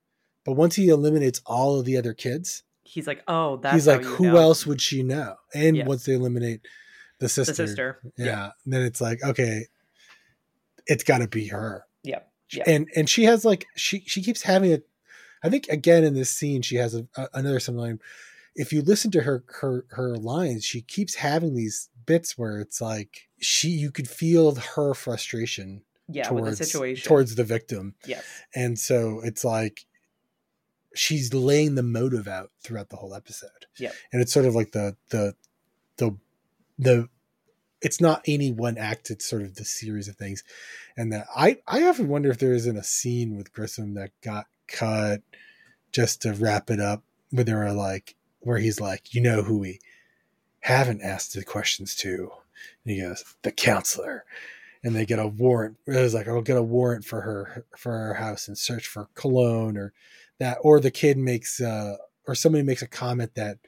But 0.45 0.53
once 0.53 0.75
he 0.75 0.89
eliminates 0.89 1.41
all 1.47 1.79
of 1.79 1.85
the 1.85 1.97
other 1.97 2.13
kids, 2.13 2.63
He's 2.83 3.07
like, 3.07 3.23
oh, 3.27 3.57
that's 3.57 3.73
he's 3.73 3.87
like, 3.87 4.03
who 4.03 4.25
know. 4.27 4.35
else 4.37 4.67
would 4.67 4.81
she 4.81 5.01
know? 5.01 5.35
And 5.55 5.77
Yeah. 5.77 5.85
once 5.87 6.03
they 6.05 6.13
eliminate 6.13 6.61
the 7.19 7.29
sister, 7.29 7.53
The 7.53 7.67
sister. 7.67 7.99
yeah, 8.17 8.51
then 8.65 8.81
it's 8.83 8.99
like, 9.01 9.23
okay, 9.23 9.65
it's 10.87 11.03
got 11.03 11.19
to 11.19 11.27
be 11.27 11.47
her. 11.47 11.85
Yeah. 12.03 12.19
Yeah. 12.51 12.63
And 12.67 12.87
and 12.95 13.09
she 13.09 13.23
has 13.23 13.45
like 13.45 13.65
she 13.75 14.01
she 14.05 14.21
keeps 14.21 14.41
having 14.43 14.73
a, 14.73 14.79
I 15.43 15.49
think 15.49 15.67
again 15.69 16.03
in 16.03 16.13
this 16.13 16.29
scene 16.29 16.61
she 16.61 16.75
has 16.77 16.93
a, 16.95 17.07
a, 17.15 17.27
another 17.33 17.59
similar 17.59 17.87
line. 17.87 17.99
If 18.55 18.73
you 18.73 18.81
listen 18.81 19.11
to 19.11 19.21
her 19.21 19.43
her 19.61 19.85
her 19.91 20.15
lines, 20.17 20.65
she 20.65 20.81
keeps 20.81 21.15
having 21.15 21.55
these 21.55 21.89
bits 22.05 22.37
where 22.37 22.59
it's 22.59 22.81
like 22.81 23.29
she 23.39 23.69
you 23.69 23.91
could 23.91 24.07
feel 24.09 24.53
her 24.55 24.93
frustration 24.93 25.83
Yeah, 26.07 26.23
towards 26.27 26.59
the 26.59 26.65
situation. 26.65 27.07
towards 27.07 27.35
the 27.35 27.43
victim, 27.43 27.95
yes. 28.05 28.23
and 28.53 28.77
so 28.77 29.21
it's 29.23 29.45
like 29.45 29.85
she's 30.93 31.33
laying 31.33 31.75
the 31.75 31.83
motive 31.83 32.27
out 32.27 32.51
throughout 32.61 32.89
the 32.89 32.97
whole 32.97 33.13
episode. 33.15 33.49
Yep. 33.79 33.93
and 34.11 34.21
it's 34.21 34.33
sort 34.33 34.45
of 34.45 34.53
like 34.55 34.71
the 34.73 34.97
the 35.09 35.33
the 35.97 36.17
the 36.77 37.07
it's 37.81 38.01
not 38.01 38.21
any 38.27 38.51
one 38.51 38.77
act 38.77 39.09
it's 39.09 39.27
sort 39.27 39.41
of 39.43 39.55
the 39.55 39.63
series 39.65 40.07
of 40.09 40.15
things 40.17 40.43
and 40.97 41.11
that 41.13 41.25
i 41.35 41.57
i 41.67 41.83
often 41.87 42.09
wonder 42.09 42.29
if 42.29 42.37
there 42.39 42.53
isn't 42.53 42.75
a 42.77 42.83
scene 42.83 43.37
with 43.37 43.53
grissom 43.53 43.93
that 43.93 44.11
got 44.21 44.47
cut 44.71 45.21
just 45.91 46.21
to 46.21 46.33
wrap 46.33 46.69
it 46.69 46.79
up 46.79 47.03
where 47.31 47.43
they 47.43 47.53
were 47.53 47.71
like 47.73 48.15
where 48.39 48.57
he's 48.57 48.79
like 48.79 49.13
you 49.13 49.21
know 49.21 49.43
who 49.43 49.57
we 49.59 49.79
haven't 50.61 51.01
asked 51.01 51.33
the 51.33 51.43
questions 51.43 51.95
to? 51.95 52.31
And 52.85 52.93
he 52.95 53.01
goes 53.01 53.23
the 53.41 53.51
counselor. 53.51 54.25
And 54.83 54.95
they 54.95 55.05
get 55.05 55.19
a 55.19 55.27
warrant. 55.27 55.77
It 55.85 55.91
was 56.01 56.13
like 56.15 56.27
i'll 56.27 56.41
get 56.41 56.57
a 56.57 56.63
warrant 56.63 57.05
for 57.05 57.21
her 57.21 57.65
for 57.77 57.91
her 57.91 58.13
house 58.15 58.47
and 58.47 58.57
search 58.57 58.87
for 58.87 59.09
cologne 59.13 59.77
or 59.77 59.93
that 60.39 60.57
or 60.61 60.79
the 60.79 60.89
kid 60.89 61.17
makes 61.17 61.61
uh 61.61 61.97
or 62.27 62.33
somebody 62.33 62.63
makes 62.63 62.81
a 62.81 62.87
comment 62.87 63.35
that 63.35 63.59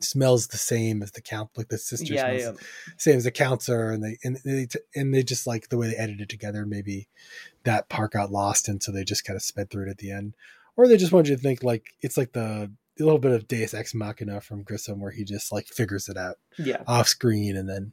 smells 0.00 0.48
the 0.48 0.56
same 0.56 1.02
as 1.02 1.12
the 1.12 1.20
count 1.20 1.50
like 1.56 1.68
the 1.68 1.78
sister 1.78 2.14
Yeah, 2.14 2.24
smells 2.36 2.42
yeah. 2.42 2.52
same 2.96 3.16
as 3.18 3.24
the 3.24 3.30
counselor 3.30 3.90
and 3.92 4.02
they 4.02 4.16
and 4.24 4.38
they 4.44 4.66
and 4.96 5.14
they 5.14 5.22
just 5.22 5.46
like 5.46 5.68
the 5.68 5.76
way 5.76 5.88
they 5.88 5.96
edited 5.96 6.22
it 6.22 6.28
together 6.28 6.64
maybe 6.64 7.06
that 7.64 7.88
part 7.88 8.12
got 8.12 8.30
lost 8.32 8.68
and 8.68 8.82
so 8.82 8.90
they 8.92 9.04
just 9.04 9.24
kind 9.24 9.36
of 9.36 9.42
sped 9.42 9.70
through 9.70 9.86
it 9.86 9.90
at 9.90 9.98
the 9.98 10.10
end 10.10 10.34
or 10.76 10.88
they 10.88 10.96
just 10.96 11.12
wanted 11.12 11.28
you 11.30 11.36
to 11.36 11.42
think 11.42 11.62
like 11.62 11.94
it's 12.00 12.16
like 12.16 12.32
the 12.32 12.70
a 12.98 13.02
little 13.02 13.18
bit 13.18 13.32
of 13.32 13.48
deus 13.48 13.72
ex 13.74 13.94
machina 13.94 14.40
from 14.40 14.62
grissom 14.62 15.00
where 15.00 15.10
he 15.10 15.24
just 15.24 15.52
like 15.52 15.66
figures 15.66 16.08
it 16.08 16.16
out 16.16 16.36
Yeah. 16.58 16.82
off 16.86 17.08
screen 17.08 17.56
and 17.56 17.68
then 17.68 17.92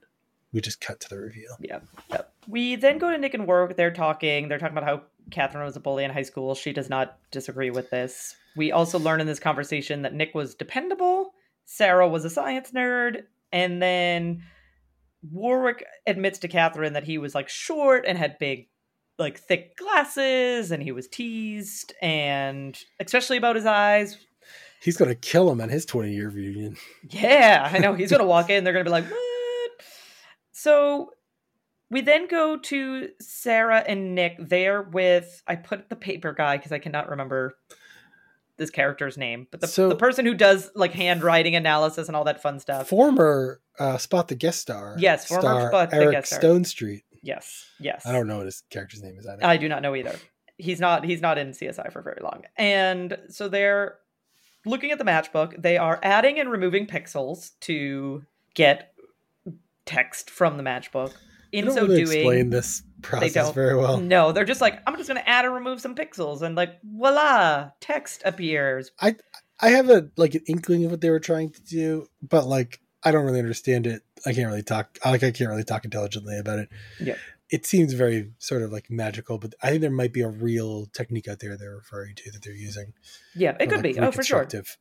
we 0.53 0.62
just 0.62 0.80
cut 0.82 0.99
to 1.01 1.10
the 1.10 1.17
reveal 1.17 1.58
Yeah. 1.60 1.80
Yep. 2.10 2.34
We 2.47 2.75
then 2.77 2.97
go 2.97 3.12
to 3.12 3.17
Nick 3.17 3.34
and 3.34 3.45
Warrick. 3.45 3.75
They're 3.75 3.91
talking. 3.91 4.47
They're 4.47 4.58
talking 4.58 4.77
about 4.77 4.88
how 4.89 5.01
Catherine 5.32 5.65
was 5.65 5.75
a 5.75 5.82
bully 5.82 6.06
in 6.06 6.12
high 6.12 6.21
school. 6.21 6.56
She 6.56 6.71
does 6.71 6.89
not 6.89 7.17
disagree 7.32 7.69
with 7.69 7.89
this. 7.89 8.38
We 8.56 8.71
also 8.71 8.97
learn 8.97 9.19
in 9.19 9.27
this 9.27 9.39
conversation 9.41 10.03
that 10.03 10.13
Nick 10.13 10.34
was 10.34 10.56
dependable, 10.56 11.34
Sara 11.65 12.08
was 12.08 12.23
a 12.23 12.30
science 12.30 12.71
nerd, 12.71 13.23
and 13.51 13.82
then 13.82 14.43
Warrick 15.30 15.84
admits 16.06 16.39
to 16.39 16.47
Catherine 16.47 16.93
that 16.93 17.03
he 17.03 17.17
was 17.17 17.36
like 17.36 17.49
short 17.49 18.06
and 18.08 18.17
had 18.17 18.39
big, 18.39 18.67
like 19.17 19.39
thick 19.39 19.75
glasses, 19.77 20.71
and 20.71 20.82
he 20.84 20.91
was 20.91 21.08
teased, 21.08 21.93
and 22.01 22.77
especially 22.99 23.38
about 23.38 23.56
his 23.56 23.65
eyes. 23.65 24.17
he's 24.82 24.95
gonna 24.97 25.15
kill 25.15 25.49
him 25.51 25.60
at 25.62 25.69
his 25.69 25.86
20 25.86 26.13
year 26.13 26.30
reunion 26.30 26.77
Yeah, 27.10 27.69
I 27.73 27.80
know. 27.80 27.93
He's 27.93 28.12
going 28.12 28.19
to 28.23 28.27
walk 28.27 28.49
in. 28.49 28.63
They're 28.63 28.73
going 28.73 28.86
to 28.86 28.89
be 28.89 28.93
like, 28.93 29.10
what? 29.10 29.71
So 30.51 31.12
we 31.89 32.01
then 32.01 32.27
go 32.27 32.58
to 32.58 33.10
Sara 33.21 33.80
and 33.88 34.13
Nick. 34.13 34.36
They're 34.39 34.82
with, 34.82 35.41
I 35.47 35.56
put 35.56 35.89
the 35.89 35.95
paper 35.95 36.34
guy 36.34 36.58
because 36.58 36.71
I 36.71 36.80
cannot 36.80 37.10
remember 37.10 37.56
this 38.58 38.69
character's 38.71 39.17
name, 39.17 39.47
but 39.51 39.62
the, 39.62 39.67
So- 39.67 39.88
the 39.89 39.95
person 39.95 40.25
who 40.25 40.34
does 40.34 40.69
like 40.75 40.91
handwriting 40.93 41.56
analysis 41.56 42.08
and 42.08 42.15
all 42.15 42.23
that 42.25 42.41
fun 42.41 42.60
stuff. 42.60 42.88
former 42.89 43.62
uh 43.80 43.97
spot 43.99 44.27
the 44.27 44.34
guest 44.36 44.60
star 44.60 44.95
Yes, 44.97 45.27
former 45.27 45.41
star 45.41 45.67
Spot 45.69 45.89
the 45.91 45.95
eric 45.95 46.12
guest 46.12 46.34
star. 46.34 46.39
Stonestreet 46.41 47.01
Yes, 47.21 47.65
yes. 47.80 48.06
i 48.06 48.12
don't 48.12 48.27
know 48.27 48.38
what 48.38 48.45
his 48.45 48.63
character's 48.69 49.01
name 49.01 49.17
is 49.17 49.27
either 49.27 49.45
I 49.45 49.58
do 49.58 49.69
not 49.69 49.82
know 49.82 49.95
either. 49.95 50.15
He's 50.58 50.80
not 50.80 51.06
he's 51.06 51.21
not 51.21 51.38
in 51.38 51.51
CSI 51.51 51.91
for 51.91 52.01
very 52.01 52.19
long. 52.21 52.43
And 52.58 53.17
so 53.30 53.47
they're 53.47 53.99
looking 54.65 54.91
at 54.91 54.97
the 54.97 55.03
matchbook. 55.03 55.62
They 55.62 55.77
are 55.77 55.99
adding 56.01 56.39
and 56.39 56.49
removing 56.49 56.88
pixels 56.88 57.51
to 57.62 58.23
get 58.56 58.93
text 59.86 60.30
from 60.30 60.58
the 60.58 60.63
matchbook. 60.63 61.13
They 61.51 61.60
in 61.60 61.65
don't 61.65 61.75
so 61.75 61.82
really 61.84 62.03
doing, 62.03 62.17
explain 62.17 62.49
this 62.49 62.84
process 63.01 63.34
don't. 63.34 63.56
very 63.56 63.75
well. 63.75 63.97
no, 63.97 64.32
they're 64.32 64.45
just 64.45 64.62
like, 64.62 64.82
I'm 64.86 64.97
just 64.97 65.08
going 65.08 65.21
to 65.21 65.30
add 65.30 65.45
or 65.45 65.51
remove 65.51 65.80
some 65.80 65.95
pixels, 65.95 66.41
and 66.41 66.56
like, 66.56 66.80
voila, 66.84 67.69
text 67.80 68.21
appears. 68.25 68.91
I 68.99 69.15
I 69.60 69.69
have 69.69 69.89
a 69.89 70.10
like 70.17 70.36
an 70.36 70.41
inkling 70.47 70.86
of 70.86 70.91
what 70.91 71.01
they 71.01 71.10
were 71.10 71.19
trying 71.19 71.51
to 71.51 71.62
do, 71.63 72.08
but 72.21 72.45
like 72.45 72.82
I 73.03 73.12
don't 73.12 73.25
really 73.25 73.39
understand 73.39 73.88
it. 73.88 74.03
I 74.25 74.34
can't 74.34 74.47
really 74.47 74.63
talk. 74.63 74.97
Like 75.06 75.23
I 75.23 75.32
can't 75.32 75.49
really 75.49 75.63
talk 75.63 75.86
intelligently 75.86 76.38
about 76.38 76.60
it. 76.60 76.69
Yeah. 76.99 77.15
It 77.49 77.65
seems 77.65 77.93
very 77.93 78.32
sort 78.39 78.62
of 78.62 78.71
like 78.71 78.89
magical, 78.89 79.38
but 79.38 79.53
I 79.63 79.69
think 79.69 79.82
there 79.82 79.91
might 79.91 80.12
be 80.12 80.21
a 80.21 80.27
real 80.27 80.88
technique 80.88 81.27
out 81.27 81.39
there 81.39 81.58
they're 81.58 81.75
referring 81.75 82.15
to 82.15 82.32
that 82.32 82.43
they're 82.43 82.53
using. 82.53 82.93
Yeah, 83.36 83.56
it 83.60 83.67
could 83.69 83.84
like, 83.84 83.95
be. 83.95 83.99
Oh, 83.99 84.12
for 84.12 84.23
sure. 84.23 84.39
reconstructive. 84.39 84.77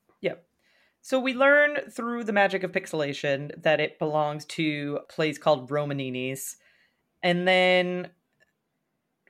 So 1.02 1.20
we 1.20 1.34
learn 1.34 1.88
through 1.88 2.24
the 2.24 2.32
magic 2.32 2.64
of 2.64 2.72
pixelation 2.72 3.62
that 3.62 3.78
it 3.78 3.96
belongs 4.00 4.44
to 4.46 4.98
a 5.02 5.04
place 5.04 5.38
called 5.38 5.70
Romanini's. 5.70 6.56
And 7.22 7.46
then 7.46 8.08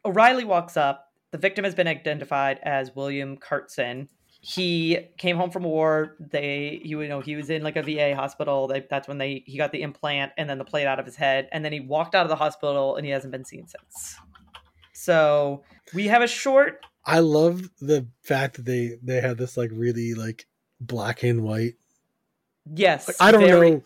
O'Reilly 0.03 0.45
walks 0.45 0.79
up. 0.79 1.13
The 1.33 1.39
victim 1.39 1.67
has 1.67 1.75
been 1.75 1.87
identified 1.87 2.61
as 2.63 2.97
William 2.97 3.37
Cartson. 3.37 4.09
He 4.49 5.09
came 5.19 5.37
home 5.37 5.51
from 5.51 5.65
war. 5.65 6.15
They, 6.21 6.81
you 6.85 7.09
know, 7.09 7.21
he 7.21 7.35
was 7.35 7.51
in 7.51 7.63
like 7.65 7.75
a 7.75 7.83
VA 7.83 8.15
hospital. 8.15 8.69
They, 8.69 8.87
that's 8.89 9.09
when 9.09 9.19
they 9.19 9.43
he 9.45 9.59
got 9.59 9.73
the 9.73 9.83
implant 9.83 10.31
and 10.39 10.49
then 10.49 10.59
the 10.59 10.65
plate 10.65 10.87
out 10.87 11.01
of 11.01 11.05
his 11.05 11.17
head. 11.17 11.49
And 11.51 11.65
then 11.65 11.73
he 11.73 11.81
walked 11.81 12.15
out 12.15 12.23
of 12.23 12.29
the 12.29 12.37
hospital 12.37 12.95
and 12.95 13.05
he 13.05 13.11
hasn't 13.11 13.33
been 13.33 13.45
seen 13.45 13.67
since. 13.67 14.15
So 14.93 15.65
we 15.93 16.07
have 16.07 16.23
a 16.23 16.29
short 16.29 16.81
I 17.05 17.19
love 17.19 17.69
the 17.81 18.07
fact 18.23 18.57
that 18.57 18.65
they 18.67 18.99
they 19.03 19.21
had 19.21 19.37
this 19.37 19.57
like 19.57 19.71
really 19.73 20.15
like 20.15 20.47
black 20.81 21.25
and 21.25 21.43
white. 21.43 21.75
yes. 22.73 23.09
Like, 23.09 23.17
I 23.19 23.33
don't 23.33 23.41
very- 23.43 23.71
know 23.71 23.83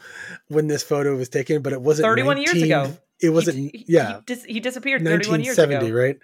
when 0.49 0.67
this 0.67 0.83
photo 0.83 1.17
was 1.17 1.31
taken, 1.31 1.63
but 1.63 1.73
it 1.73 1.81
wasn't 1.81 2.05
31 2.05 2.37
years 2.37 2.63
ago. 2.63 2.97
It 3.23 3.31
wasn't. 3.31 3.57
He, 3.59 3.85
yeah, 3.89 4.17
he, 4.17 4.23
dis- 4.27 4.45
he 4.45 4.61
disappeared 4.61 5.03
31 5.05 5.41
years 5.43 5.59
1970, 5.59 5.87
ago. 5.87 5.97
right? 5.97 6.19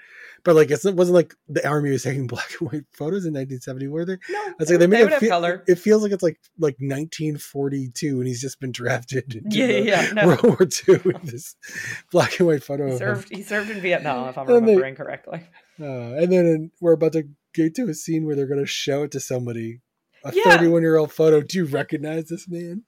But 0.44 0.54
like 0.54 0.70
it 0.70 0.80
wasn't 0.94 1.14
like 1.14 1.34
the 1.48 1.66
army 1.66 1.90
was 1.90 2.04
taking 2.04 2.26
black 2.34 2.48
and 2.60 2.70
white 2.70 2.84
photos 2.92 3.26
in 3.26 3.34
1970, 3.34 3.88
were 3.88 4.04
they? 4.04 4.18
No, 4.30 4.54
It's 4.60 4.70
like 4.70 4.78
they 4.78 4.86
made 4.86 5.08
it 5.10 5.18
feel, 5.18 5.28
color. 5.28 5.64
It 5.66 5.74
feels 5.78 6.02
like 6.02 6.12
it's 6.12 6.22
like 6.22 6.38
like 6.58 6.76
1942, 6.78 8.18
and 8.18 8.26
he's 8.26 8.40
just 8.40 8.60
been 8.60 8.72
drafted 8.72 9.34
into 9.44 9.56
Yeah, 9.58 9.66
yeah, 9.78 10.12
no. 10.12 10.26
World 10.28 10.42
War 10.44 10.58
II 10.62 10.98
with 11.04 11.22
this 11.22 11.56
black 12.12 12.38
and 12.38 12.46
white 12.46 12.62
photo 12.62 12.86
He 12.86 12.92
of 12.92 13.00
him. 13.00 13.06
served. 13.06 13.28
He 13.34 13.42
served 13.42 13.70
in 13.70 13.80
Vietnam, 13.80 14.28
if 14.28 14.38
I'm 14.38 14.48
And 14.48 14.56
they- 14.66 14.72
remembering 14.72 14.94
correctly. 14.94 15.42
Uh, 15.80 15.84
and 15.84 16.32
then 16.32 16.70
we're 16.80 16.92
about 16.92 17.12
to 17.12 17.24
get 17.54 17.74
to 17.74 17.88
a 17.88 17.94
scene 17.94 18.24
where 18.24 18.34
they're 18.36 18.46
going 18.46 18.60
to 18.60 18.66
show 18.66 19.02
it 19.02 19.10
to 19.12 19.20
somebody. 19.20 19.80
A 20.26 20.32
Yeah. 20.34 20.56
31 20.56 20.82
year 20.82 20.96
old 20.96 21.12
photo. 21.12 21.40
Do 21.40 21.58
you 21.58 21.64
recognize 21.64 22.28
this 22.28 22.48
man? 22.48 22.82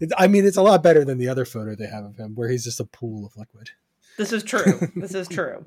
It's, 0.00 0.12
I 0.18 0.26
mean, 0.26 0.44
it's 0.44 0.56
a 0.56 0.62
lot 0.62 0.82
better 0.82 1.04
than 1.04 1.18
the 1.18 1.28
other 1.28 1.44
photo 1.44 1.74
they 1.74 1.86
have 1.86 2.04
of 2.04 2.16
him, 2.16 2.34
where 2.34 2.48
he's 2.48 2.64
just 2.64 2.80
a 2.80 2.84
pool 2.84 3.26
of 3.26 3.36
liquid. 3.36 3.70
This 4.18 4.32
is 4.32 4.42
true. 4.42 4.88
this 4.96 5.14
is 5.14 5.28
true. 5.28 5.64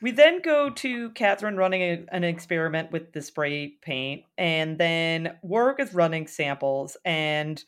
We 0.00 0.10
then 0.10 0.42
go 0.42 0.70
to 0.70 1.10
Catherine 1.10 1.56
running 1.56 1.82
a, 1.82 2.04
an 2.12 2.24
experiment 2.24 2.92
with 2.92 3.12
the 3.12 3.22
spray 3.22 3.74
paint, 3.80 4.24
and 4.36 4.78
then 4.78 5.36
Warrick 5.42 5.80
is 5.80 5.94
running 5.94 6.26
samples, 6.26 6.96
and 7.04 7.62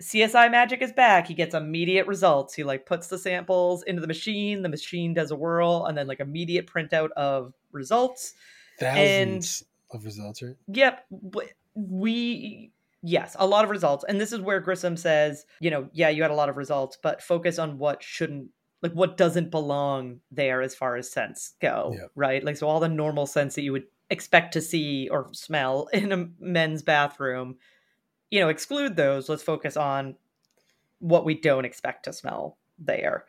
CSI 0.00 0.50
Magic 0.50 0.82
is 0.82 0.92
back. 0.92 1.26
He 1.26 1.34
gets 1.34 1.54
immediate 1.54 2.06
results. 2.06 2.54
He 2.54 2.64
like 2.64 2.86
puts 2.86 3.08
the 3.08 3.18
samples 3.18 3.82
into 3.82 4.00
the 4.00 4.06
machine. 4.06 4.62
The 4.62 4.68
machine 4.68 5.14
does 5.14 5.30
a 5.30 5.36
whirl, 5.36 5.86
and 5.86 5.96
then 5.96 6.06
like 6.06 6.20
immediate 6.20 6.66
printout 6.66 7.10
of 7.16 7.52
results. 7.72 8.34
Thousands 8.78 9.64
of 9.90 10.04
results, 10.04 10.42
right? 10.42 10.56
Yep. 10.68 11.06
We 11.76 12.72
yes, 13.02 13.36
a 13.38 13.46
lot 13.46 13.64
of 13.64 13.70
results. 13.70 14.04
And 14.08 14.20
this 14.20 14.32
is 14.32 14.40
where 14.40 14.60
Grissom 14.60 14.96
says, 14.96 15.46
you 15.60 15.70
know, 15.70 15.88
yeah, 15.92 16.08
you 16.08 16.22
had 16.22 16.30
a 16.30 16.34
lot 16.34 16.48
of 16.48 16.56
results, 16.56 16.98
but 17.00 17.22
focus 17.22 17.58
on 17.58 17.78
what 17.78 18.02
shouldn't 18.02 18.48
like 18.82 18.92
what 18.92 19.16
doesn't 19.16 19.50
belong 19.50 20.20
there 20.30 20.60
as 20.62 20.74
far 20.74 20.96
as 20.96 21.10
scents 21.10 21.54
go, 21.60 21.94
Yep. 21.98 22.10
right? 22.14 22.44
Like 22.44 22.56
so 22.56 22.68
all 22.68 22.80
the 22.80 22.88
normal 22.88 23.26
scents 23.26 23.54
that 23.54 23.62
you 23.62 23.72
would 23.72 23.86
expect 24.10 24.52
to 24.52 24.60
see 24.60 25.08
or 25.08 25.28
smell 25.32 25.86
in 25.92 26.12
a 26.12 26.28
men's 26.40 26.82
bathroom, 26.82 27.56
you 28.30 28.40
know, 28.40 28.48
exclude 28.48 28.96
those. 28.96 29.28
Let's 29.28 29.42
focus 29.42 29.76
on 29.76 30.16
what 30.98 31.24
we 31.24 31.34
don't 31.38 31.64
expect 31.64 32.04
to 32.04 32.12
smell 32.12 32.58
there. 32.78 33.24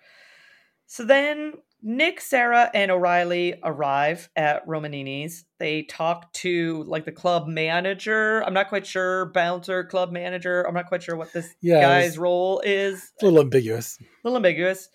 So 0.85 1.03
then 1.03 1.53
Nick, 1.83 2.19
Sara, 2.19 2.71
and 2.73 2.89
O'Reilly 2.89 3.55
arrive 3.63 4.29
at 4.35 4.67
Romanini's. 4.67 5.45
They 5.59 5.83
talk 5.83 6.31
to 6.33 6.83
like 6.83 7.05
the 7.05 7.11
club 7.11 7.47
manager. 7.47 8.43
I'm 8.43 8.53
not 8.53 8.69
quite 8.69 8.85
sure, 8.85 9.27
bouncer, 9.27 9.83
club 9.83 10.11
manager. 10.11 10.63
I'm 10.63 10.73
not 10.73 10.87
quite 10.87 11.03
sure 11.03 11.15
what 11.15 11.33
this 11.33 11.53
Yeah, 11.61 11.81
guy's 11.81 12.17
role 12.17 12.61
is. 12.65 13.11
It's 13.13 13.23
a 13.23 13.25
little 13.25 13.41
ambiguous. 13.41 13.99
A 14.01 14.05
little 14.23 14.37
ambiguous. 14.37 14.89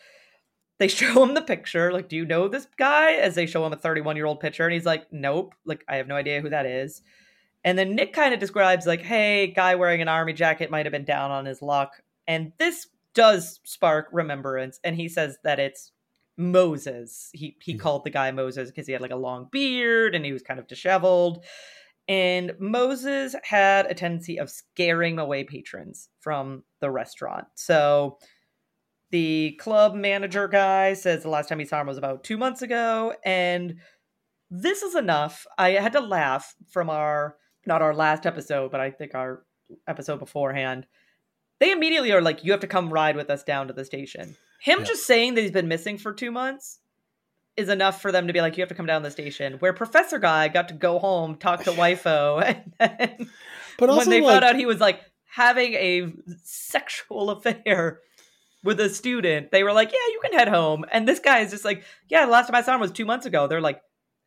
They 0.79 0.89
show 0.89 1.23
him 1.23 1.35
the 1.35 1.43
picture. 1.43 1.93
Like, 1.93 2.09
do 2.09 2.17
you 2.17 2.25
know 2.25 2.49
this 2.49 2.67
guy? 2.77 3.13
As 3.13 3.37
they 3.37 3.47
show 3.47 3.65
him 3.65 3.73
a 3.73 3.77
31 3.77 4.17
year 4.17 4.27
old 4.27 4.41
picture, 4.41 4.65
and 4.65 4.73
he's 4.73 4.87
like, 4.87 5.07
nope. 5.13 5.55
Like, 5.65 5.85
I 5.89 5.97
have 5.97 6.09
no 6.09 6.17
idea 6.17 6.41
who 6.41 6.51
that 6.51 6.67
is. 6.67 7.03
And 7.65 7.79
then 7.79 7.95
Nick 7.95 8.13
kind 8.13 8.35
of 8.35 8.41
describes, 8.41 8.87
like, 8.87 9.03
hey, 9.03 9.47
guy 9.47 9.77
wearing 9.77 10.03
an 10.03 10.09
army 10.09 10.33
jacket 10.33 10.71
might 10.71 10.85
have 10.85 10.93
been 10.93 11.05
down 11.05 11.31
on 11.31 11.45
his 11.45 11.63
luck. 11.63 12.03
And 12.27 12.53
this 12.59 12.89
does 13.15 13.61
spark 13.63 14.09
remembrance. 14.13 14.81
And 14.83 14.97
he 14.97 15.09
says 15.09 15.39
that 15.45 15.61
it's 15.61 15.93
Moses. 16.37 17.31
He 17.33 17.57
he 17.61 17.73
Hmm. 17.73 17.79
called 17.79 18.05
the 18.05 18.11
guy 18.11 18.31
Moses 18.31 18.71
because 18.71 18.87
he 18.87 18.93
had 18.93 19.03
like 19.03 19.11
a 19.11 19.17
long 19.17 19.49
beard 19.51 20.15
and 20.15 20.25
he 20.25 20.33
was 20.33 20.43
kind 20.43 20.59
of 20.61 20.67
disheveled. 20.67 21.45
And 22.09 22.55
Moses 22.59 23.37
had 23.45 23.87
a 23.87 23.95
tendency 23.95 24.39
of 24.39 24.51
scaring 24.51 25.19
away 25.19 25.45
patrons 25.45 26.09
from 26.21 26.65
the 26.81 26.91
restaurant. 26.91 27.47
So 27.55 28.19
the 29.11 29.57
club 29.61 29.95
manager 29.95 30.49
guy 30.49 30.95
says 30.95 31.23
the 31.23 31.29
last 31.29 31.49
time 31.49 31.59
he 31.59 31.65
saw 31.65 31.81
him 31.81 31.87
was 31.87 31.99
about 31.99 32.25
two 32.25 32.37
months 32.39 32.63
ago. 32.63 33.15
And 33.25 33.77
this 34.51 34.83
is 34.83 34.95
enough. 34.95 35.47
I 35.59 35.71
had 35.73 35.93
to 35.93 36.01
laugh 36.01 36.55
from 36.71 36.91
our, 36.91 37.37
not 37.67 37.83
our 37.83 37.95
last 37.95 38.27
episode, 38.27 38.71
but 38.73 38.81
I 38.81 38.91
think 38.91 39.15
our 39.15 39.45
episode 39.87 40.19
beforehand. 40.19 40.87
They 41.63 41.71
immediately 41.71 42.11
are 42.11 42.21
like, 42.21 42.45
you 42.45 42.51
have 42.51 42.61
to 42.63 42.67
come 42.67 42.93
ride 42.93 43.15
with 43.15 43.31
us 43.31 43.45
down 43.45 43.69
to 43.69 43.73
the 43.73 43.85
station. 43.85 44.37
Him 44.61 44.81
Yeah. 44.81 44.85
just 44.85 45.07
saying 45.07 45.35
that 45.35 45.43
he's 45.43 45.53
been 45.53 45.69
missing 45.69 45.97
for 45.97 46.13
two 46.13 46.33
months 46.33 46.81
is 47.57 47.69
enough 47.69 48.03
for 48.03 48.11
them 48.11 48.27
to 48.27 48.33
be 48.33 48.41
like, 48.41 48.57
you 48.57 48.63
have 48.63 48.69
to 48.71 48.75
come 48.75 48.87
down 48.87 49.03
to 49.03 49.07
the 49.07 49.13
station. 49.13 49.55
Where 49.61 49.73
Professor 49.73 50.19
Guy 50.19 50.49
got 50.49 50.67
to 50.69 50.75
go 50.75 50.99
home, 50.99 51.37
talk 51.37 51.63
to 51.63 51.71
Wifo, 51.83 52.43
and 52.45 52.73
then 52.81 53.31
But 53.79 53.91
also, 53.91 54.01
when 54.01 54.11
they 54.11 54.21
like, 54.21 54.33
found 54.33 54.45
out 54.45 54.57
he 54.57 54.67
was 54.67 54.81
like 54.81 55.01
having 55.31 55.75
a 55.75 56.13
sexual 56.43 57.31
affair 57.31 58.01
with 58.65 58.81
a 58.81 58.89
student, 58.89 59.53
they 59.53 59.63
were 59.63 59.73
like, 59.73 59.93
"Yeah, 59.93 60.13
you 60.13 60.21
can 60.25 60.33
head 60.33 60.49
home." 60.49 60.85
And 60.91 61.07
this 61.07 61.21
guy 61.21 61.41
is 61.41 61.53
just 61.53 61.65
like, 61.65 61.85
"Yeah, 62.09 62.27
the 62.27 62.33
last 62.33 62.47
time 62.49 62.57
I 62.57 62.63
saw 62.63 62.75
him 62.75 62.81
was 62.81 62.91
two 62.91 63.05
months 63.07 63.27
ago." 63.27 63.47
They're 63.47 63.61
like, 63.61 63.81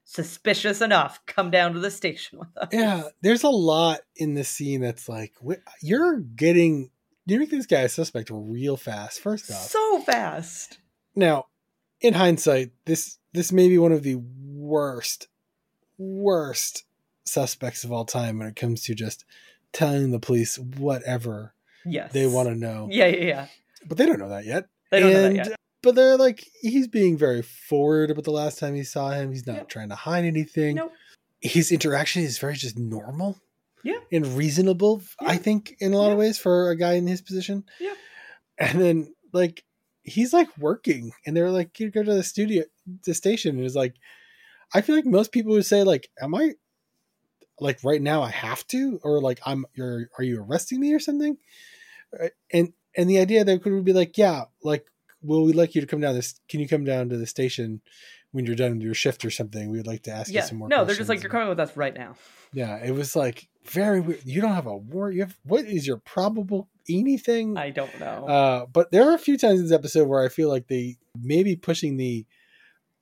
"Suspicious 0.06 0.80
enough. 0.82 1.20
Come 1.26 1.52
down 1.52 1.74
to 1.74 1.80
the 1.80 1.92
station 1.92 2.40
with 2.40 2.56
us." 2.58 2.70
yeah, 2.72 3.10
there's 3.22 3.44
a 3.44 3.50
lot 3.50 4.00
in 4.16 4.36
this 4.36 4.48
scene 4.50 4.80
that's 4.82 5.10
like, 5.10 5.34
you're 5.82 6.20
getting, 6.20 6.92
you 7.34 7.40
make 7.40 7.50
this 7.50 7.66
guy 7.66 7.82
a 7.82 7.90
suspect 7.90 8.30
real 8.32 8.78
fast, 8.78 9.20
first 9.20 9.50
off. 9.52 9.58
so 9.58 10.00
fast. 10.02 10.80
Now, 11.16 11.46
in 12.02 12.14
hindsight, 12.14 12.72
this 12.86 13.18
this 13.34 13.52
may 13.52 13.68
be 13.68 13.78
one 13.78 13.92
of 13.92 14.04
the 14.04 14.16
worst, 14.16 15.28
worst 15.98 16.84
suspects 17.26 17.84
of 17.84 17.92
all 17.92 18.06
time 18.06 18.38
when 18.40 18.48
it 18.48 18.56
comes 18.56 18.84
to 18.84 18.96
just 18.96 19.26
telling 19.74 20.12
the 20.12 20.20
police 20.20 20.58
whatever 20.60 21.54
Yes, 21.86 22.12
they 22.14 22.26
want 22.28 22.50
to 22.50 22.56
know. 22.56 22.88
Yeah, 22.92 23.08
yeah, 23.08 23.24
yeah. 23.26 23.48
But 23.86 23.98
they 23.98 24.06
don't 24.06 24.20
know 24.20 24.30
that 24.30 24.46
yet. 24.46 24.66
They 24.92 25.00
don't 25.00 25.14
know 25.14 25.26
And- 25.26 25.36
that 25.40 25.48
yet. 25.50 25.56
But 25.82 25.94
they're 25.94 26.18
like, 26.18 26.44
he's 26.62 26.88
being 26.88 27.16
very 27.16 27.44
forward 27.44 28.10
about 28.10 28.24
the 28.24 28.32
last 28.32 28.58
time 28.58 28.74
he 28.74 28.84
saw 28.84 29.12
him. 29.12 29.32
He's 29.32 29.46
not 29.46 29.58
Yep. 29.58 29.70
trying 29.70 29.90
to 29.90 29.96
hide 29.96 30.26
anything. 30.26 30.78
Nope. 30.78 30.92
His 31.42 31.72
interaction 31.72 32.24
is 32.24 32.40
very 32.40 32.56
just 32.56 32.76
normal. 32.80 33.40
Yeah. 33.86 34.00
And 34.12 34.36
reasonable, 34.36 35.04
I 35.20 35.38
think, 35.38 35.76
in 35.80 35.94
a 35.94 35.98
lot 35.98 36.12
of 36.12 36.18
ways 36.18 36.40
for 36.40 36.72
a 36.72 36.76
guy 36.76 36.94
in 36.94 37.06
his 37.06 37.22
position. 37.22 37.64
Yeah. 37.80 37.94
And 38.58 38.82
then, 38.82 39.14
like, 39.32 39.64
he's 40.02 40.34
like 40.34 40.50
working, 40.58 41.12
and 41.26 41.38
they're 41.38 41.52
like, 41.52 41.80
you 41.80 41.92
go 41.92 42.02
to 42.02 42.14
the 42.14 42.24
studio, 42.24 42.64
the 43.06 43.14
station, 43.14 43.58
and 43.58 43.66
it's 43.66 43.76
like, 43.76 43.94
I 44.74 44.82
feel 44.82 44.96
like 44.96 45.06
most 45.06 45.32
people 45.32 45.52
would 45.54 45.68
say, 45.68 45.84
like, 45.84 46.10
am 46.20 46.34
I, 46.34 46.54
like, 47.60 47.84
right 47.84 48.02
now 48.02 48.24
I 48.24 48.32
have 48.32 48.66
to, 48.68 49.00
or 49.04 49.22
like, 49.22 49.40
I'm, 49.46 49.66
you're, 49.76 50.10
are 50.18 50.24
you 50.24 50.42
arresting 50.42 50.80
me 50.80 50.94
or 50.94 51.00
something? 51.00 51.38
Uh, 52.20 52.30
And 52.52 52.74
and 52.98 53.10
the 53.10 53.20
idea 53.20 53.44
that 53.44 53.62
could 53.62 53.86
be 53.86 53.94
like, 53.94 54.18
yeah, 54.18 54.46
like, 54.64 54.88
will 55.22 55.44
we 55.44 55.54
like 55.54 55.76
you 55.76 55.82
to 55.82 55.88
come 55.88 56.02
down 56.02 56.16
this? 56.16 56.40
Can 56.50 56.60
you 56.60 56.68
come 56.68 56.86
down 56.86 57.10
to 57.10 57.18
the 57.18 57.28
station 57.28 57.82
when 58.36 58.46
you're 58.46 58.56
done 58.56 58.74
with 58.74 58.82
your 58.84 58.94
shift 58.94 59.24
or 59.26 59.32
something? 59.32 59.70
We 59.72 59.78
would 59.78 59.88
like 59.88 60.04
to 60.04 60.12
ask 60.12 60.32
Yeah. 60.32 60.42
you 60.42 60.48
some 60.48 60.58
more. 60.58 60.68
Questions. 60.68 60.82
No, 60.82 60.86
they're 60.86 60.96
just 60.96 61.10
like, 61.10 61.24
"You're 61.24 61.32
coming 61.32 61.48
with 61.50 61.60
us 61.60 61.76
right 61.78 61.94
now." 61.96 62.16
Yeah, 62.54 62.78
it 62.84 62.92
was 62.92 63.16
like 63.16 63.48
very 63.66 64.00
weird. 64.00 64.22
You 64.26 64.42
don't 64.42 64.54
have 64.54 64.66
a 64.68 64.76
war. 64.78 65.12
You 65.12 65.22
have 65.22 65.36
what 65.44 65.66
is 65.66 65.88
your 65.88 65.98
probable 65.98 66.70
anything? 66.90 67.58
I 67.58 67.70
don't 67.70 68.00
know. 68.00 68.28
Uh, 68.28 68.66
but 68.66 68.92
there 68.92 69.10
are 69.10 69.14
a 69.16 69.20
few 69.20 69.38
times 69.38 69.60
in 69.60 69.66
this 69.68 69.74
episode 69.74 70.08
where 70.08 70.24
I 70.24 70.30
feel 70.30 70.50
like 70.50 70.68
they 70.68 70.98
may 71.20 71.44
be 71.44 71.56
pushing 71.56 71.98
the. 71.98 72.26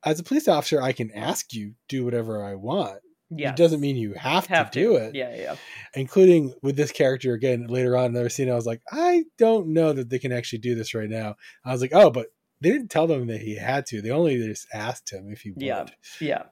As 0.05 0.19
a 0.19 0.23
police 0.23 0.47
officer, 0.49 0.81
I 0.81 0.91
can 0.91 1.11
ask 1.11 1.53
you 1.53 1.75
do 1.87 2.03
whatever 2.03 2.43
I 2.43 2.55
want. 2.55 2.99
yeah, 3.29 3.51
It 3.51 3.55
doesn't 3.55 3.79
mean 3.79 3.95
you 3.95 4.13
have, 4.15 4.45
have 4.47 4.69
to 4.71 4.79
do 4.79 4.95
it. 4.97 5.15
Yeah, 5.15 5.33
yeah. 5.33 5.55
Including 5.95 6.53
with 6.61 6.75
this 6.75 6.91
character 6.91 7.33
again 7.33 7.67
later 7.67 7.95
on 7.95 8.05
in 8.07 8.11
another 8.11 8.27
scene, 8.29 8.49
I 8.51 8.55
was 8.55 8.65
like, 8.65 8.81
I 8.91 9.23
don't 9.37 9.67
know 9.67 9.93
that 9.93 10.09
they 10.09 10.19
can 10.19 10.31
actually 10.33 10.59
do 10.59 10.75
this 10.75 10.93
right 10.93 11.09
now. 11.09 11.35
I 11.63 11.71
was 11.71 11.79
like, 11.81 11.93
oh, 11.93 12.09
but 12.09 12.27
they 12.63 12.71
didn't 12.71 12.89
tell 12.89 13.07
them 13.07 13.27
that 13.27 13.41
he 13.41 13.57
had 13.57 13.85
to. 13.87 14.01
They 14.01 14.09
only 14.09 14.37
just 14.37 14.67
asked 14.73 15.11
him 15.11 15.29
if 15.29 15.41
he 15.41 15.51
would. 15.51 15.61
Yeah. 15.61 15.85
Yeah. 16.21 16.43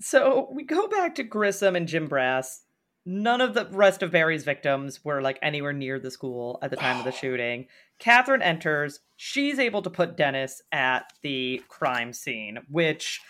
So 0.00 0.48
we 0.52 0.64
go 0.64 0.86
back 0.86 1.14
to 1.14 1.22
Grissom 1.22 1.74
and 1.74 1.88
Jim 1.88 2.06
Brass. 2.06 2.62
None 3.06 3.40
of 3.40 3.54
the 3.54 3.66
rest 3.70 4.02
of 4.02 4.10
Barry's 4.10 4.44
victims 4.44 5.02
were 5.02 5.22
like 5.22 5.38
anywhere 5.40 5.72
near 5.72 5.98
the 5.98 6.10
school 6.10 6.58
at 6.60 6.70
the 6.70 6.76
time 6.76 6.98
of 6.98 7.04
the 7.04 7.12
shooting. 7.20 7.66
Catherine 7.98 8.42
enters. 8.42 9.00
She's 9.16 9.58
able 9.58 9.80
to 9.80 9.90
put 9.90 10.18
Dennis 10.18 10.60
at 10.72 11.10
the 11.22 11.62
crime 11.68 12.12
scene, 12.12 12.58
which 12.68 13.20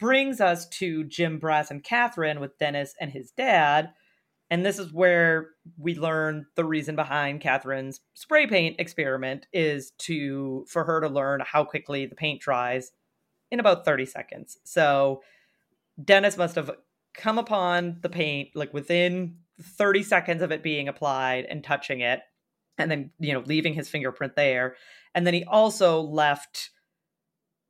brings 0.00 0.40
us 0.40 0.68
to 0.70 1.04
Jim 1.04 1.38
Brass 1.38 1.70
and 1.70 1.84
Catherine 1.84 2.40
with 2.40 2.58
Dennis 2.58 2.94
and 3.00 3.12
his 3.12 3.30
dad. 3.30 3.90
And 4.50 4.64
this 4.64 4.78
is 4.78 4.92
where 4.92 5.50
we 5.76 5.94
learn 5.94 6.46
the 6.54 6.64
reason 6.64 6.96
behind 6.96 7.40
Catherine's 7.40 8.00
spray 8.14 8.46
paint 8.46 8.76
experiment 8.78 9.46
is 9.52 9.92
to 9.98 10.64
for 10.68 10.84
her 10.84 11.00
to 11.00 11.08
learn 11.08 11.42
how 11.44 11.64
quickly 11.64 12.06
the 12.06 12.14
paint 12.14 12.40
dries 12.40 12.92
in 13.50 13.60
about 13.60 13.84
30 13.84 14.06
seconds. 14.06 14.58
So 14.64 15.22
Dennis 16.02 16.36
must 16.36 16.54
have 16.54 16.70
come 17.14 17.38
upon 17.38 17.98
the 18.00 18.08
paint 18.08 18.50
like 18.54 18.72
within 18.72 19.36
30 19.60 20.02
seconds 20.02 20.42
of 20.42 20.52
it 20.52 20.62
being 20.62 20.88
applied 20.88 21.44
and 21.44 21.64
touching 21.64 22.00
it 22.00 22.20
and 22.78 22.90
then 22.90 23.10
you 23.18 23.32
know 23.34 23.42
leaving 23.44 23.74
his 23.74 23.88
fingerprint 23.88 24.34
there. 24.36 24.76
And 25.14 25.26
then 25.26 25.34
he 25.34 25.44
also 25.44 26.00
left 26.00 26.70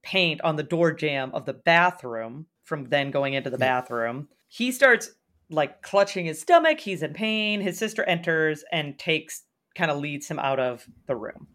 paint 0.02 0.40
on 0.42 0.56
the 0.56 0.62
door 0.62 0.92
jamb 0.92 1.30
of 1.34 1.44
the 1.44 1.54
bathroom 1.54 2.46
from 2.62 2.84
then 2.84 3.10
going 3.10 3.34
into 3.34 3.50
the 3.50 3.56
hmm. 3.56 3.62
bathroom. 3.62 4.28
He 4.48 4.70
starts 4.70 5.10
like 5.50 5.82
clutching 5.82 6.26
his 6.26 6.40
stomach 6.40 6.80
he's 6.80 7.02
in 7.02 7.12
pain 7.12 7.60
his 7.60 7.78
sister 7.78 8.04
enters 8.04 8.64
and 8.72 8.98
takes 8.98 9.42
kind 9.74 9.90
of 9.90 9.98
leads 9.98 10.28
him 10.28 10.38
out 10.38 10.58
of 10.58 10.86
the 11.06 11.16
room 11.16 11.46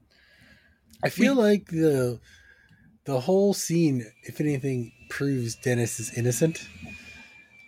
I 1.04 1.10
feel 1.10 1.36
like 1.36 1.68
the 1.68 2.20
the 3.06 3.20
whole 3.20 3.54
scene, 3.54 4.06
if 4.24 4.40
anything, 4.40 4.94
proves 5.10 5.56
Dennis 5.56 6.00
is 6.00 6.18
innocent. 6.18 6.66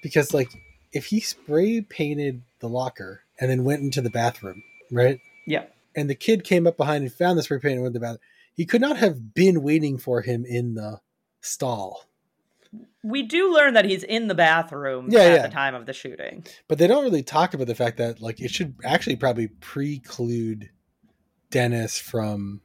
Because 0.01 0.33
like 0.33 0.49
if 0.93 1.07
he 1.07 1.19
spray 1.19 1.81
painted 1.81 2.43
the 2.59 2.69
locker 2.69 3.21
and 3.39 3.51
then 3.51 3.65
went 3.65 3.81
into 3.81 4.01
the 4.01 4.09
bathroom, 4.09 4.63
right? 4.91 5.19
yeah 5.45 5.65
And 5.95 6.09
the 6.09 6.15
kid 6.15 6.43
came 6.45 6.65
up 6.65 6.77
behind 6.77 7.03
and 7.03 7.11
found 7.11 7.37
the 7.37 7.43
spray 7.43 7.59
paint 7.59 7.73
and 7.73 7.81
went 7.81 7.93
to 7.93 7.99
the 7.99 8.03
bathroom. 8.05 8.19
He 8.53 8.65
could 8.65 8.81
not 8.81 8.97
have 8.97 9.33
been 9.33 9.61
waiting 9.61 9.97
for 9.97 10.21
him 10.21 10.45
in 10.45 10.75
the 10.75 11.01
stall. 11.41 12.05
We 13.03 13.23
do 13.23 13.53
learn 13.53 13.73
that 13.75 13.85
he's 13.85 14.03
in 14.03 14.27
the 14.27 14.35
bathroom 14.35 15.07
Yeah, 15.09 15.19
at 15.21 15.31
yeah. 15.33 15.41
the 15.47 15.53
time 15.53 15.75
of 15.75 15.85
the 15.85 15.93
shooting 15.93 16.45
But 16.67 16.77
they 16.77 16.87
don't 16.87 17.03
really 17.03 17.23
talk 17.23 17.53
about 17.53 17.67
the 17.67 17.75
fact 17.75 17.97
that 17.97 18.21
like 18.21 18.39
it 18.41 18.51
should 18.51 18.75
actually 18.83 19.15
probably 19.15 19.47
preclude 19.47 20.69
Dennis 21.51 21.97
from. 21.99 22.61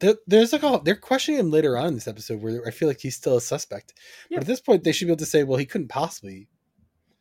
There, 0.00 0.14
there's 0.26 0.52
like 0.52 0.62
a 0.62 0.80
they're 0.84 0.96
questioning 0.96 1.40
him 1.40 1.50
later 1.50 1.78
on 1.78 1.88
in 1.88 1.94
this 1.94 2.08
episode 2.08 2.42
where 2.42 2.62
I 2.66 2.70
feel 2.70 2.88
like 2.88 3.00
he's 3.00 3.14
still 3.16 3.36
a 3.36 3.40
suspect. 3.40 3.94
Yeah. 4.28 4.38
But 4.38 4.44
at 4.44 4.46
this 4.48 4.60
point, 4.60 4.84
they 4.84 4.92
should 4.92 5.06
be 5.06 5.12
able 5.12 5.18
to 5.18 5.26
say, 5.26 5.44
well, 5.44 5.58
he 5.58 5.66
couldn't 5.66 5.88
possibly 5.88 6.48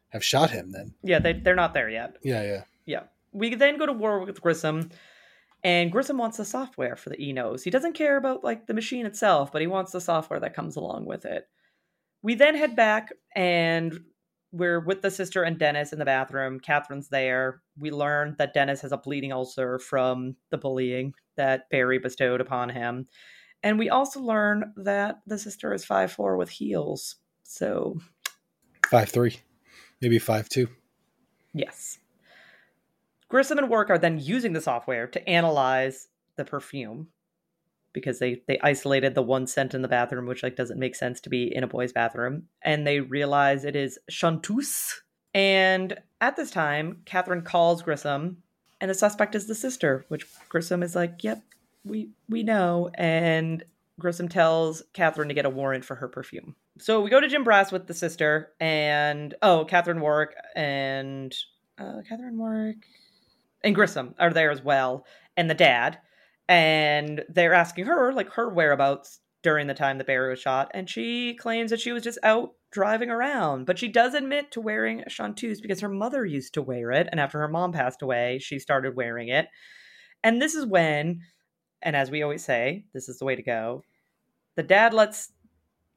have 0.09 0.23
shot 0.23 0.49
him 0.51 0.71
then. 0.71 0.93
yeah 1.03 1.19
they, 1.19 1.33
they're 1.33 1.55
not 1.55 1.73
there 1.73 1.89
yet 1.89 2.17
Yeah, 2.23 2.43
yeah. 2.43 2.63
Yeah. 2.85 3.03
We 3.31 3.55
then 3.55 3.77
go 3.77 3.85
to 3.87 3.93
war 3.93 4.23
with 4.25 4.41
Grissom, 4.41 4.91
and 5.63 5.91
Grissom 5.91 6.17
wants 6.17 6.37
the 6.37 6.45
software 6.45 6.95
for 6.95 7.09
the 7.09 7.19
Enos. 7.19 7.63
He 7.63 7.71
doesn't 7.71 7.93
care 7.93 8.17
about 8.17 8.43
like 8.43 8.67
the 8.67 8.73
machine 8.75 9.05
itself, 9.05 9.51
but 9.51 9.61
he 9.61 9.67
wants 9.67 9.91
the 9.91 10.01
software 10.01 10.39
that 10.39 10.53
comes 10.53 10.75
along 10.75 11.05
with 11.05 11.25
it. 11.25 11.47
We 12.23 12.35
then 12.35 12.55
head 12.55 12.75
back 12.75 13.11
and 13.35 13.99
we're 14.51 14.79
with 14.79 15.01
the 15.01 15.11
sister 15.11 15.43
and 15.43 15.57
Dennis 15.57 15.93
in 15.93 15.99
the 15.99 16.05
bathroom. 16.05 16.59
Catherine's 16.59 17.09
there. 17.09 17.61
We 17.77 17.91
learn 17.91 18.35
that 18.37 18.53
Dennis 18.53 18.81
has 18.81 18.91
a 18.91 18.97
bleeding 18.97 19.33
ulcer 19.33 19.79
from 19.79 20.35
the 20.49 20.57
bullying 20.57 21.13
that 21.35 21.69
Barry 21.69 21.99
bestowed 21.99 22.39
upon 22.39 22.69
him. 22.69 23.07
And 23.63 23.79
we 23.79 23.89
also 23.89 24.19
learn 24.19 24.73
that 24.77 25.19
the 25.25 25.37
sister 25.37 25.73
is 25.73 25.85
five 25.85 26.11
four 26.11 26.37
with 26.37 26.49
heels. 26.49 27.15
So, 27.43 27.99
Five 28.89 29.09
three, 29.09 29.37
maybe 30.01 30.19
five 30.19 30.49
two. 30.49 30.67
Yes. 31.53 31.97
Grissom 33.27 33.57
and 33.57 33.69
Work 33.69 33.89
are 33.89 33.97
then 33.97 34.19
using 34.19 34.53
the 34.53 34.61
software 34.61 35.07
to 35.07 35.29
analyze 35.29 36.09
the 36.35 36.45
perfume 36.45 37.07
because 37.93 38.19
they 38.19 38.41
they 38.47 38.59
isolated 38.61 39.15
the 39.15 39.21
one 39.21 39.47
scent 39.47 39.73
in 39.73 39.81
the 39.81 39.87
bathroom, 39.87 40.25
which 40.25 40.43
like 40.43 40.55
doesn't 40.55 40.79
make 40.79 40.95
sense 40.95 41.21
to 41.21 41.29
be 41.29 41.53
in 41.55 41.63
a 41.63 41.67
boy's 41.67 41.93
bathroom, 41.93 42.43
and 42.61 42.85
they 42.85 42.99
realize 42.99 43.63
it 43.63 43.75
is 43.75 43.99
chanteuse. 44.09 45.01
And 45.33 45.97
at 46.21 46.35
this 46.35 46.51
time, 46.51 47.01
Catherine 47.05 47.41
calls 47.41 47.81
Grissom, 47.81 48.37
and 48.81 48.89
the 48.89 48.95
suspect 48.95 49.35
is 49.35 49.47
the 49.47 49.55
sister, 49.55 50.05
which 50.09 50.25
Grissom 50.49 50.83
is 50.83 50.95
like, 50.95 51.23
"Yep, 51.23 51.41
we 51.85 52.09
we 52.29 52.43
know." 52.43 52.89
And 52.95 53.63
Grissom 53.99 54.27
tells 54.27 54.83
Catherine 54.93 55.27
to 55.27 55.33
get 55.33 55.45
a 55.45 55.49
warrant 55.49 55.85
for 55.85 55.95
her 55.95 56.07
perfume. 56.07 56.55
So 56.79 57.01
we 57.01 57.09
go 57.09 57.19
to 57.19 57.27
Jim 57.27 57.43
Brass 57.43 57.71
with 57.71 57.87
the 57.87 57.93
sister, 57.93 58.51
and 58.59 59.33
oh, 59.41 59.65
Catherine 59.65 60.01
Warrick 60.01 60.35
and 60.55 61.33
uh, 61.77 62.01
Catherine 62.07 62.37
Warrick 62.37 62.85
and 63.63 63.75
Grissom 63.75 64.15
are 64.19 64.33
there 64.33 64.51
as 64.51 64.63
well, 64.63 65.05
and 65.37 65.49
the 65.49 65.55
dad, 65.55 65.99
and 66.47 67.23
they're 67.29 67.53
asking 67.53 67.85
her 67.85 68.13
like 68.13 68.29
her 68.33 68.49
whereabouts 68.49 69.19
during 69.43 69.67
the 69.67 69.73
time 69.73 69.97
that 69.97 70.07
Barry 70.07 70.29
was 70.29 70.39
shot, 70.39 70.71
and 70.73 70.89
she 70.89 71.35
claims 71.35 71.71
that 71.71 71.81
she 71.81 71.91
was 71.91 72.03
just 72.03 72.19
out 72.23 72.51
driving 72.71 73.09
around, 73.09 73.65
but 73.65 73.77
she 73.77 73.87
does 73.87 74.13
admit 74.13 74.51
to 74.51 74.61
wearing 74.61 75.01
a 75.01 75.09
chanteuse 75.09 75.61
because 75.61 75.81
her 75.81 75.89
mother 75.89 76.25
used 76.25 76.53
to 76.53 76.61
wear 76.61 76.91
it, 76.91 77.07
and 77.11 77.19
after 77.19 77.39
her 77.39 77.47
mom 77.47 77.71
passed 77.71 78.01
away, 78.01 78.39
she 78.39 78.57
started 78.59 78.95
wearing 78.95 79.27
it, 79.27 79.47
and 80.23 80.41
this 80.41 80.55
is 80.55 80.65
when, 80.65 81.19
and 81.81 81.95
as 81.95 82.09
we 82.09 82.23
always 82.23 82.43
say, 82.43 82.85
this 82.93 83.09
is 83.09 83.19
the 83.19 83.25
way 83.25 83.35
to 83.35 83.43
go. 83.43 83.83
The 84.55 84.63
dad 84.63 84.93
lets 84.93 85.31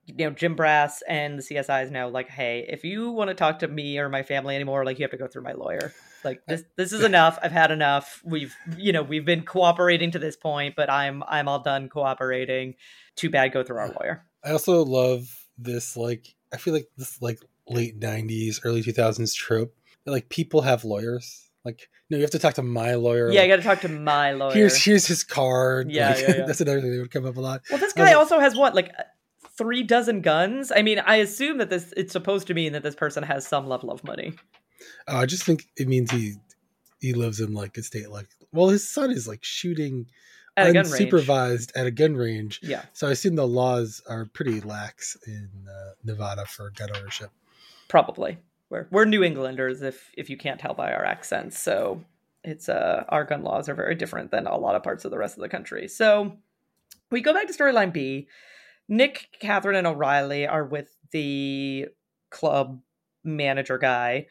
you 0.07 0.26
know 0.26 0.30
Jim 0.30 0.54
Brass 0.54 1.02
and 1.09 1.38
the 1.38 1.42
CSI 1.42 1.84
is 1.84 1.90
now 1.90 2.09
like, 2.09 2.28
hey, 2.28 2.64
if 2.68 2.84
you 2.84 3.11
want 3.11 3.28
to 3.28 3.34
talk 3.34 3.59
to 3.61 3.68
me 3.68 3.98
or 3.98 4.09
my 4.09 4.22
family 4.22 4.54
anymore, 4.54 4.84
like 4.84 4.98
you 4.98 5.04
have 5.04 5.11
to 5.11 5.16
go 5.16 5.26
through 5.26 5.42
my 5.42 5.52
lawyer. 5.52 5.92
Like 6.24 6.42
this 6.46 6.64
this 6.76 6.92
is 6.92 7.02
enough. 7.04 7.38
I've 7.42 7.52
had 7.52 7.70
enough. 7.70 8.22
We've 8.24 8.54
you 8.76 8.92
know, 8.92 9.02
we've 9.02 9.24
been 9.24 9.42
cooperating 9.42 10.11
to 10.12 10.18
this 10.18 10.36
point, 10.36 10.74
but 10.76 10.90
I'm 10.90 11.22
I'm 11.28 11.48
all 11.48 11.61
done 11.61 11.88
cooperating. 11.88 12.74
Too 13.16 13.30
bad 13.30 13.52
go 13.52 13.62
through 13.62 13.78
our 13.78 13.88
lawyer. 13.88 14.24
I 14.44 14.50
also 14.50 14.84
love 14.84 15.28
this 15.59 15.96
like 15.96 16.34
I 16.52 16.57
feel 16.57 16.74
like 16.74 16.88
this 16.96 17.20
like 17.20 17.40
late 17.68 17.98
'90s, 17.98 18.61
early 18.64 18.82
2000s 18.82 19.34
trope. 19.34 19.74
that, 20.04 20.11
Like 20.11 20.28
people 20.28 20.62
have 20.62 20.84
lawyers. 20.84 21.50
Like 21.64 21.88
no, 22.11 22.16
you 22.16 22.22
have 22.22 22.30
to 22.30 22.38
talk 22.38 22.54
to 22.54 22.62
my 22.62 22.94
lawyer. 22.94 23.30
Yeah, 23.30 23.40
like, 23.40 23.48
you 23.48 23.57
got 23.57 23.62
to 23.62 23.68
talk 23.68 23.80
to 23.80 23.88
my 23.88 24.32
lawyer. 24.32 24.52
here's 24.54 24.82
here's 24.82 25.07
his 25.07 25.24
card. 25.24 25.90
Yeah, 25.90 26.11
Like, 26.11 26.20
yeah, 26.20 26.26
yeah. 26.38 26.46
that's 26.46 26.61
another 26.61 26.80
thing 26.80 26.92
that 26.92 27.00
would 27.00 27.11
come 27.11 27.26
up 27.26 27.36
a 27.36 27.40
lot. 27.40 27.62
well, 27.70 27.80
this 27.80 27.92
guy 27.92 28.12
also 28.12 28.38
has 28.38 28.54
what 28.54 28.74
like 28.74 28.92
three 29.57 29.82
dozen 29.82 30.20
guns. 30.20 30.72
I 30.74 30.82
mean, 30.82 30.98
I 31.00 31.16
assume 31.16 31.59
that 31.59 31.70
this 31.70 31.92
it's 31.96 32.12
supposed 32.12 32.46
to 32.48 32.54
mean 32.54 32.72
that 32.72 32.82
this 32.82 32.94
person 32.94 33.22
has 33.22 33.46
some 33.46 33.66
level 33.68 33.90
of 33.90 34.04
money. 34.04 34.34
Oh, 35.09 35.18
I 35.18 35.26
just 35.26 35.44
think 35.44 35.66
it 35.76 35.88
means 35.88 36.11
he 36.11 36.34
he 37.00 37.12
lives 37.12 37.40
in 37.40 37.52
like 37.54 37.76
a 37.76 37.82
state 37.82 38.11
like 38.11 38.28
well, 38.52 38.68
his 38.68 38.88
son 38.88 39.11
is 39.11 39.26
like 39.28 39.44
shooting 39.44 40.07
At 40.57 40.74
unsupervised 40.74 41.72
at 41.74 41.86
a 41.86 41.90
gun 41.90 42.14
range. 42.16 42.61
Yeah. 42.62 42.82
So 42.92 43.09
I 43.09 43.11
assume 43.12 43.36
the 43.36 43.46
laws 43.46 44.02
are 44.09 44.26
pretty 44.26 44.61
lax 44.61 45.16
in 45.26 45.50
uh, 45.68 45.92
Nevada 46.04 46.46
for 46.46 46.70
gun 46.70 46.88
ownership. 46.96 47.30
probably 47.88 48.38
we're 48.70 48.86
we're 48.90 49.04
new 49.04 49.22
englanders 49.22 49.82
if 49.82 50.11
if 50.16 50.28
you 50.30 50.36
can't 50.36 50.59
tell 50.61 50.74
by 50.74 50.92
our 50.92 51.04
accents 51.04 51.59
so 51.59 52.02
it's 52.44 52.68
uh 52.68 53.04
our 53.09 53.24
gun 53.24 53.42
laws 53.42 53.68
are 53.68 53.74
very 53.74 53.94
different 53.94 54.30
than 54.30 54.46
a 54.46 54.57
lot 54.57 54.74
of 54.74 54.82
parts 54.82 55.04
of 55.04 55.11
the 55.11 55.18
rest 55.18 55.36
of 55.36 55.42
the 55.42 55.48
country 55.48 55.88
so 55.88 56.36
we 57.11 57.20
go 57.20 57.32
back 57.32 57.46
to 57.46 57.52
storyline 57.52 57.92
b 57.92 58.26
nick 58.89 59.28
catherine 59.41 59.76
and 59.76 59.87
o'reilly 59.87 60.47
are 60.47 60.64
with 60.64 60.89
the 61.12 61.87
club 62.30 62.80
manager 63.24 63.78
guy. 63.78 64.26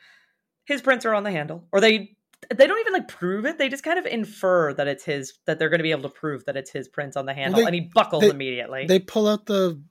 His 0.66 0.82
prints 0.82 1.06
are 1.06 1.14
on 1.14 1.24
the 1.24 1.32
handle. 1.32 1.68
Or 1.72 1.80
they 1.80 2.16
they 2.56 2.68
don't 2.68 2.80
even 2.80 2.94
like 2.94 3.08
prove 3.08 3.46
it. 3.46 3.58
They 3.58 3.70
just 3.70 3.84
kind 3.84 3.98
of 3.98 4.06
infer 4.06 4.74
that 4.74 4.88
it's 4.88 5.04
his 5.04 5.34
that 5.46 5.60
they're 5.60 5.70
going 5.70 5.80
to 5.80 5.84
be 5.84 5.92
able 5.92 6.04
to 6.04 6.10
prove 6.10 6.46
that 6.46 6.58
it's 6.58 6.72
his 6.72 6.88
prints 6.88 7.18
on 7.18 7.26
the 7.26 7.34
handle. 7.34 7.60
They- 7.60 7.66
and 7.66 7.76
he 7.76 7.82
buckles 7.94 8.22
they- 8.24 8.30
immediately. 8.30 8.86
They 8.88 9.00
pull 9.00 9.28
out 9.28 9.46
the 9.46 9.82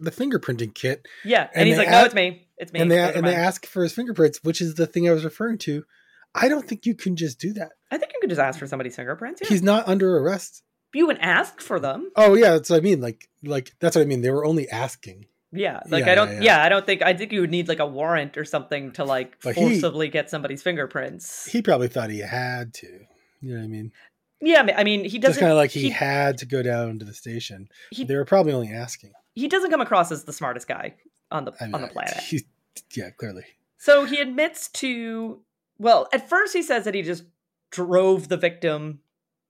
the 0.00 0.10
fingerprinting 0.10 0.74
kit. 0.74 1.06
Yeah. 1.24 1.42
And, 1.44 1.62
and 1.62 1.68
he's 1.68 1.78
like 1.78 1.88
no 1.88 2.04
it's 2.04 2.14
me. 2.14 2.48
It's 2.58 2.72
me. 2.72 2.80
and 2.80 2.90
they 2.90 3.14
and 3.14 3.26
they 3.26 3.34
ask 3.34 3.66
for 3.66 3.82
his 3.82 3.92
fingerprints, 3.92 4.40
which 4.42 4.60
is 4.60 4.74
the 4.74 4.86
thing 4.86 5.08
I 5.08 5.12
was 5.12 5.24
referring 5.24 5.58
to. 5.58 5.84
I 6.34 6.48
don't 6.48 6.66
think 6.66 6.86
you 6.86 6.94
can 6.94 7.16
just 7.16 7.38
do 7.38 7.52
that. 7.54 7.72
i 7.90 7.98
think 7.98 8.12
you 8.14 8.20
can 8.20 8.30
just 8.30 8.40
ask 8.40 8.58
for 8.58 8.66
somebody's 8.66 8.96
fingerprints 8.96 9.42
yeah. 9.42 9.48
He's 9.48 9.62
not 9.62 9.86
under 9.86 10.16
arrest. 10.18 10.62
You 10.94 11.06
wouldn't 11.06 11.24
ask 11.24 11.60
for 11.60 11.78
them. 11.80 12.10
Oh 12.16 12.34
yeah, 12.34 12.52
that's 12.52 12.70
what 12.70 12.76
I 12.76 12.80
mean. 12.80 13.00
Like 13.00 13.28
like 13.42 13.74
that's 13.80 13.96
what 13.96 14.02
I 14.02 14.06
mean. 14.06 14.20
They 14.22 14.30
were 14.30 14.44
only 14.44 14.68
asking. 14.68 15.26
Yeah, 15.54 15.80
like 15.88 16.06
Yeah, 16.06 16.12
I 16.12 16.14
don't. 16.14 16.28
yeah, 16.28 16.34
Yeah, 16.34 16.42
yeah. 16.42 16.64
I 16.64 16.68
don't 16.70 16.86
think. 16.86 17.02
I 17.02 17.12
think 17.14 17.30
you 17.32 17.40
would 17.42 17.50
need 17.50 17.68
like 17.68 17.78
a 17.78 17.86
warrant 17.86 18.38
or 18.38 18.44
something 18.44 18.92
to 18.92 19.04
like 19.04 19.36
But 19.42 19.54
he- 19.54 19.60
forcibly 19.80 20.08
get 20.08 20.30
somebody's 20.30 20.62
fingerprints. 20.62 21.44
He 21.46 21.60
probably 21.62 21.88
thought 21.88 22.08
he 22.10 22.20
had 22.20 22.72
to. 22.74 22.86
You 23.40 23.54
know 23.54 23.58
what 23.58 23.64
I 23.64 23.68
mean? 23.68 23.92
yeah, 24.40 24.66
I 24.76 24.82
mean- 24.84 25.04
he 25.04 25.18
doesn't. 25.18 25.38
kind 25.40 25.52
of 25.52 25.56
like 25.58 25.70
he, 25.70 25.82
he- 25.82 25.90
had 25.90 26.38
to 26.38 26.46
go 26.46 26.62
down 26.62 26.98
to 27.00 27.04
the 27.04 27.12
station. 27.14 27.68
He- 27.90 28.04
they 28.04 28.16
were 28.16 28.24
probably 28.24 28.52
only 28.54 28.72
asking. 28.72 29.12
he 29.34 29.46
doesn't 29.48 29.70
come 29.70 29.80
across 29.80 30.10
as 30.12 30.24
the 30.24 30.32
smartest 30.32 30.66
guy 30.68 30.94
on 31.30 31.44
the 31.44 31.52
I 31.60 31.66
mean, 31.66 31.74
on 31.74 31.82
the 31.82 31.88
planet. 31.88 32.16
he- 32.18 32.46
yeah, 32.94 33.10
clearly. 33.10 33.44
So 33.78 34.04
he 34.04 34.20
admits 34.20 34.68
to. 34.68 35.40
Well, 35.78 36.08
at 36.14 36.28
first 36.28 36.54
he 36.54 36.62
says 36.62 36.84
that 36.84 36.94
he 36.94 37.02
just 37.02 37.24
drove 37.70 38.28
the 38.28 38.36
victim 38.36 39.00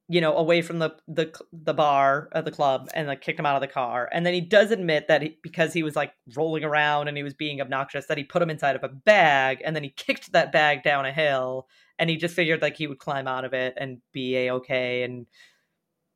you 0.08 0.20
know, 0.20 0.36
away 0.36 0.62
from 0.62 0.78
the 0.78 0.94
the 1.08 1.32
the 1.52 1.74
bar 1.74 2.28
at 2.32 2.44
the 2.44 2.50
club 2.50 2.90
and 2.94 3.06
like 3.08 3.20
kicked 3.20 3.38
him 3.38 3.46
out 3.46 3.54
of 3.54 3.60
the 3.60 3.68
car. 3.68 4.08
And 4.12 4.26
then 4.26 4.34
he 4.34 4.40
does 4.40 4.70
admit 4.70 5.08
that 5.08 5.22
he, 5.22 5.38
because 5.42 5.72
he 5.72 5.82
was 5.82 5.96
like 5.96 6.12
rolling 6.36 6.64
around 6.64 7.08
and 7.08 7.16
he 7.16 7.22
was 7.22 7.34
being 7.34 7.60
obnoxious, 7.60 8.06
that 8.06 8.18
he 8.18 8.24
put 8.24 8.42
him 8.42 8.50
inside 8.50 8.76
of 8.76 8.84
a 8.84 8.88
bag 8.88 9.62
and 9.64 9.74
then 9.74 9.82
he 9.82 9.90
kicked 9.90 10.32
that 10.32 10.52
bag 10.52 10.82
down 10.82 11.06
a 11.06 11.12
hill. 11.12 11.66
And 11.98 12.10
he 12.10 12.16
just 12.16 12.34
figured 12.34 12.62
like 12.62 12.76
he 12.76 12.86
would 12.86 12.98
climb 12.98 13.28
out 13.28 13.44
of 13.44 13.54
it 13.54 13.74
and 13.76 14.00
be 14.12 14.36
a 14.36 14.54
okay. 14.54 15.04
And 15.04 15.26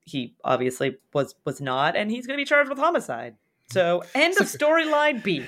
he 0.07 0.37
obviously 0.45 0.97
was 1.13 1.35
was 1.45 1.61
not, 1.61 1.97
and 1.97 2.11
he's 2.11 2.27
going 2.27 2.39
to 2.39 2.41
be 2.41 2.47
charged 2.47 2.71
with 2.71 2.79
homicide. 2.79 3.37
So 3.71 4.05
end 4.15 4.37
of 4.41 4.47
storyline 4.47 5.23
B. 5.23 5.45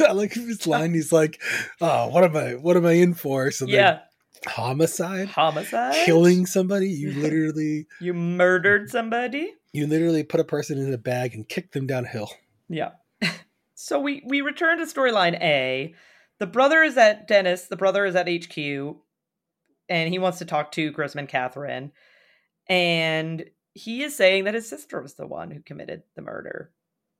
I 0.00 0.12
like 0.12 0.34
his 0.34 0.66
uh, 0.66 0.70
line. 0.70 0.92
He's 0.92 1.12
like, 1.12 1.40
"Oh, 1.80 2.08
what 2.08 2.24
am 2.24 2.36
I? 2.36 2.54
What 2.54 2.76
am 2.76 2.84
I 2.84 2.92
in 2.92 3.14
for?" 3.14 3.50
So 3.50 3.66
Yeah, 3.66 4.00
homicide, 4.46 5.28
homicide, 5.28 5.94
killing 6.04 6.46
somebody. 6.46 6.88
You 6.88 7.12
literally, 7.20 7.86
You 8.00 8.14
murdered 8.14 8.90
somebody. 8.90 9.54
you 9.72 9.86
literally 9.86 10.22
put 10.22 10.40
a 10.40 10.44
person 10.44 10.78
in 10.78 10.92
a 10.92 10.98
bag 10.98 11.34
and 11.34 11.48
kicked 11.48 11.72
them 11.72 11.86
downhill. 11.86 12.30
Yeah. 12.68 12.90
so 13.74 14.00
we 14.00 14.22
we 14.26 14.40
return 14.40 14.78
to 14.78 14.84
storyline 14.84 15.34
A. 15.40 15.94
The 16.38 16.46
brother 16.46 16.82
is 16.82 16.96
at 16.96 17.26
Dennis. 17.28 17.66
The 17.68 17.76
brother 17.76 18.04
is 18.04 18.14
at 18.14 18.28
HQ, 18.28 18.58
and 19.88 20.08
he 20.10 20.18
wants 20.18 20.38
to 20.38 20.44
talk 20.44 20.72
to 20.72 20.90
Grissom 20.90 21.20
and 21.20 21.28
Catherine. 21.28 21.92
And 22.68 23.44
he 23.74 24.02
is 24.02 24.16
saying 24.16 24.44
that 24.44 24.54
his 24.54 24.68
sister 24.68 25.00
was 25.00 25.14
the 25.14 25.26
one 25.26 25.50
who 25.50 25.60
committed 25.60 26.02
the 26.14 26.22
murder, 26.22 26.70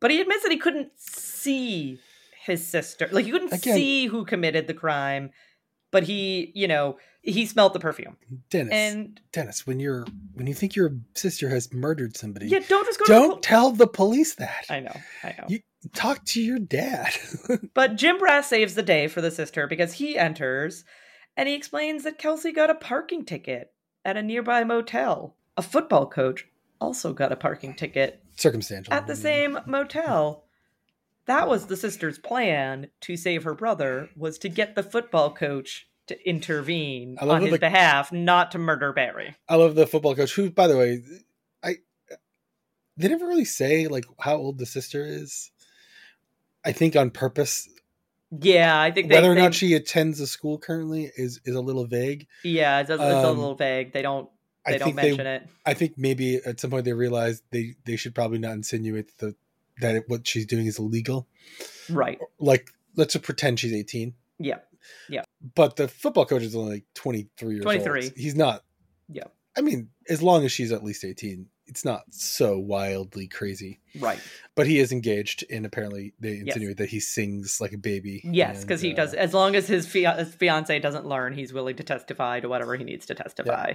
but 0.01 0.11
he 0.11 0.21
admits 0.21 0.43
that 0.43 0.53
he 0.53 0.59
couldn't 0.59 0.91
see 0.97 1.99
his 2.45 2.67
sister. 2.67 3.09
Like 3.13 3.25
he 3.25 3.31
couldn't 3.31 3.53
Again- 3.53 3.75
see 3.75 4.07
who 4.07 4.25
committed 4.25 4.67
the 4.67 4.75
crime, 4.75 5.31
but 5.93 6.03
he, 6.05 6.53
you 6.55 6.67
know, 6.69 6.99
he 7.27 7.45
smelled 7.47 7.73
the 7.75 7.81
perfume. 7.81 8.17
Dennis, 8.51 8.73
And 8.73 9.21
Dennis, 9.33 9.67
when 9.67 9.81
you're 9.81 10.07
when 10.35 10.47
you 10.47 10.55
think 10.55 10.75
your 10.77 10.93
sister 11.15 11.49
has 11.49 11.73
murdered 11.73 12.17
somebody, 12.17 12.47
yeah, 12.49 12.61
don't 12.69 12.87
just 12.87 12.99
go. 12.99 13.05
to 13.07 13.13
the 13.13 13.19
don't 13.19 13.31
pol- 13.33 13.41
tell 13.41 13.71
the 13.73 13.87
police 13.87 14.37
that. 14.37 14.65
I 14.71 14.81
know, 14.81 14.97
I 15.23 15.35
know. 15.39 15.45
You- 15.49 15.61
Talk 15.95 16.25
to 16.27 16.41
your 16.43 16.59
dad. 16.59 17.13
But 17.75 17.95
Jim 17.95 18.19
Brass 18.19 18.49
saves 18.49 18.75
the 18.75 18.83
day 18.83 19.07
for 19.07 19.21
the 19.21 19.31
sister 19.31 19.69
because 19.69 19.93
he 19.93 20.19
enters 20.19 20.85
and 21.37 21.49
he 21.49 21.55
explains 21.55 22.03
that 22.03 22.19
Kelsey 22.19 22.51
got 22.51 22.71
a 22.71 22.75
parking 22.75 23.25
ticket 23.25 23.73
at 24.05 24.17
a 24.17 24.23
nearby 24.23 24.65
motel. 24.65 25.37
A 25.57 25.63
football 25.63 26.07
coach 26.09 26.47
also 26.81 27.13
got 27.13 27.31
a 27.31 27.37
parking 27.37 27.73
ticket 27.75 28.21
Circumstantial. 28.37 28.93
at 28.95 29.07
the 29.07 29.15
same 29.15 29.59
motel. 29.67 30.45
That 31.27 31.49
was 31.49 31.67
the 31.67 31.77
sister's 31.77 32.19
plan 32.19 32.89
to 33.03 33.17
save 33.17 33.45
her 33.45 33.55
brother 33.55 34.09
was 34.17 34.39
to 34.39 34.49
get 34.49 34.75
the 34.75 34.83
football 34.83 35.33
coach 35.35 35.87
to 36.07 36.29
intervene 36.29 37.17
on 37.21 37.43
his 37.43 37.51
the- 37.51 37.59
behalf, 37.59 38.13
not 38.13 38.53
to 38.53 38.59
murder 38.59 38.93
Barry. 38.93 39.37
I 39.49 39.57
love 39.57 39.75
the 39.75 39.87
football 39.87 40.15
coach. 40.15 40.35
Who, 40.35 40.51
by 40.51 40.67
the 40.69 40.77
way, 40.77 41.03
I 41.63 41.77
they 42.97 43.09
never 43.09 43.27
really 43.27 43.45
say 43.45 43.89
like 43.89 44.05
how 44.21 44.37
old 44.37 44.59
the 44.59 44.67
sister 44.67 45.05
is. 45.05 45.51
I 46.65 46.73
think 46.73 46.97
on 46.97 47.11
purpose. 47.11 47.69
Yeah, 48.41 48.81
I 48.81 48.91
think 48.91 49.09
they, 49.09 49.15
Whether 49.17 49.31
or 49.33 49.35
they- 49.35 49.41
not 49.43 49.55
she 49.55 49.75
attends 49.75 50.19
a 50.21 50.27
school 50.27 50.59
currently 50.59 51.11
is 51.17 51.41
is 51.45 51.55
a 51.55 51.61
little 51.61 51.87
vague. 51.87 52.27
Yeah, 52.43 52.81
it's 52.81 52.91
a, 52.91 52.95
it's 52.95 53.03
a 53.03 53.29
Um, 53.29 53.39
little 53.39 53.55
vague. 53.55 53.93
They 53.93 54.03
don't 54.03 54.29
they 54.67 54.75
I 54.75 54.79
don't 54.79 54.87
think 54.87 54.97
they. 55.01 55.09
mention 55.11 55.27
it. 55.27 55.49
I 55.65 55.75
think 55.75 55.95
maybe 55.97 56.37
at 56.45 56.59
some 56.59 56.71
point 56.71 56.85
they 56.85 56.93
realized 56.93 57.43
they 57.51 57.75
they 57.85 57.97
should 57.97 58.15
probably 58.15 58.39
not 58.39 58.53
insinuate 58.55 59.17
the 59.19 59.37
that 59.81 59.95
it, 59.95 60.05
what 60.09 60.27
she's 60.27 60.47
doing 60.47 60.67
is 60.67 60.79
illegal. 60.79 61.29
Right. 61.91 62.19
Like 62.41 62.71
let's 62.97 63.17
pretend 63.19 63.61
she's 63.61 63.73
eighteen. 63.73 64.15
Yeah. 64.39 64.59
Yeah. 65.09 65.23
But 65.55 65.77
the 65.77 65.89
football 65.89 66.27
coach 66.27 66.43
is 66.43 66.57
only 66.57 66.73
like 66.77 66.85
twenty 66.95 67.29
three 67.37 67.55
years 67.55 67.63
23. 67.65 68.03
old. 68.05 68.13
He's 68.17 68.35
not. 68.35 68.65
Yeah. 69.09 69.25
I 69.57 69.61
mean, 69.61 69.89
as 70.09 70.23
long 70.23 70.45
as 70.45 70.53
she's 70.53 70.73
at 70.73 70.83
least 70.83 71.05
eighteen, 71.05 71.47
it's 71.67 71.85
not 71.85 72.03
so 72.11 72.59
wildly 72.59 73.27
crazy. 73.29 73.81
Right. 73.99 74.19
But 74.55 74.67
he 74.67 74.79
is 74.79 74.93
engaged, 74.93 75.45
and 75.51 75.65
apparently 75.67 76.15
they 76.21 76.33
Yes. 76.35 76.43
insinuate 76.49 76.77
that 76.79 76.89
he 76.91 77.01
sings 77.01 77.61
like 77.61 77.73
a 77.73 77.79
baby. 77.79 78.23
Yes, 78.25 78.63
because 78.63 78.81
he 78.81 78.93
uh, 78.93 78.97
does. 78.97 79.15
As 79.15 79.35
long 79.35 79.55
as 79.57 79.67
his, 79.67 79.87
fia- 79.87 80.15
his 80.17 80.35
fiance 80.35 80.79
doesn't 80.79 81.07
learn, 81.07 81.33
he's 81.33 81.53
willing 81.53 81.77
to 81.77 81.83
testify 81.83 82.41
to 82.41 82.49
whatever 82.49 82.77
he 82.77 82.85
needs 82.85 83.07
to 83.07 83.15
testify. 83.15 83.75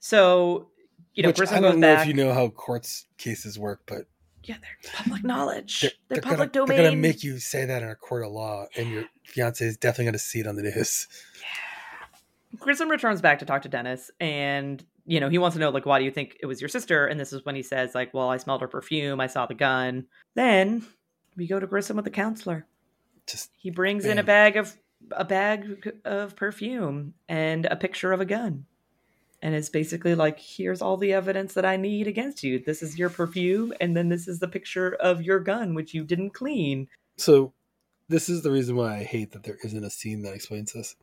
So, 0.00 0.68
you 1.14 1.22
know, 1.22 1.30
which 1.30 1.40
I 1.50 1.60
don't 1.60 1.80
know 1.80 1.94
back. 1.96 2.02
if 2.02 2.08
you 2.08 2.14
know 2.14 2.32
how 2.32 2.48
courts 2.48 3.06
cases 3.16 3.58
work, 3.58 3.82
but 3.86 4.06
yeah, 4.44 4.56
they're 4.60 4.92
public 4.94 5.24
knowledge. 5.24 5.80
they're, 5.80 5.90
They're, 6.08 6.16
they're 6.16 6.22
public 6.22 6.52
gonna, 6.52 6.66
domain. 6.66 6.76
They're 6.78 6.90
gonna 6.90 7.00
make 7.00 7.22
you 7.22 7.38
say 7.38 7.64
that 7.64 7.82
in 7.82 7.88
a 7.88 7.94
court 7.94 8.24
of 8.24 8.32
law, 8.32 8.66
and 8.76 8.90
your 8.90 9.04
fiance 9.24 9.64
is 9.64 9.76
definitely 9.76 10.06
gonna 10.06 10.18
see 10.18 10.40
it 10.40 10.46
on 10.46 10.56
the 10.56 10.62
news. 10.62 11.06
Yeah. 11.36 12.58
Grissom 12.58 12.88
returns 12.88 13.20
back 13.20 13.38
to 13.40 13.44
talk 13.44 13.62
to 13.62 13.68
Dennis, 13.68 14.10
and 14.20 14.84
you 15.06 15.20
know 15.20 15.28
he 15.28 15.38
wants 15.38 15.54
to 15.54 15.60
know 15.60 15.70
like, 15.70 15.86
why 15.86 15.98
do 15.98 16.04
you 16.04 16.10
think 16.10 16.36
it 16.40 16.46
was 16.46 16.60
your 16.60 16.68
sister? 16.68 17.06
And 17.06 17.20
this 17.20 17.32
is 17.32 17.44
when 17.44 17.54
he 17.54 17.62
says 17.62 17.94
like, 17.94 18.14
well, 18.14 18.30
I 18.30 18.38
smelled 18.38 18.62
her 18.62 18.68
perfume, 18.68 19.20
I 19.20 19.26
saw 19.26 19.46
the 19.46 19.54
gun. 19.54 20.06
Then 20.34 20.86
we 21.36 21.46
go 21.46 21.60
to 21.60 21.66
Grissom 21.66 21.96
with 21.96 22.04
the 22.04 22.10
counselor. 22.10 22.66
Just 23.26 23.50
He 23.56 23.70
brings 23.70 24.04
in 24.04 24.18
a 24.18 24.22
bag 24.22 24.56
of 24.56 24.76
a 25.12 25.24
bag 25.24 25.92
of 26.04 26.34
perfume 26.36 27.14
and 27.28 27.66
a 27.66 27.76
picture 27.76 28.12
of 28.12 28.20
a 28.20 28.24
gun. 28.24 28.64
And 29.40 29.54
it's 29.54 29.68
basically 29.68 30.14
like, 30.14 30.40
here's 30.40 30.82
all 30.82 30.96
the 30.96 31.12
evidence 31.12 31.54
that 31.54 31.64
I 31.64 31.76
need 31.76 32.06
against 32.06 32.42
you. 32.42 32.58
This 32.58 32.82
is 32.82 32.98
your 32.98 33.08
perfume, 33.08 33.72
and 33.80 33.96
then 33.96 34.08
this 34.08 34.26
is 34.26 34.40
the 34.40 34.48
picture 34.48 34.94
of 34.94 35.22
your 35.22 35.38
gun, 35.38 35.74
which 35.74 35.94
you 35.94 36.04
didn't 36.04 36.30
clean. 36.30 36.88
so. 37.16 37.52
This 38.10 38.30
is 38.30 38.40
the 38.40 38.50
reason 38.50 38.74
why 38.74 38.96
I 38.96 39.02
hate 39.04 39.32
that 39.32 39.42
there 39.42 39.58
isn't 39.62 39.84
a 39.84 39.90
scene 39.90 40.22
that 40.22 40.32
explains 40.32 40.72
this. 40.72 40.96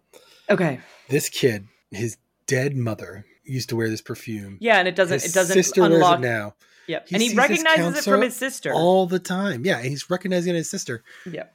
Okay. 0.49 0.79
This 1.07 1.29
kid, 1.29 1.67
his 1.91 2.17
dead 2.47 2.75
mother, 2.75 3.27
used 3.43 3.69
to 3.69 3.75
wear 3.75 3.89
this 3.89 4.01
perfume. 4.01 4.57
Yeah, 4.59 4.79
and 4.79 4.87
it 4.87 4.95
doesn't 4.95 5.21
His 5.21 5.29
it 5.29 5.35
doesn't 5.35 5.53
sister 5.53 5.83
unlock 5.83 6.19
wears 6.19 6.25
it 6.25 6.27
now 6.27 6.55
Yep. 6.87 7.07
He 7.09 7.15
and 7.15 7.23
he 7.23 7.35
recognizes 7.35 7.97
it 7.97 8.09
from 8.09 8.21
his 8.21 8.35
sister. 8.35 8.73
all 8.73 9.07
the 9.07 9.19
time. 9.19 9.65
Yeah, 9.65 9.77
and 9.77 9.87
he's 9.87 10.09
recognizing 10.09 10.53
his 10.55 10.69
sister. 10.69 11.03
Yep. 11.25 11.53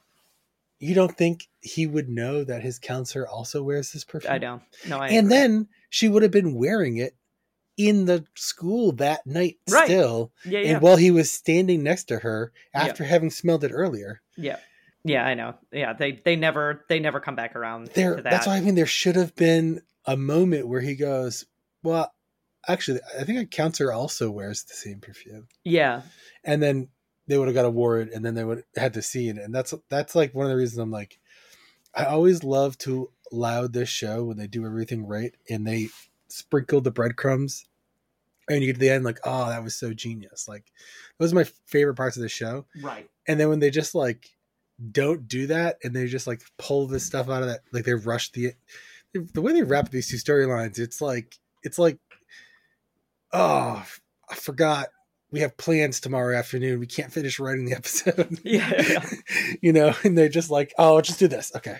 You 0.81 0.95
don't 0.95 1.15
think 1.15 1.47
he 1.61 1.85
would 1.85 2.09
know 2.09 2.43
that 2.43 2.63
his 2.63 2.79
counselor 2.79 3.27
also 3.27 3.61
wears 3.61 3.91
this 3.91 4.03
perfume? 4.03 4.33
I 4.33 4.37
know. 4.39 4.61
No, 4.87 4.97
I 4.97 5.07
and 5.09 5.27
agree. 5.27 5.29
then 5.37 5.67
she 5.89 6.09
would 6.09 6.23
have 6.23 6.31
been 6.31 6.55
wearing 6.55 6.97
it 6.97 7.15
in 7.77 8.05
the 8.05 8.25
school 8.35 8.91
that 8.93 9.25
night 9.25 9.57
Right. 9.69 9.85
still 9.85 10.31
Yeah, 10.43 10.59
yeah. 10.59 10.67
and 10.73 10.81
while 10.81 10.97
he 10.97 11.11
was 11.11 11.31
standing 11.31 11.83
next 11.83 12.05
to 12.05 12.19
her 12.19 12.51
Yeah. 12.73 12.81
after 12.83 13.03
having 13.03 13.29
smelled 13.29 13.63
it 13.63 13.71
earlier 13.73 14.21
yeah. 14.35 14.57
Yeah, 15.03 15.25
I 15.25 15.33
know. 15.33 15.55
Yeah, 15.71 15.93
they 15.93 16.11
they 16.11 16.35
never 16.35 16.85
they 16.89 16.99
never 16.99 17.19
come 17.19 17.35
back 17.35 17.55
around 17.55 17.87
there 17.95 18.17
to 18.17 18.21
that. 18.21 18.29
that's 18.29 18.45
why 18.47 18.57
i 18.57 18.61
mean 18.61 18.75
there 18.75 18.85
should 18.85 19.15
have 19.15 19.35
been 19.35 19.81
a 20.05 20.17
moment 20.17 20.67
where 20.67 20.81
he 20.81 20.95
goes 20.95 21.45
well 21.81 22.11
actually 22.67 22.99
i 23.19 23.23
think 23.23 23.39
a 23.39 23.45
counselor 23.45 23.91
also 23.93 24.29
wears 24.29 24.63
the 24.63 24.73
same 24.75 24.99
perfume 24.99 25.47
yeah. 25.63 26.01
and 26.43 26.61
then 26.61 26.87
they 27.31 27.37
would 27.37 27.47
have 27.47 27.55
got 27.55 27.63
a 27.63 27.69
award 27.69 28.09
and 28.13 28.25
then 28.25 28.35
they 28.35 28.43
would 28.43 28.63
had 28.75 28.91
the 28.93 29.01
scene 29.01 29.37
and 29.37 29.55
that's 29.55 29.73
that's 29.89 30.15
like 30.15 30.35
one 30.35 30.45
of 30.45 30.49
the 30.51 30.57
reasons 30.57 30.77
i'm 30.79 30.91
like 30.91 31.17
i 31.95 32.03
always 32.03 32.43
love 32.43 32.77
to 32.77 33.09
allow 33.31 33.65
this 33.67 33.87
show 33.87 34.25
when 34.25 34.35
they 34.37 34.47
do 34.47 34.65
everything 34.65 35.05
right 35.07 35.33
and 35.49 35.65
they 35.65 35.87
sprinkle 36.27 36.81
the 36.81 36.91
breadcrumbs 36.91 37.65
and 38.49 38.59
you 38.61 38.67
get 38.67 38.73
to 38.73 38.79
the 38.79 38.89
end 38.89 39.05
like 39.05 39.19
oh 39.23 39.47
that 39.47 39.63
was 39.63 39.75
so 39.75 39.93
genius 39.93 40.47
like 40.49 40.65
those 41.19 41.31
are 41.31 41.35
my 41.37 41.45
favorite 41.65 41.95
parts 41.95 42.17
of 42.17 42.21
the 42.21 42.27
show 42.29 42.65
Right. 42.81 43.09
and 43.27 43.39
then 43.39 43.47
when 43.47 43.59
they 43.59 43.69
just 43.69 43.95
like 43.95 44.29
don't 44.91 45.27
do 45.29 45.47
that 45.47 45.77
and 45.83 45.95
they 45.95 46.07
just 46.07 46.27
like 46.27 46.41
pull 46.57 46.85
this 46.87 47.05
stuff 47.05 47.29
out 47.29 47.43
of 47.43 47.47
that 47.47 47.61
like 47.71 47.85
they 47.85 47.93
rush 47.93 48.29
the 48.33 48.53
the 49.13 49.41
way 49.41 49.53
they 49.53 49.63
wrap 49.63 49.89
these 49.89 50.09
two 50.09 50.17
storylines 50.17 50.79
it's 50.79 50.99
like 51.01 51.37
it's 51.63 51.79
like 51.79 51.97
oh 53.31 53.85
i 54.29 54.35
forgot 54.35 54.87
we 55.31 55.39
have 55.39 55.57
plans 55.57 55.99
tomorrow 55.99 56.37
afternoon. 56.37 56.79
We 56.79 56.87
can't 56.87 57.11
finish 57.11 57.39
writing 57.39 57.65
the 57.65 57.73
episode. 57.75 58.39
Yeah, 58.43 59.05
you 59.61 59.71
know 59.71 59.93
and 60.03 60.17
they're 60.17 60.29
just 60.29 60.49
like 60.49 60.73
oh 60.77 61.01
just 61.01 61.19
do 61.19 61.27
this. 61.27 61.51
Okay. 61.55 61.79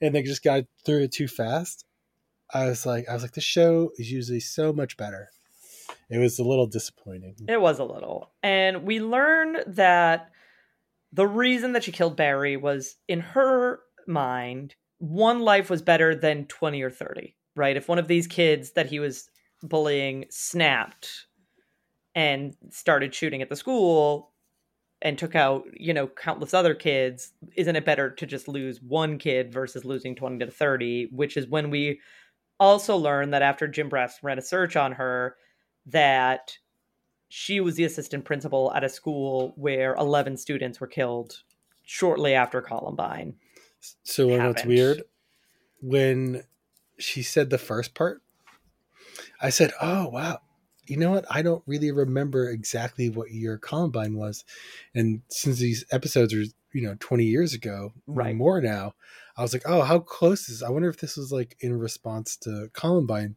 And 0.00 0.14
they 0.14 0.22
just 0.22 0.42
got 0.42 0.64
through 0.84 1.04
it 1.04 1.12
too 1.12 1.28
fast. 1.28 1.84
I 2.54 2.66
was 2.66 2.86
like 2.86 3.08
i 3.08 3.12
was 3.12 3.22
like 3.22 3.32
the 3.32 3.40
show 3.40 3.90
is 3.96 4.10
usually 4.10 4.40
so 4.40 4.72
much 4.72 4.96
better. 4.96 5.30
It 6.08 6.18
was 6.18 6.38
a 6.38 6.44
little 6.44 6.66
disappointing. 6.66 7.34
It 7.48 7.60
was 7.60 7.80
a 7.80 7.84
little. 7.84 8.32
And 8.42 8.84
we 8.84 9.00
learned 9.00 9.74
that 9.74 10.30
the 11.12 11.26
reason 11.26 11.72
that 11.72 11.82
she 11.82 11.92
killed 11.92 12.16
Barry 12.16 12.56
was 12.56 12.96
in 13.08 13.20
her 13.20 13.80
mind, 14.06 14.76
one 14.98 15.40
life 15.40 15.68
was 15.68 15.82
better 15.82 16.14
than 16.14 16.46
20 16.46 16.82
or 16.82 16.90
30, 16.90 17.34
right? 17.56 17.76
If 17.76 17.88
one 17.88 17.98
of 17.98 18.06
these 18.06 18.28
kids 18.28 18.72
that 18.72 18.86
he 18.86 19.00
was 19.00 19.28
bullying 19.62 20.26
snapped 20.30 21.26
and 22.16 22.56
started 22.70 23.14
shooting 23.14 23.42
at 23.42 23.50
the 23.50 23.54
school 23.54 24.32
and 25.02 25.18
took 25.18 25.36
out, 25.36 25.64
you 25.74 25.92
know, 25.92 26.08
countless 26.08 26.54
other 26.54 26.74
kids, 26.74 27.34
isn't 27.54 27.76
it 27.76 27.84
better 27.84 28.10
to 28.10 28.26
just 28.26 28.48
lose 28.48 28.80
one 28.80 29.18
kid 29.18 29.52
versus 29.52 29.84
losing 29.84 30.16
20 30.16 30.44
to 30.44 30.50
30, 30.50 31.10
which 31.12 31.36
is 31.36 31.46
when 31.46 31.68
we 31.68 32.00
also 32.58 32.96
learned 32.96 33.34
that 33.34 33.42
after 33.42 33.68
Jim 33.68 33.90
Brass 33.90 34.18
ran 34.22 34.38
a 34.38 34.42
search 34.42 34.76
on 34.76 34.92
her 34.92 35.36
that 35.84 36.56
she 37.28 37.60
was 37.60 37.74
the 37.74 37.84
assistant 37.84 38.24
principal 38.24 38.72
at 38.74 38.82
a 38.82 38.88
school 38.88 39.52
where 39.56 39.94
11 39.96 40.38
students 40.38 40.80
were 40.80 40.86
killed 40.86 41.42
shortly 41.82 42.32
after 42.32 42.62
Columbine. 42.62 43.34
So 44.04 44.28
know 44.28 44.48
what's 44.48 44.64
weird? 44.64 45.02
When 45.82 46.44
she 46.98 47.22
said 47.22 47.50
the 47.50 47.58
first 47.58 47.94
part, 47.94 48.22
I 49.40 49.50
said, 49.50 49.72
"Oh 49.80 50.08
wow, 50.08 50.40
you 50.86 50.96
know 50.96 51.10
what? 51.10 51.24
I 51.30 51.42
don't 51.42 51.62
really 51.66 51.90
remember 51.92 52.48
exactly 52.50 53.08
what 53.10 53.30
year 53.30 53.58
Columbine 53.58 54.16
was, 54.16 54.44
and 54.94 55.22
since 55.28 55.58
these 55.58 55.84
episodes 55.90 56.32
are 56.34 56.44
you 56.72 56.82
know 56.82 56.96
20 57.00 57.24
years 57.24 57.54
ago, 57.54 57.92
Right. 58.06 58.34
more 58.36 58.60
now, 58.60 58.94
I 59.36 59.42
was 59.42 59.52
like, 59.52 59.62
oh, 59.66 59.82
how 59.82 59.98
close 59.98 60.48
is? 60.48 60.62
I 60.62 60.70
wonder 60.70 60.88
if 60.88 60.98
this 60.98 61.16
was 61.16 61.32
like 61.32 61.56
in 61.60 61.78
response 61.78 62.36
to 62.38 62.68
Columbine 62.72 63.36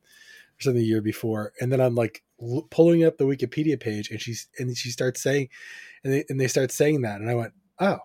or 0.57 0.61
something 0.61 0.81
the 0.81 0.87
year 0.87 1.01
before, 1.01 1.53
and 1.61 1.71
then 1.71 1.79
I'm 1.81 1.95
like 1.95 2.23
l- 2.41 2.67
pulling 2.69 3.03
up 3.03 3.17
the 3.17 3.25
Wikipedia 3.25 3.79
page, 3.79 4.09
and 4.11 4.19
she's 4.21 4.47
and 4.57 4.75
she 4.77 4.89
starts 4.89 5.21
saying, 5.21 5.49
and 6.03 6.13
they 6.13 6.25
and 6.29 6.39
they 6.39 6.47
start 6.47 6.71
saying 6.71 7.01
that, 7.01 7.21
and 7.21 7.29
I 7.29 7.35
went, 7.35 7.53
oh, 7.79 7.99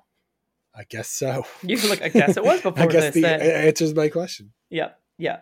I 0.76 0.84
guess 0.88 1.08
so. 1.08 1.46
You 1.62 1.76
like, 1.88 2.02
I 2.02 2.08
guess 2.08 2.36
it 2.36 2.44
was 2.44 2.60
before 2.62 2.82
I 2.82 2.86
guess 2.86 3.04
this. 3.04 3.14
the 3.14 3.20
then. 3.22 3.40
answers 3.40 3.94
my 3.94 4.08
question. 4.08 4.52
Yeah, 4.70 4.90
yeah. 5.18 5.40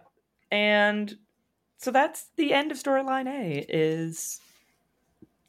And 0.50 1.14
so 1.82 1.90
that's 1.90 2.28
the 2.36 2.52
end 2.52 2.70
of 2.70 2.78
storyline 2.78 3.26
A 3.26 3.66
is 3.68 4.40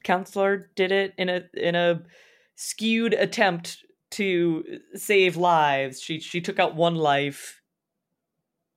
counselor 0.04 0.72
did 0.76 0.92
it 0.92 1.14
in 1.18 1.30
a 1.30 1.44
in 1.54 1.76
a 1.76 2.02
skewed 2.56 3.14
attempt 3.14 3.86
to 4.12 4.80
save 4.96 5.38
lives. 5.38 6.02
She 6.02 6.20
she 6.20 6.42
took 6.42 6.58
out 6.58 6.76
one 6.76 6.96
life 6.96 7.62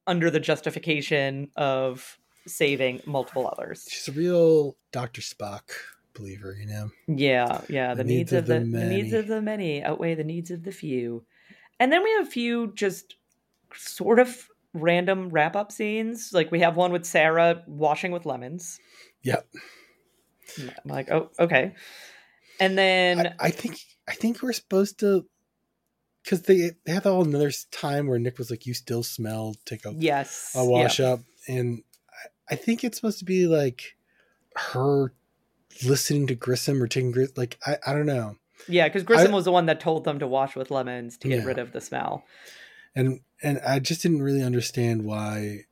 under 0.07 0.31
the 0.31 0.39
justification 0.39 1.51
of 1.57 2.19
saving 2.47 3.01
multiple 3.07 3.51
others. 3.51 3.89
She's 3.91 4.07
a 4.07 4.13
real 4.13 4.77
Doctor 4.93 5.23
Spock 5.23 5.63
believer, 6.13 6.57
you 6.61 6.67
know. 6.67 6.91
Yeah, 7.09 7.63
yeah. 7.71 7.95
The, 7.95 8.05
needs, 8.05 8.33
of 8.33 8.47
the, 8.47 8.61
the 8.61 8.65
needs 8.65 9.13
of 9.13 9.27
the 9.27 9.41
many 9.41 9.83
outweigh 9.83 10.15
the 10.15 10.25
needs 10.25 10.51
of 10.51 10.63
the 10.63 10.73
few. 10.73 11.25
And 11.81 11.91
then 11.91 12.05
we 12.05 12.11
have 12.13 12.27
a 12.27 12.31
few 12.31 12.73
just 12.75 13.17
sort 13.75 14.19
of 14.19 14.49
random 14.81 15.31
wrap 15.31 15.57
up 15.57 15.73
scenes. 15.73 16.31
Like 16.33 16.51
we 16.51 16.61
have 16.61 16.77
one 16.77 16.93
with 16.93 17.05
Sara 17.05 17.63
washing 17.67 18.13
with 18.13 18.27
lemons. 18.27 18.79
Yep. 19.23 19.47
I'm 20.59 20.71
like, 20.91 21.11
oh, 21.11 21.31
okay. 21.39 21.75
And 22.61 22.79
then 22.79 23.27
I, 23.41 23.47
I 23.47 23.51
think 23.51 23.79
I 24.09 24.13
think 24.13 24.43
we're 24.43 24.53
supposed 24.53 25.01
to 25.01 25.27
because 26.23 26.43
they 26.43 26.73
they 26.85 26.93
had 26.93 27.07
all 27.07 27.23
another 27.25 27.51
time 27.71 28.07
where 28.07 28.19
Nick 28.19 28.39
was 28.39 28.51
like, 28.51 28.67
"You 28.67 28.75
still 28.75 29.03
smell." 29.03 29.55
Take 29.65 29.85
a, 29.85 29.93
yes, 29.97 30.53
a 30.57 30.65
wash 30.65 30.99
up, 31.01 31.21
and 31.47 31.83
I, 32.49 32.55
I 32.55 32.57
think 32.57 32.83
it's 32.85 32.97
supposed 32.97 33.19
to 33.19 33.25
be 33.25 33.47
like 33.47 33.97
her 34.57 35.13
listening 35.85 36.27
to 36.29 36.35
Grissom 36.35 36.83
or 36.83 36.87
taking 36.89 37.11
Grissom. 37.11 37.35
Like 37.37 37.59
I, 37.67 37.77
I 37.87 37.93
don't 37.93 38.07
know. 38.07 38.37
Yeah, 38.69 38.89
because 38.89 39.03
Grissom 39.03 39.33
I- 39.33 39.35
was 39.37 39.45
the 39.45 39.53
one 39.53 39.67
that 39.67 39.81
told 39.81 40.05
them 40.05 40.19
to 40.21 40.27
wash 40.27 40.57
with 40.57 40.71
lemons 40.71 41.19
to 41.19 41.29
get 41.29 41.41
Yeah. 41.41 41.45
rid 41.47 41.59
of 41.59 41.73
the 41.73 41.81
smell. 41.81 42.25
And 42.97 43.21
and 43.43 43.61
I 43.61 43.79
just 43.79 44.03
didn't 44.03 44.23
really 44.23 44.43
understand 44.43 45.05
why 45.05 45.67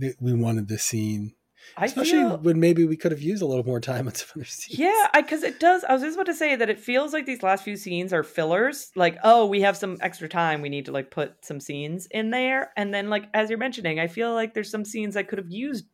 th- 0.00 0.16
we 0.20 0.32
wanted 0.32 0.68
this 0.68 0.82
scene, 0.82 1.34
I 1.76 1.84
especially 1.84 2.20
feel 2.20 2.38
when 2.38 2.58
maybe 2.58 2.86
we 2.86 2.96
could 2.96 3.12
have 3.12 3.20
used 3.20 3.42
a 3.42 3.46
little 3.46 3.64
more 3.64 3.80
time 3.80 4.08
on 4.08 4.14
some 4.14 4.28
other 4.34 4.44
scenes. 4.46 4.78
Yeah, 4.78 5.08
because 5.14 5.42
it 5.42 5.60
does. 5.60 5.84
I 5.84 5.92
was 5.92 6.02
just 6.02 6.16
about 6.16 6.26
to 6.26 6.34
say 6.34 6.56
that 6.56 6.70
it 6.70 6.80
feels 6.80 7.12
like 7.12 7.26
these 7.26 7.42
last 7.42 7.62
few 7.62 7.76
scenes 7.76 8.12
are 8.12 8.22
fillers. 8.22 8.90
Like, 8.96 9.18
oh, 9.22 9.46
we 9.46 9.60
have 9.60 9.76
some 9.76 9.98
extra 10.00 10.28
time. 10.28 10.62
We 10.62 10.70
need 10.70 10.86
to 10.86 10.92
like 10.92 11.10
put 11.10 11.44
some 11.44 11.60
scenes 11.60 12.06
in 12.10 12.30
there. 12.30 12.72
And 12.76 12.92
then, 12.92 13.10
like 13.10 13.28
as 13.34 13.50
you're 13.50 13.58
mentioning, 13.58 14.00
I 14.00 14.08
feel 14.08 14.32
like 14.32 14.54
there's 14.54 14.70
some 14.70 14.84
scenes 14.84 15.14
that 15.14 15.28
could 15.28 15.38
have 15.38 15.50
used 15.50 15.84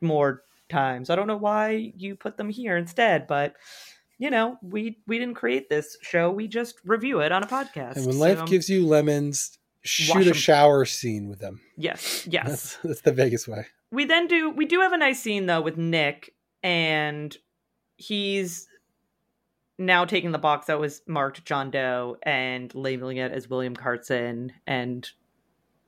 more 0.00 0.42
time. 0.70 1.04
So 1.04 1.12
I 1.12 1.16
don't 1.16 1.26
know 1.26 1.36
why 1.36 1.92
you 1.96 2.16
put 2.16 2.38
them 2.38 2.48
here 2.48 2.76
instead. 2.76 3.26
But 3.26 3.54
you 4.18 4.30
know, 4.30 4.56
we 4.62 4.98
we 5.06 5.18
didn't 5.18 5.34
create 5.34 5.68
this 5.68 5.98
show. 6.00 6.30
We 6.30 6.48
just 6.48 6.76
review 6.84 7.20
it 7.20 7.32
on 7.32 7.42
a 7.42 7.46
podcast. 7.46 7.96
And 7.96 8.06
when 8.06 8.18
life 8.18 8.38
So, 8.38 8.46
gives 8.46 8.70
you 8.70 8.86
lemons, 8.86 9.58
shoot 9.84 10.26
a 10.26 10.34
shower 10.34 10.84
scene 10.84 11.28
with 11.28 11.38
them. 11.40 11.60
yes, 11.76 12.26
yes. 12.30 12.46
That's 12.46 12.76
that's 12.82 13.00
the 13.02 13.12
Vegas 13.12 13.46
way. 13.46 13.66
we 13.90 14.04
then 14.04 14.26
do 14.26 14.50
we 14.50 14.66
do 14.66 14.80
have 14.80 14.92
a 14.92 14.98
nice 14.98 15.20
scene 15.20 15.46
though 15.46 15.60
with 15.60 15.76
Nick 15.76 16.34
and 16.62 17.36
he's 17.96 18.66
now 19.78 20.04
taking 20.04 20.32
the 20.32 20.38
box 20.38 20.66
that 20.66 20.78
was 20.80 21.02
marked 21.06 21.44
John 21.44 21.70
Doe 21.70 22.16
and 22.22 22.74
labeling 22.74 23.16
it 23.16 23.32
as 23.32 23.48
William 23.48 23.74
Cartson 23.74 24.52
and 24.66 25.08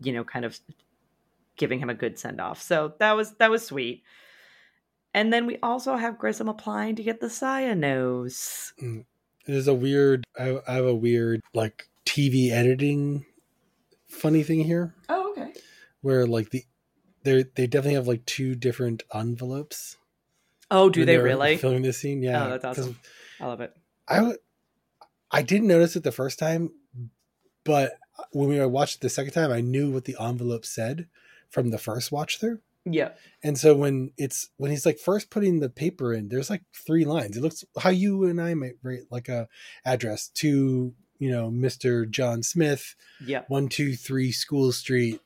you 0.01 0.12
know 0.12 0.24
kind 0.24 0.44
of 0.44 0.59
giving 1.57 1.78
him 1.78 1.90
a 1.90 1.94
good 1.94 2.18
send 2.18 2.40
off. 2.40 2.61
So 2.62 2.94
that 2.99 3.12
was 3.12 3.32
that 3.36 3.51
was 3.51 3.64
sweet. 3.66 4.03
And 5.14 5.32
then 5.32 5.47
we 5.47 5.57
also 5.62 5.97
have 5.97 6.18
Grissom 6.18 6.49
applying 6.49 6.97
to 6.97 7.03
get 7.03 7.20
the 7.20 7.28
Cyranose. 7.28 8.72
Mm. 8.82 9.05
There's 9.47 9.68
a 9.68 9.74
weird. 9.74 10.24
I, 10.38 10.61
I 10.68 10.74
have 10.74 10.84
a 10.84 10.94
weird 10.94 11.40
like 11.55 11.88
TV 12.05 12.51
editing 12.51 13.24
funny 14.17 14.43
thing 14.43 14.61
here 14.64 14.95
Oh, 15.09 15.33
okay. 15.33 15.53
where 16.01 16.27
like 16.27 16.51
the 16.51 16.64
they 17.25 17.45
they 17.55 17.67
definitely 17.67 17.95
have 17.95 18.09
like 18.09 18.25
two 18.27 18.55
different 18.55 19.03
envelopes. 19.14 19.97
Oh, 20.71 20.91
do 20.91 21.05
they 21.05 21.19
really? 21.19 21.57
filming 21.57 21.83
this 21.83 21.99
scene? 21.99 22.23
Yeah, 22.23 22.47
Oh, 22.47 22.51
that's 22.51 22.64
'cause 22.64 22.79
awesome. 22.79 22.99
I 23.41 23.47
love 23.47 23.61
it. 23.61 23.73
I 24.09 24.17
w- 24.17 24.39
I 25.31 25.43
didn't 25.43 25.69
notice 25.69 25.97
it 25.97 26.03
the 26.05 26.12
first 26.12 26.39
time, 26.39 26.71
but 27.64 27.95
when 28.33 28.49
we 28.49 28.64
watched 28.67 28.97
it 28.97 29.01
the 29.01 29.09
second 29.09 29.33
time, 29.33 29.51
I 29.53 29.61
knew 29.61 29.91
what 29.91 30.05
the 30.05 30.17
envelope 30.21 30.64
said 30.64 31.09
from 31.51 31.71
the 31.71 31.79
first 31.79 32.11
watch 32.12 32.39
through. 32.39 32.61
Yeah. 32.85 33.11
And 33.43 33.59
so 33.59 33.75
when 33.77 34.12
it's 34.17 34.51
when 34.57 34.71
he's 34.71 34.87
like 34.87 34.99
first 34.99 35.29
putting 35.31 35.59
the 35.59 35.69
paper 35.69 36.14
in, 36.14 36.29
there's 36.29 36.49
like 36.51 36.62
three 36.73 37.05
lines. 37.05 37.37
It 37.37 37.43
looks 37.43 37.64
how 37.79 37.91
you 37.91 38.25
and 38.25 38.41
I 38.41 38.55
might 38.55 38.75
write 38.83 39.03
like 39.11 39.29
a 39.29 39.49
address 39.85 40.29
to 40.35 40.95
you 41.19 41.31
know 41.31 41.51
Mr. 41.51 42.09
John 42.09 42.43
Smith, 42.43 42.95
Yeah. 43.25 43.43
one 43.49 43.69
two 43.69 43.95
three 43.95 44.33
School 44.33 44.73
Street, 44.73 45.21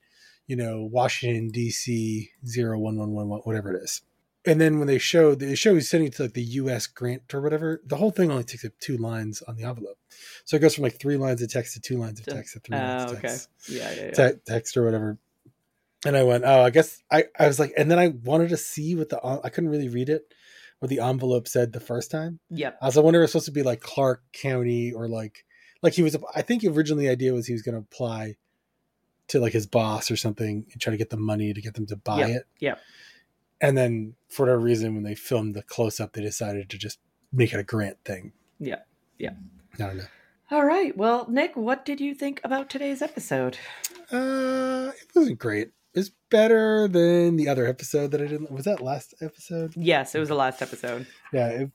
you 0.47 0.57
know 0.57 0.83
Washington 0.91 1.49
D.C. 1.51 2.31
zero 2.47 2.79
one 2.79 2.97
one 2.97 3.11
one 3.13 3.29
one 3.29 3.41
whatever 3.41 3.75
it 3.75 3.83
is. 3.83 4.03
And 4.47 4.59
then 4.59 4.79
when 4.79 4.87
they 4.89 4.97
show 4.97 5.35
the 5.35 5.55
show 5.55 5.75
he's 5.75 5.91
sending 5.91 6.07
it 6.09 6.15
to 6.17 6.23
like 6.23 6.33
the 6.33 6.43
U.S. 6.43 6.87
grant 6.87 7.35
or 7.35 7.43
whatever, 7.43 7.83
the 7.85 7.97
whole 7.97 8.11
thing 8.11 8.31
only 8.31 8.45
takes 8.45 8.65
up 8.65 8.73
two 8.81 8.97
lines 8.97 9.43
on 9.43 9.57
the 9.57 9.65
envelope. 9.65 9.99
So 10.47 10.57
it 10.57 10.61
goes 10.61 10.75
from 10.75 10.85
like 10.85 10.99
three 10.99 11.19
lines 11.19 11.43
of 11.43 11.53
text 11.53 11.75
to 11.75 11.81
two 11.81 11.99
lines 11.99 12.21
of 12.21 12.27
text 12.27 12.55
to 12.55 12.61
three 12.61 12.79
lines 12.79 13.03
Oh, 13.03 13.13
of 13.13 13.19
okay. 13.19 13.29
text 13.29 13.49
Yeah, 13.69 13.93
yeah, 13.93 14.05
yeah. 14.17 14.31
te- 14.31 14.39
text 14.47 14.77
or 14.79 14.85
whatever. 14.87 15.19
And 16.07 16.17
I 16.17 16.23
went, 16.23 16.45
oh, 16.47 16.63
I 16.63 16.71
guess 16.71 17.03
I, 17.11 17.25
I 17.39 17.47
was 17.47 17.61
like, 17.61 17.75
and 17.77 17.91
then 17.91 17.99
I 17.99 18.09
wanted 18.09 18.49
to 18.49 18.57
see 18.57 18.95
what 18.95 19.11
the, 19.11 19.21
I 19.45 19.51
couldn't 19.51 19.69
really 19.69 19.91
read 19.91 20.09
it, 20.09 20.33
what 20.79 20.89
the 20.89 21.01
envelope 21.01 21.47
said 21.47 21.75
the 21.75 21.79
first 21.81 22.11
time. 22.11 22.41
Yep. 22.49 22.79
I 22.81 22.87
was, 22.87 22.97
I 22.97 23.03
wonder 23.03 23.19
if 23.19 23.21
it 23.21 23.25
was 23.25 23.31
supposed 23.33 23.45
to 23.47 23.53
be 23.53 23.63
like 23.63 23.83
Clark 23.83 24.23
County 24.33 24.93
or 24.95 25.07
like, 25.07 25.45
like 25.83 25.95
he 25.95 26.03
was, 26.03 26.17
I 26.35 26.43
think 26.43 26.65
originally 26.65 27.07
the 27.07 27.13
idea 27.13 27.33
was 27.33 27.47
he 27.47 27.53
was 27.53 27.63
going 27.63 27.75
to 27.75 27.81
apply 27.81 28.37
to 29.29 29.41
like 29.41 29.53
his 29.53 29.67
boss 29.67 30.11
or 30.11 30.17
something 30.17 30.67
and 30.73 30.81
try 30.81 30.91
to 30.91 30.97
get 30.97 31.11
the 31.11 31.17
money 31.17 31.53
to 31.53 31.61
get 31.61 31.75
them 31.75 31.87
to 31.87 31.97
buy 31.97 32.19
Yep, 32.21 32.31
it. 32.31 32.47
yeah 32.59 32.75
And 33.61 33.77
then 33.79 34.15
for 34.29 34.45
whatever 34.47 34.61
reason, 34.61 34.95
when 34.95 35.05
they 35.05 35.15
filmed 35.15 35.55
the 35.55 35.63
close 35.63 36.01
up, 36.01 36.13
they 36.13 36.23
decided 36.23 36.69
to 36.71 36.79
just 36.79 36.99
make 37.33 37.53
it 37.53 37.61
a 37.61 37.63
grant 37.63 37.99
thing. 38.05 38.33
Yeah, 38.59 38.81
yeah. 39.19 39.31
I 39.75 39.77
don't 39.79 39.97
know. 39.99 40.05
All 40.51 40.65
right. 40.65 40.97
Well, 40.97 41.27
Nick, 41.31 41.55
what 41.57 41.85
did 41.85 42.01
you 42.01 42.13
think 42.15 42.41
about 42.43 42.69
today's 42.69 43.01
episode? 43.03 43.57
Uh, 44.11 44.91
it 45.01 45.07
wasn't 45.15 45.39
great. 45.39 45.71
It's 45.95 46.11
better 46.29 46.89
than 46.89 47.37
the 47.37 47.49
other 47.49 47.67
episode 47.67 48.11
that 48.11 48.21
I 48.21 48.27
didn't. 48.27 48.51
Was 48.51 48.65
that 48.65 48.81
last 48.81 49.15
episode? 49.21 49.75
Yes, 49.77 50.15
it 50.15 50.19
was 50.19 50.29
the 50.29 50.35
last 50.35 50.61
episode. 50.63 51.07
Yeah, 51.33 51.49
it, 51.49 51.71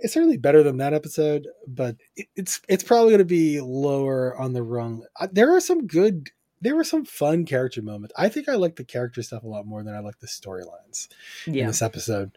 it's 0.00 0.14
certainly 0.14 0.36
better 0.36 0.62
than 0.62 0.76
that 0.78 0.92
episode, 0.94 1.48
but 1.66 1.96
it, 2.16 2.26
it's 2.36 2.60
it's 2.68 2.84
probably 2.84 3.10
going 3.10 3.18
to 3.18 3.24
be 3.24 3.60
lower 3.60 4.36
on 4.36 4.52
the 4.52 4.62
rung. 4.62 5.04
There 5.32 5.54
are 5.54 5.60
some 5.60 5.86
good, 5.86 6.30
there 6.60 6.74
were 6.76 6.84
some 6.84 7.04
fun 7.04 7.44
character 7.46 7.80
moments. 7.82 8.14
I 8.16 8.28
think 8.28 8.48
I 8.48 8.54
like 8.56 8.76
the 8.76 8.84
character 8.84 9.22
stuff 9.22 9.42
a 9.44 9.48
lot 9.48 9.66
more 9.66 9.82
than 9.82 9.94
I 9.94 10.00
like 10.00 10.18
the 10.20 10.26
storylines 10.26 11.08
in 11.46 11.54
this 11.66 11.82
episode. 11.82 12.32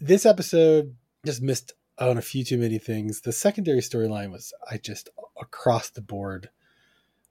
This 0.00 0.26
episode 0.26 0.94
just 1.24 1.42
missed 1.42 1.72
on 1.98 2.18
a 2.18 2.22
few 2.22 2.44
too 2.44 2.58
many 2.58 2.78
things. 2.78 3.22
The 3.22 3.32
secondary 3.32 3.80
storyline 3.80 4.30
was 4.30 4.52
I 4.70 4.76
just 4.78 5.08
across 5.40 5.90
the 5.90 6.02
board. 6.02 6.50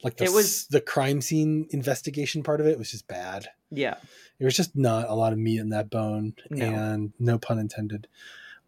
Like 0.03 0.17
the 0.17 0.25
It 0.25 0.31
was- 0.33 0.67
the 0.67 0.81
crime 0.81 1.21
scene 1.21 1.67
investigation 1.71 2.43
part 2.43 2.59
of 2.61 2.67
it 2.67 2.77
was 2.77 2.91
just 2.91 3.07
bad 3.07 3.47
Yeah. 3.71 3.95
it 4.39 4.45
was 4.45 4.55
just 4.55 4.75
not 4.75 5.09
a 5.09 5.13
lot 5.15 5.33
of 5.33 5.39
meat 5.39 5.59
in 5.59 5.69
that 5.69 5.89
bone 5.89 6.33
No. 6.49 6.65
and 6.65 7.13
no 7.19 7.37
pun 7.39 7.57
intended 7.59 8.07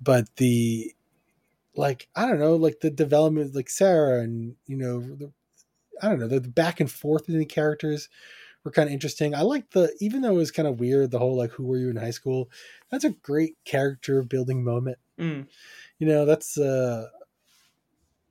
but 0.01 0.35
the 0.37 0.93
like 1.75 2.07
i 2.15 2.25
don't 2.27 2.39
know 2.39 2.55
like 2.55 2.79
the 2.79 2.89
development 2.89 3.55
like 3.55 3.69
sara 3.69 4.21
and 4.21 4.55
you 4.65 4.75
know 4.75 4.99
the, 4.99 5.31
i 6.01 6.09
don't 6.09 6.19
know 6.19 6.27
the, 6.27 6.39
the 6.39 6.49
back 6.49 6.79
and 6.79 6.91
forth 6.91 7.25
between 7.25 7.39
the 7.39 7.45
characters 7.45 8.09
were 8.67 8.71
kind 8.71 8.89
of 8.89 8.93
interesting. 8.93 9.33
I 9.33 9.41
like 9.41 9.71
the 9.71 9.95
even 10.01 10.21
though 10.21 10.33
it 10.33 10.35
was 10.35 10.51
kind 10.51 10.67
of 10.67 10.79
weird 10.79 11.09
the 11.09 11.19
whole 11.19 11.37
like 11.37 11.51
who 11.51 11.65
were 11.65 11.77
you 11.77 11.89
in 11.89 11.95
high 11.95 12.11
school 12.11 12.49
that's 12.91 13.05
a 13.05 13.11
great 13.11 13.55
character 13.63 14.21
building 14.23 14.63
moment. 14.63 14.97
Mm. 15.17 15.47
you 15.97 16.05
know 16.05 16.25
that's 16.25 16.59
uh 16.59 17.07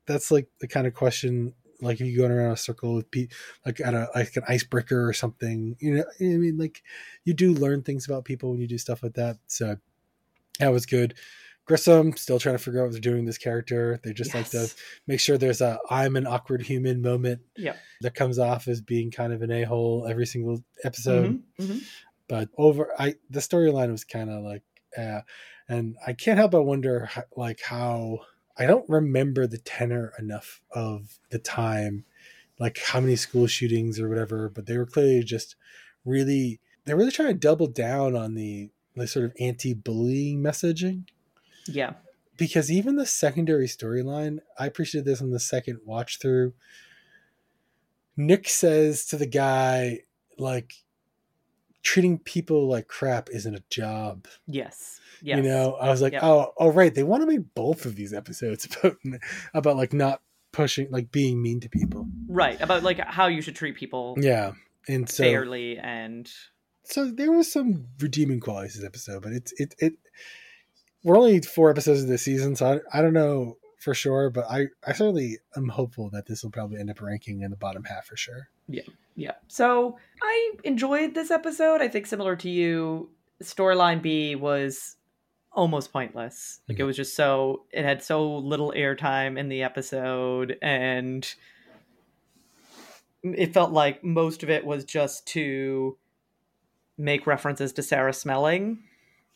that's 0.06 0.30
like 0.30 0.46
the 0.60 0.68
kind 0.68 0.86
of 0.86 0.94
question 0.94 1.52
like 1.80 2.00
if 2.00 2.06
you 2.06 2.16
going 2.16 2.30
around 2.30 2.52
a 2.52 2.56
circle 2.56 2.94
with 2.94 3.10
pe 3.10 3.26
like 3.64 3.80
at 3.80 3.92
a 3.92 4.08
like 4.14 4.36
an 4.36 4.44
icebreaker 4.46 5.08
or 5.08 5.12
something 5.12 5.76
you 5.80 5.94
know 5.96 6.04
i 6.20 6.24
mean? 6.24 6.56
Like 6.58 6.82
you 7.24 7.34
do 7.34 7.52
learn 7.52 7.82
things 7.82 8.06
about 8.06 8.24
people 8.24 8.50
when 8.50 8.60
you 8.60 8.68
do 8.68 8.78
stuff 8.78 9.02
like 9.02 9.14
that 9.14 9.38
so 9.48 9.78
that 10.60 10.68
was 10.68 10.86
good 10.86 11.14
grissom 11.66 12.16
still 12.16 12.38
trying 12.38 12.56
to 12.56 12.62
figure 12.62 12.80
out 12.80 12.84
what 12.84 12.92
they're 12.92 13.00
doing 13.00 13.18
with 13.18 13.26
this 13.26 13.38
character. 13.38 14.00
They 14.02 14.12
just 14.12 14.34
like 14.34 14.48
to 14.50 14.72
make 15.06 15.20
sure 15.20 15.36
there's 15.36 15.60
a 15.60 15.78
i'm 15.90 16.16
an 16.16 16.26
awkward 16.26 16.62
human 16.62 17.02
moment 17.02 17.40
Yep. 17.56 17.76
that 18.02 18.14
comes 18.14 18.38
off 18.38 18.68
as 18.68 18.80
being 18.80 19.10
kind 19.10 19.32
of 19.32 19.42
an 19.42 19.50
a-hole 19.50 20.06
every 20.08 20.26
single 20.26 20.62
episode. 20.84 21.42
Mhm, 21.60 21.66
mhm. 21.66 21.82
but 22.28 22.48
over 22.56 22.90
i 22.98 23.14
the 23.30 23.40
storyline 23.40 23.90
was 23.90 24.04
kind 24.04 24.30
of 24.30 24.42
like 24.44 24.62
uh 24.96 25.20
and 25.68 25.96
I 26.06 26.12
can't 26.12 26.38
help 26.38 26.52
but 26.52 26.62
wonder 26.62 27.06
ho- 27.06 27.22
like 27.36 27.60
how 27.60 28.20
I 28.56 28.66
don't 28.66 28.88
remember 28.88 29.46
the 29.48 29.58
tenor 29.58 30.12
enough 30.18 30.62
of 30.70 31.18
the 31.30 31.38
time, 31.40 32.04
like 32.60 32.78
how 32.78 33.00
many 33.00 33.16
school 33.16 33.46
shootings 33.48 33.98
or 34.00 34.08
whatever, 34.08 34.48
but 34.48 34.64
they 34.66 34.78
were 34.78 34.86
clearly 34.86 35.22
just 35.24 35.56
really 36.04 36.60
they're 36.84 36.96
really 36.96 37.10
trying 37.10 37.28
to 37.28 37.34
double 37.34 37.66
down 37.66 38.14
on 38.14 38.34
the 38.34 38.70
the 38.94 39.06
sort 39.08 39.24
of 39.26 39.32
anti-bullying 39.40 40.40
messaging 40.40 41.02
Yeah. 41.68 41.94
because 42.36 42.70
even 42.70 42.96
the 42.96 43.06
secondary 43.06 43.66
storyline, 43.66 44.38
I 44.58 44.66
appreciated 44.66 45.06
this 45.06 45.22
on 45.22 45.30
the 45.30 45.40
second 45.40 45.80
watch 45.84 46.18
through. 46.18 46.52
Nick 48.16 48.48
says 48.48 49.06
to 49.06 49.16
the 49.16 49.26
guy, 49.26 50.00
like, 50.38 50.72
treating 51.82 52.18
people 52.18 52.68
like 52.68 52.88
crap 52.88 53.28
isn't 53.30 53.54
a 53.54 53.62
job. 53.70 54.26
Yes. 54.46 55.00
Yes. 55.22 55.36
You 55.36 55.42
know, 55.44 55.74
I 55.74 55.88
was 55.88 56.02
like, 56.02 56.14
Yep. 56.14 56.22
oh, 56.24 56.52
oh, 56.58 56.70
right. 56.70 56.94
They 56.94 57.02
want 57.02 57.22
to 57.22 57.26
make 57.26 57.54
both 57.54 57.86
of 57.86 57.94
these 57.94 58.12
episodes 58.12 58.66
about 58.82 58.96
about 59.54 59.76
like 59.76 59.92
not 59.92 60.20
pushing, 60.52 60.90
like 60.90 61.10
being 61.12 61.40
mean 61.42 61.60
to 61.60 61.68
people. 61.68 62.06
Right. 62.28 62.60
About 62.60 62.82
like 62.82 62.98
how 62.98 63.28
you 63.28 63.40
should 63.40 63.54
treat 63.56 63.76
people 63.76 64.16
Yeah, 64.18 64.52
and 64.88 65.08
so 65.08 65.22
fairly 65.24 65.78
and 65.78 66.30
so 66.84 67.10
there 67.10 67.32
was 67.32 67.50
some 67.50 67.86
redeeming 68.00 68.40
qualities 68.40 68.74
this 68.74 68.84
episode, 68.84 69.22
but 69.22 69.32
it's 69.32 69.52
it 69.58 69.74
it. 69.78 69.94
We're 71.05 71.16
only 71.16 71.40
four 71.40 71.70
episodes 71.70 72.03
of 72.03 72.09
this 72.09 72.22
season, 72.22 72.57
so 72.57 72.80
I, 72.92 72.99
I 72.99 73.03
don't 73.03 73.12
know 73.12 73.57
for 73.78 73.94
sure, 73.94 74.30
but 74.30 74.44
I 74.51 74.66
I 74.84 74.92
certainly 74.92 75.38
am 75.57 75.68
hopeful 75.68 76.11
that 76.11 76.26
this 76.26 76.42
will 76.42 76.51
probably 76.51 76.80
end 76.80 76.90
up 76.90 77.01
ranking 77.01 77.42
in 77.42 77.51
the 77.51 77.57
bottom 77.57 77.84
half 77.84 78.07
for 78.07 78.16
sure. 78.16 78.49
Yeah. 78.68 78.82
Yeah. 79.14 79.32
So 79.49 79.99
I 80.22 80.53
enjoyed 80.64 81.14
this 81.14 81.30
episode. 81.30 81.80
I 81.80 81.88
think 81.88 82.07
similar 82.07 82.34
to 82.36 82.51
you, 82.51 83.11
storyline 83.42 84.03
B 84.03 84.34
was 84.34 84.97
almost 85.53 85.92
pointless. 85.92 86.61
Like 86.68 86.78
it 86.78 86.82
Mhm. 86.82 86.86
was 86.86 86.97
just 86.97 87.14
so 87.14 87.64
it 87.70 87.84
had 87.84 88.03
so 88.03 88.36
little 88.38 88.72
airtime 88.76 89.38
in 89.38 89.49
the 89.49 89.62
episode 89.62 90.59
and 90.61 91.26
it 93.22 93.55
felt 93.55 93.72
like 93.72 94.03
most 94.05 94.42
of 94.42 94.51
it 94.51 94.64
was 94.66 94.84
just 94.84 95.26
to 95.28 95.97
make 96.99 97.26
references 97.26 97.72
to 97.74 97.82
Sara 97.82 98.12
smelling. 98.12 98.82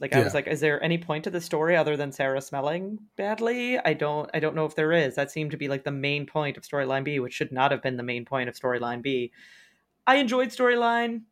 Like 0.00 0.14
I 0.14 0.24
was 0.24 0.32
like, 0.32 0.46
is 0.46 0.60
there 0.60 0.82
any 0.82 0.96
point 0.96 1.24
to 1.24 1.30
the 1.30 1.42
story 1.42 1.76
other 1.76 1.94
than 1.96 2.10
Sara 2.10 2.40
smelling 2.40 2.98
badly? 3.16 3.78
I 3.78 3.92
don't 3.92 4.30
I 4.32 4.40
don't 4.40 4.54
know 4.54 4.64
if 4.64 4.74
there 4.74 4.92
is. 4.92 5.14
That 5.14 5.30
seemed 5.30 5.50
to 5.50 5.58
be 5.58 5.68
like 5.68 5.84
the 5.84 5.90
main 5.90 6.24
point 6.24 6.56
of 6.56 6.62
storyline 6.62 7.04
B, 7.04 7.20
which 7.20 7.34
should 7.34 7.52
not 7.52 7.70
have 7.70 7.82
been 7.82 7.98
the 7.98 8.02
main 8.02 8.24
point 8.24 8.48
of 8.48 8.58
storyline 8.58 9.02
B. 9.02 9.30
I 10.06 10.16
enjoyed 10.16 10.48
storyline 10.48 11.22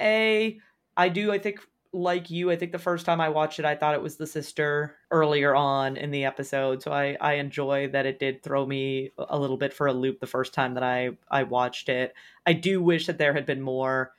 A. 0.00 0.58
I 0.96 1.08
do, 1.08 1.30
I 1.30 1.38
think 1.38 1.60
like 1.92 2.30
you, 2.30 2.50
I 2.50 2.56
think 2.56 2.72
the 2.72 2.78
first 2.78 3.06
time 3.06 3.20
I 3.20 3.28
watched 3.28 3.60
it, 3.60 3.64
I 3.64 3.76
thought 3.76 3.94
it 3.94 4.02
was 4.02 4.16
the 4.16 4.26
sister 4.26 4.96
earlier 5.10 5.54
on 5.54 5.96
in 5.96 6.10
the 6.10 6.24
episode. 6.24 6.82
So 6.82 6.92
I, 6.92 7.16
I 7.20 7.34
enjoy 7.34 7.88
that 7.88 8.06
it 8.06 8.18
did 8.18 8.42
throw 8.42 8.66
me 8.66 9.12
a 9.16 9.38
little 9.38 9.56
bit 9.56 9.72
for 9.72 9.86
a 9.86 9.92
loop 9.92 10.18
the 10.20 10.26
first 10.26 10.52
time 10.52 10.74
that 10.74 10.82
I, 10.82 11.10
I 11.30 11.44
watched 11.44 11.88
it. 11.88 12.12
I 12.44 12.52
do 12.52 12.82
wish 12.82 13.06
that 13.06 13.18
there 13.18 13.32
had 13.32 13.46
been 13.46 13.62
more 13.62 14.12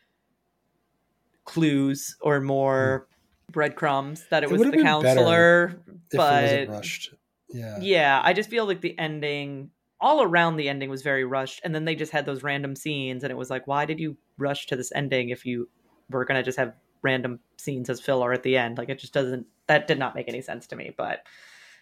clues 1.43 2.15
or 2.21 2.39
more 2.39 3.07
hmm. 3.07 3.18
Breadcrumbs 3.51 4.25
that 4.29 4.43
it. 4.43 4.51
It 4.51 4.51
was 4.51 4.69
the 4.69 4.81
counselor. 4.81 5.81
But 6.11 6.67
rushed, 6.67 7.13
yeah, 7.49 7.79
yeah, 7.79 8.21
I 8.23 8.33
just 8.33 8.49
feel 8.49 8.65
like 8.65 8.81
the 8.81 8.97
ending, 8.97 9.71
all 9.99 10.21
around 10.21 10.57
the 10.57 10.69
ending, 10.69 10.89
was 10.89 11.01
very 11.01 11.23
rushed, 11.23 11.61
and 11.63 11.73
then 11.73 11.85
they 11.85 11.95
just 11.95 12.11
had 12.11 12.25
those 12.25 12.43
random 12.43 12.75
scenes, 12.75 13.23
and 13.23 13.31
it 13.31 13.35
was 13.35 13.49
like, 13.49 13.67
why 13.67 13.85
did 13.85 13.99
you 13.99 14.17
rush 14.37 14.67
to 14.67 14.75
this 14.75 14.91
ending 14.93 15.29
if 15.29 15.45
you 15.45 15.69
were 16.09 16.25
gonna 16.25 16.43
just 16.43 16.57
have 16.57 16.73
random 17.01 17.39
scenes 17.57 17.89
as 17.89 18.01
filler 18.01 18.33
at 18.33 18.43
the 18.43 18.57
end? 18.57 18.77
Like, 18.77 18.89
it 18.89 18.99
just 18.99 19.13
doesn't. 19.13 19.45
That 19.67 19.87
did 19.87 19.99
not 19.99 20.15
make 20.15 20.27
any 20.27 20.41
sense 20.41 20.67
to 20.67 20.75
me. 20.75 20.91
But 20.95 21.25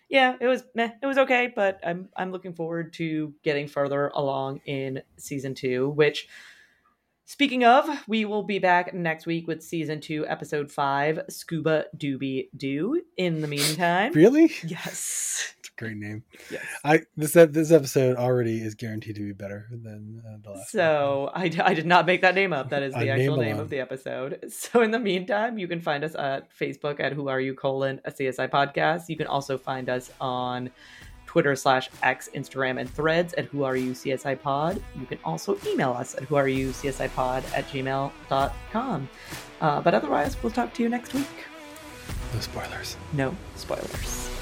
yeah, 0.10 0.36
it 0.40 0.48
was 0.48 0.64
meh, 0.76 0.92
it 1.02 1.06
was 1.06 1.18
okay. 1.18 1.52
But 1.54 1.80
I'm 1.86 2.10
I'm 2.16 2.32
looking 2.32 2.54
forward 2.54 2.94
to 2.94 3.34
getting 3.44 3.68
further 3.68 4.08
along 4.08 4.62
in 4.66 5.02
season 5.18 5.56
two, 5.56 5.90
which. 5.90 6.28
Speaking 7.30 7.66
of, 7.66 7.90
we 8.08 8.24
will 8.24 8.44
be 8.44 8.58
back 8.58 8.94
next 8.94 9.26
week 9.26 9.50
with 9.50 9.62
season 9.62 10.00
two, 10.00 10.26
episode 10.30 10.72
five, 10.72 11.20
Scuba 11.30 11.84
Doobie 11.98 12.48
Doo. 12.56 13.02
In 13.18 13.42
the 13.42 13.50
meantime, 13.50 14.14
really, 14.14 14.50
yes, 14.64 15.54
it's 15.60 15.68
a 15.68 15.72
great 15.78 15.98
name. 15.98 16.24
yes. 16.50 16.64
I 16.86 17.02
this 17.18 17.34
this 17.34 17.70
episode 17.74 18.16
already 18.16 18.62
is 18.62 18.76
guaranteed 18.76 19.18
to 19.18 19.24
be 19.24 19.34
better 19.34 19.68
than 19.70 20.24
uh, 20.26 20.38
the 20.42 20.52
last. 20.52 20.58
one. 20.58 20.66
So 20.68 21.30
I, 21.36 21.52
I 21.66 21.74
did 21.74 21.86
not 21.86 22.06
make 22.06 22.22
that 22.22 22.34
name 22.34 22.54
up. 22.54 22.70
That 22.70 22.82
is 22.82 22.94
the 22.98 23.10
actual 23.10 23.36
name 23.36 23.56
alone. 23.56 23.60
of 23.60 23.70
the 23.70 23.82
episode. 23.82 24.46
So 24.50 24.82
in 24.82 24.92
the 24.92 25.00
meantime, 25.00 25.58
you 25.58 25.68
can 25.68 25.82
find 25.82 26.06
us 26.06 26.16
at 26.16 26.50
Facebook 26.58 27.02
at 27.02 27.12
Who 27.12 27.28
Are 27.28 27.42
You 27.42 27.54
colon 27.54 28.00
a 28.06 28.12
CSI 28.12 28.50
podcast. 28.50 29.10
You 29.10 29.18
can 29.18 29.28
also 29.28 29.58
find 29.58 29.90
us 29.90 30.12
on 30.22 30.70
Twitter 31.38 31.56
slash 31.56 31.88
X, 32.02 32.32
Instagram, 32.34 32.80
and 32.80 32.90
Threads 32.90 33.36
at 33.36 33.46
Who 33.46 33.62
Are 33.64 33.76
You 33.78 33.92
CSI 33.92 34.42
Pod. 34.42 34.82
You 35.00 35.06
can 35.06 35.20
also 35.24 35.56
email 35.68 35.92
us 35.92 36.16
at 36.16 36.24
Who 36.24 36.36
Are 36.36 36.48
You 36.48 36.70
CSI 36.70 37.14
Pod 37.14 37.44
at 37.54 37.68
gmail.com. 37.68 39.10
Uh, 39.62 39.82
but 39.82 39.94
otherwise, 39.94 40.36
we'll 40.42 40.52
talk 40.52 40.74
to 40.74 40.82
you 40.82 40.90
next 40.90 41.14
week. 41.14 41.28
no 42.34 42.40
spoilers. 42.40 42.98
No 43.14 43.36
spoilers. 43.56 44.37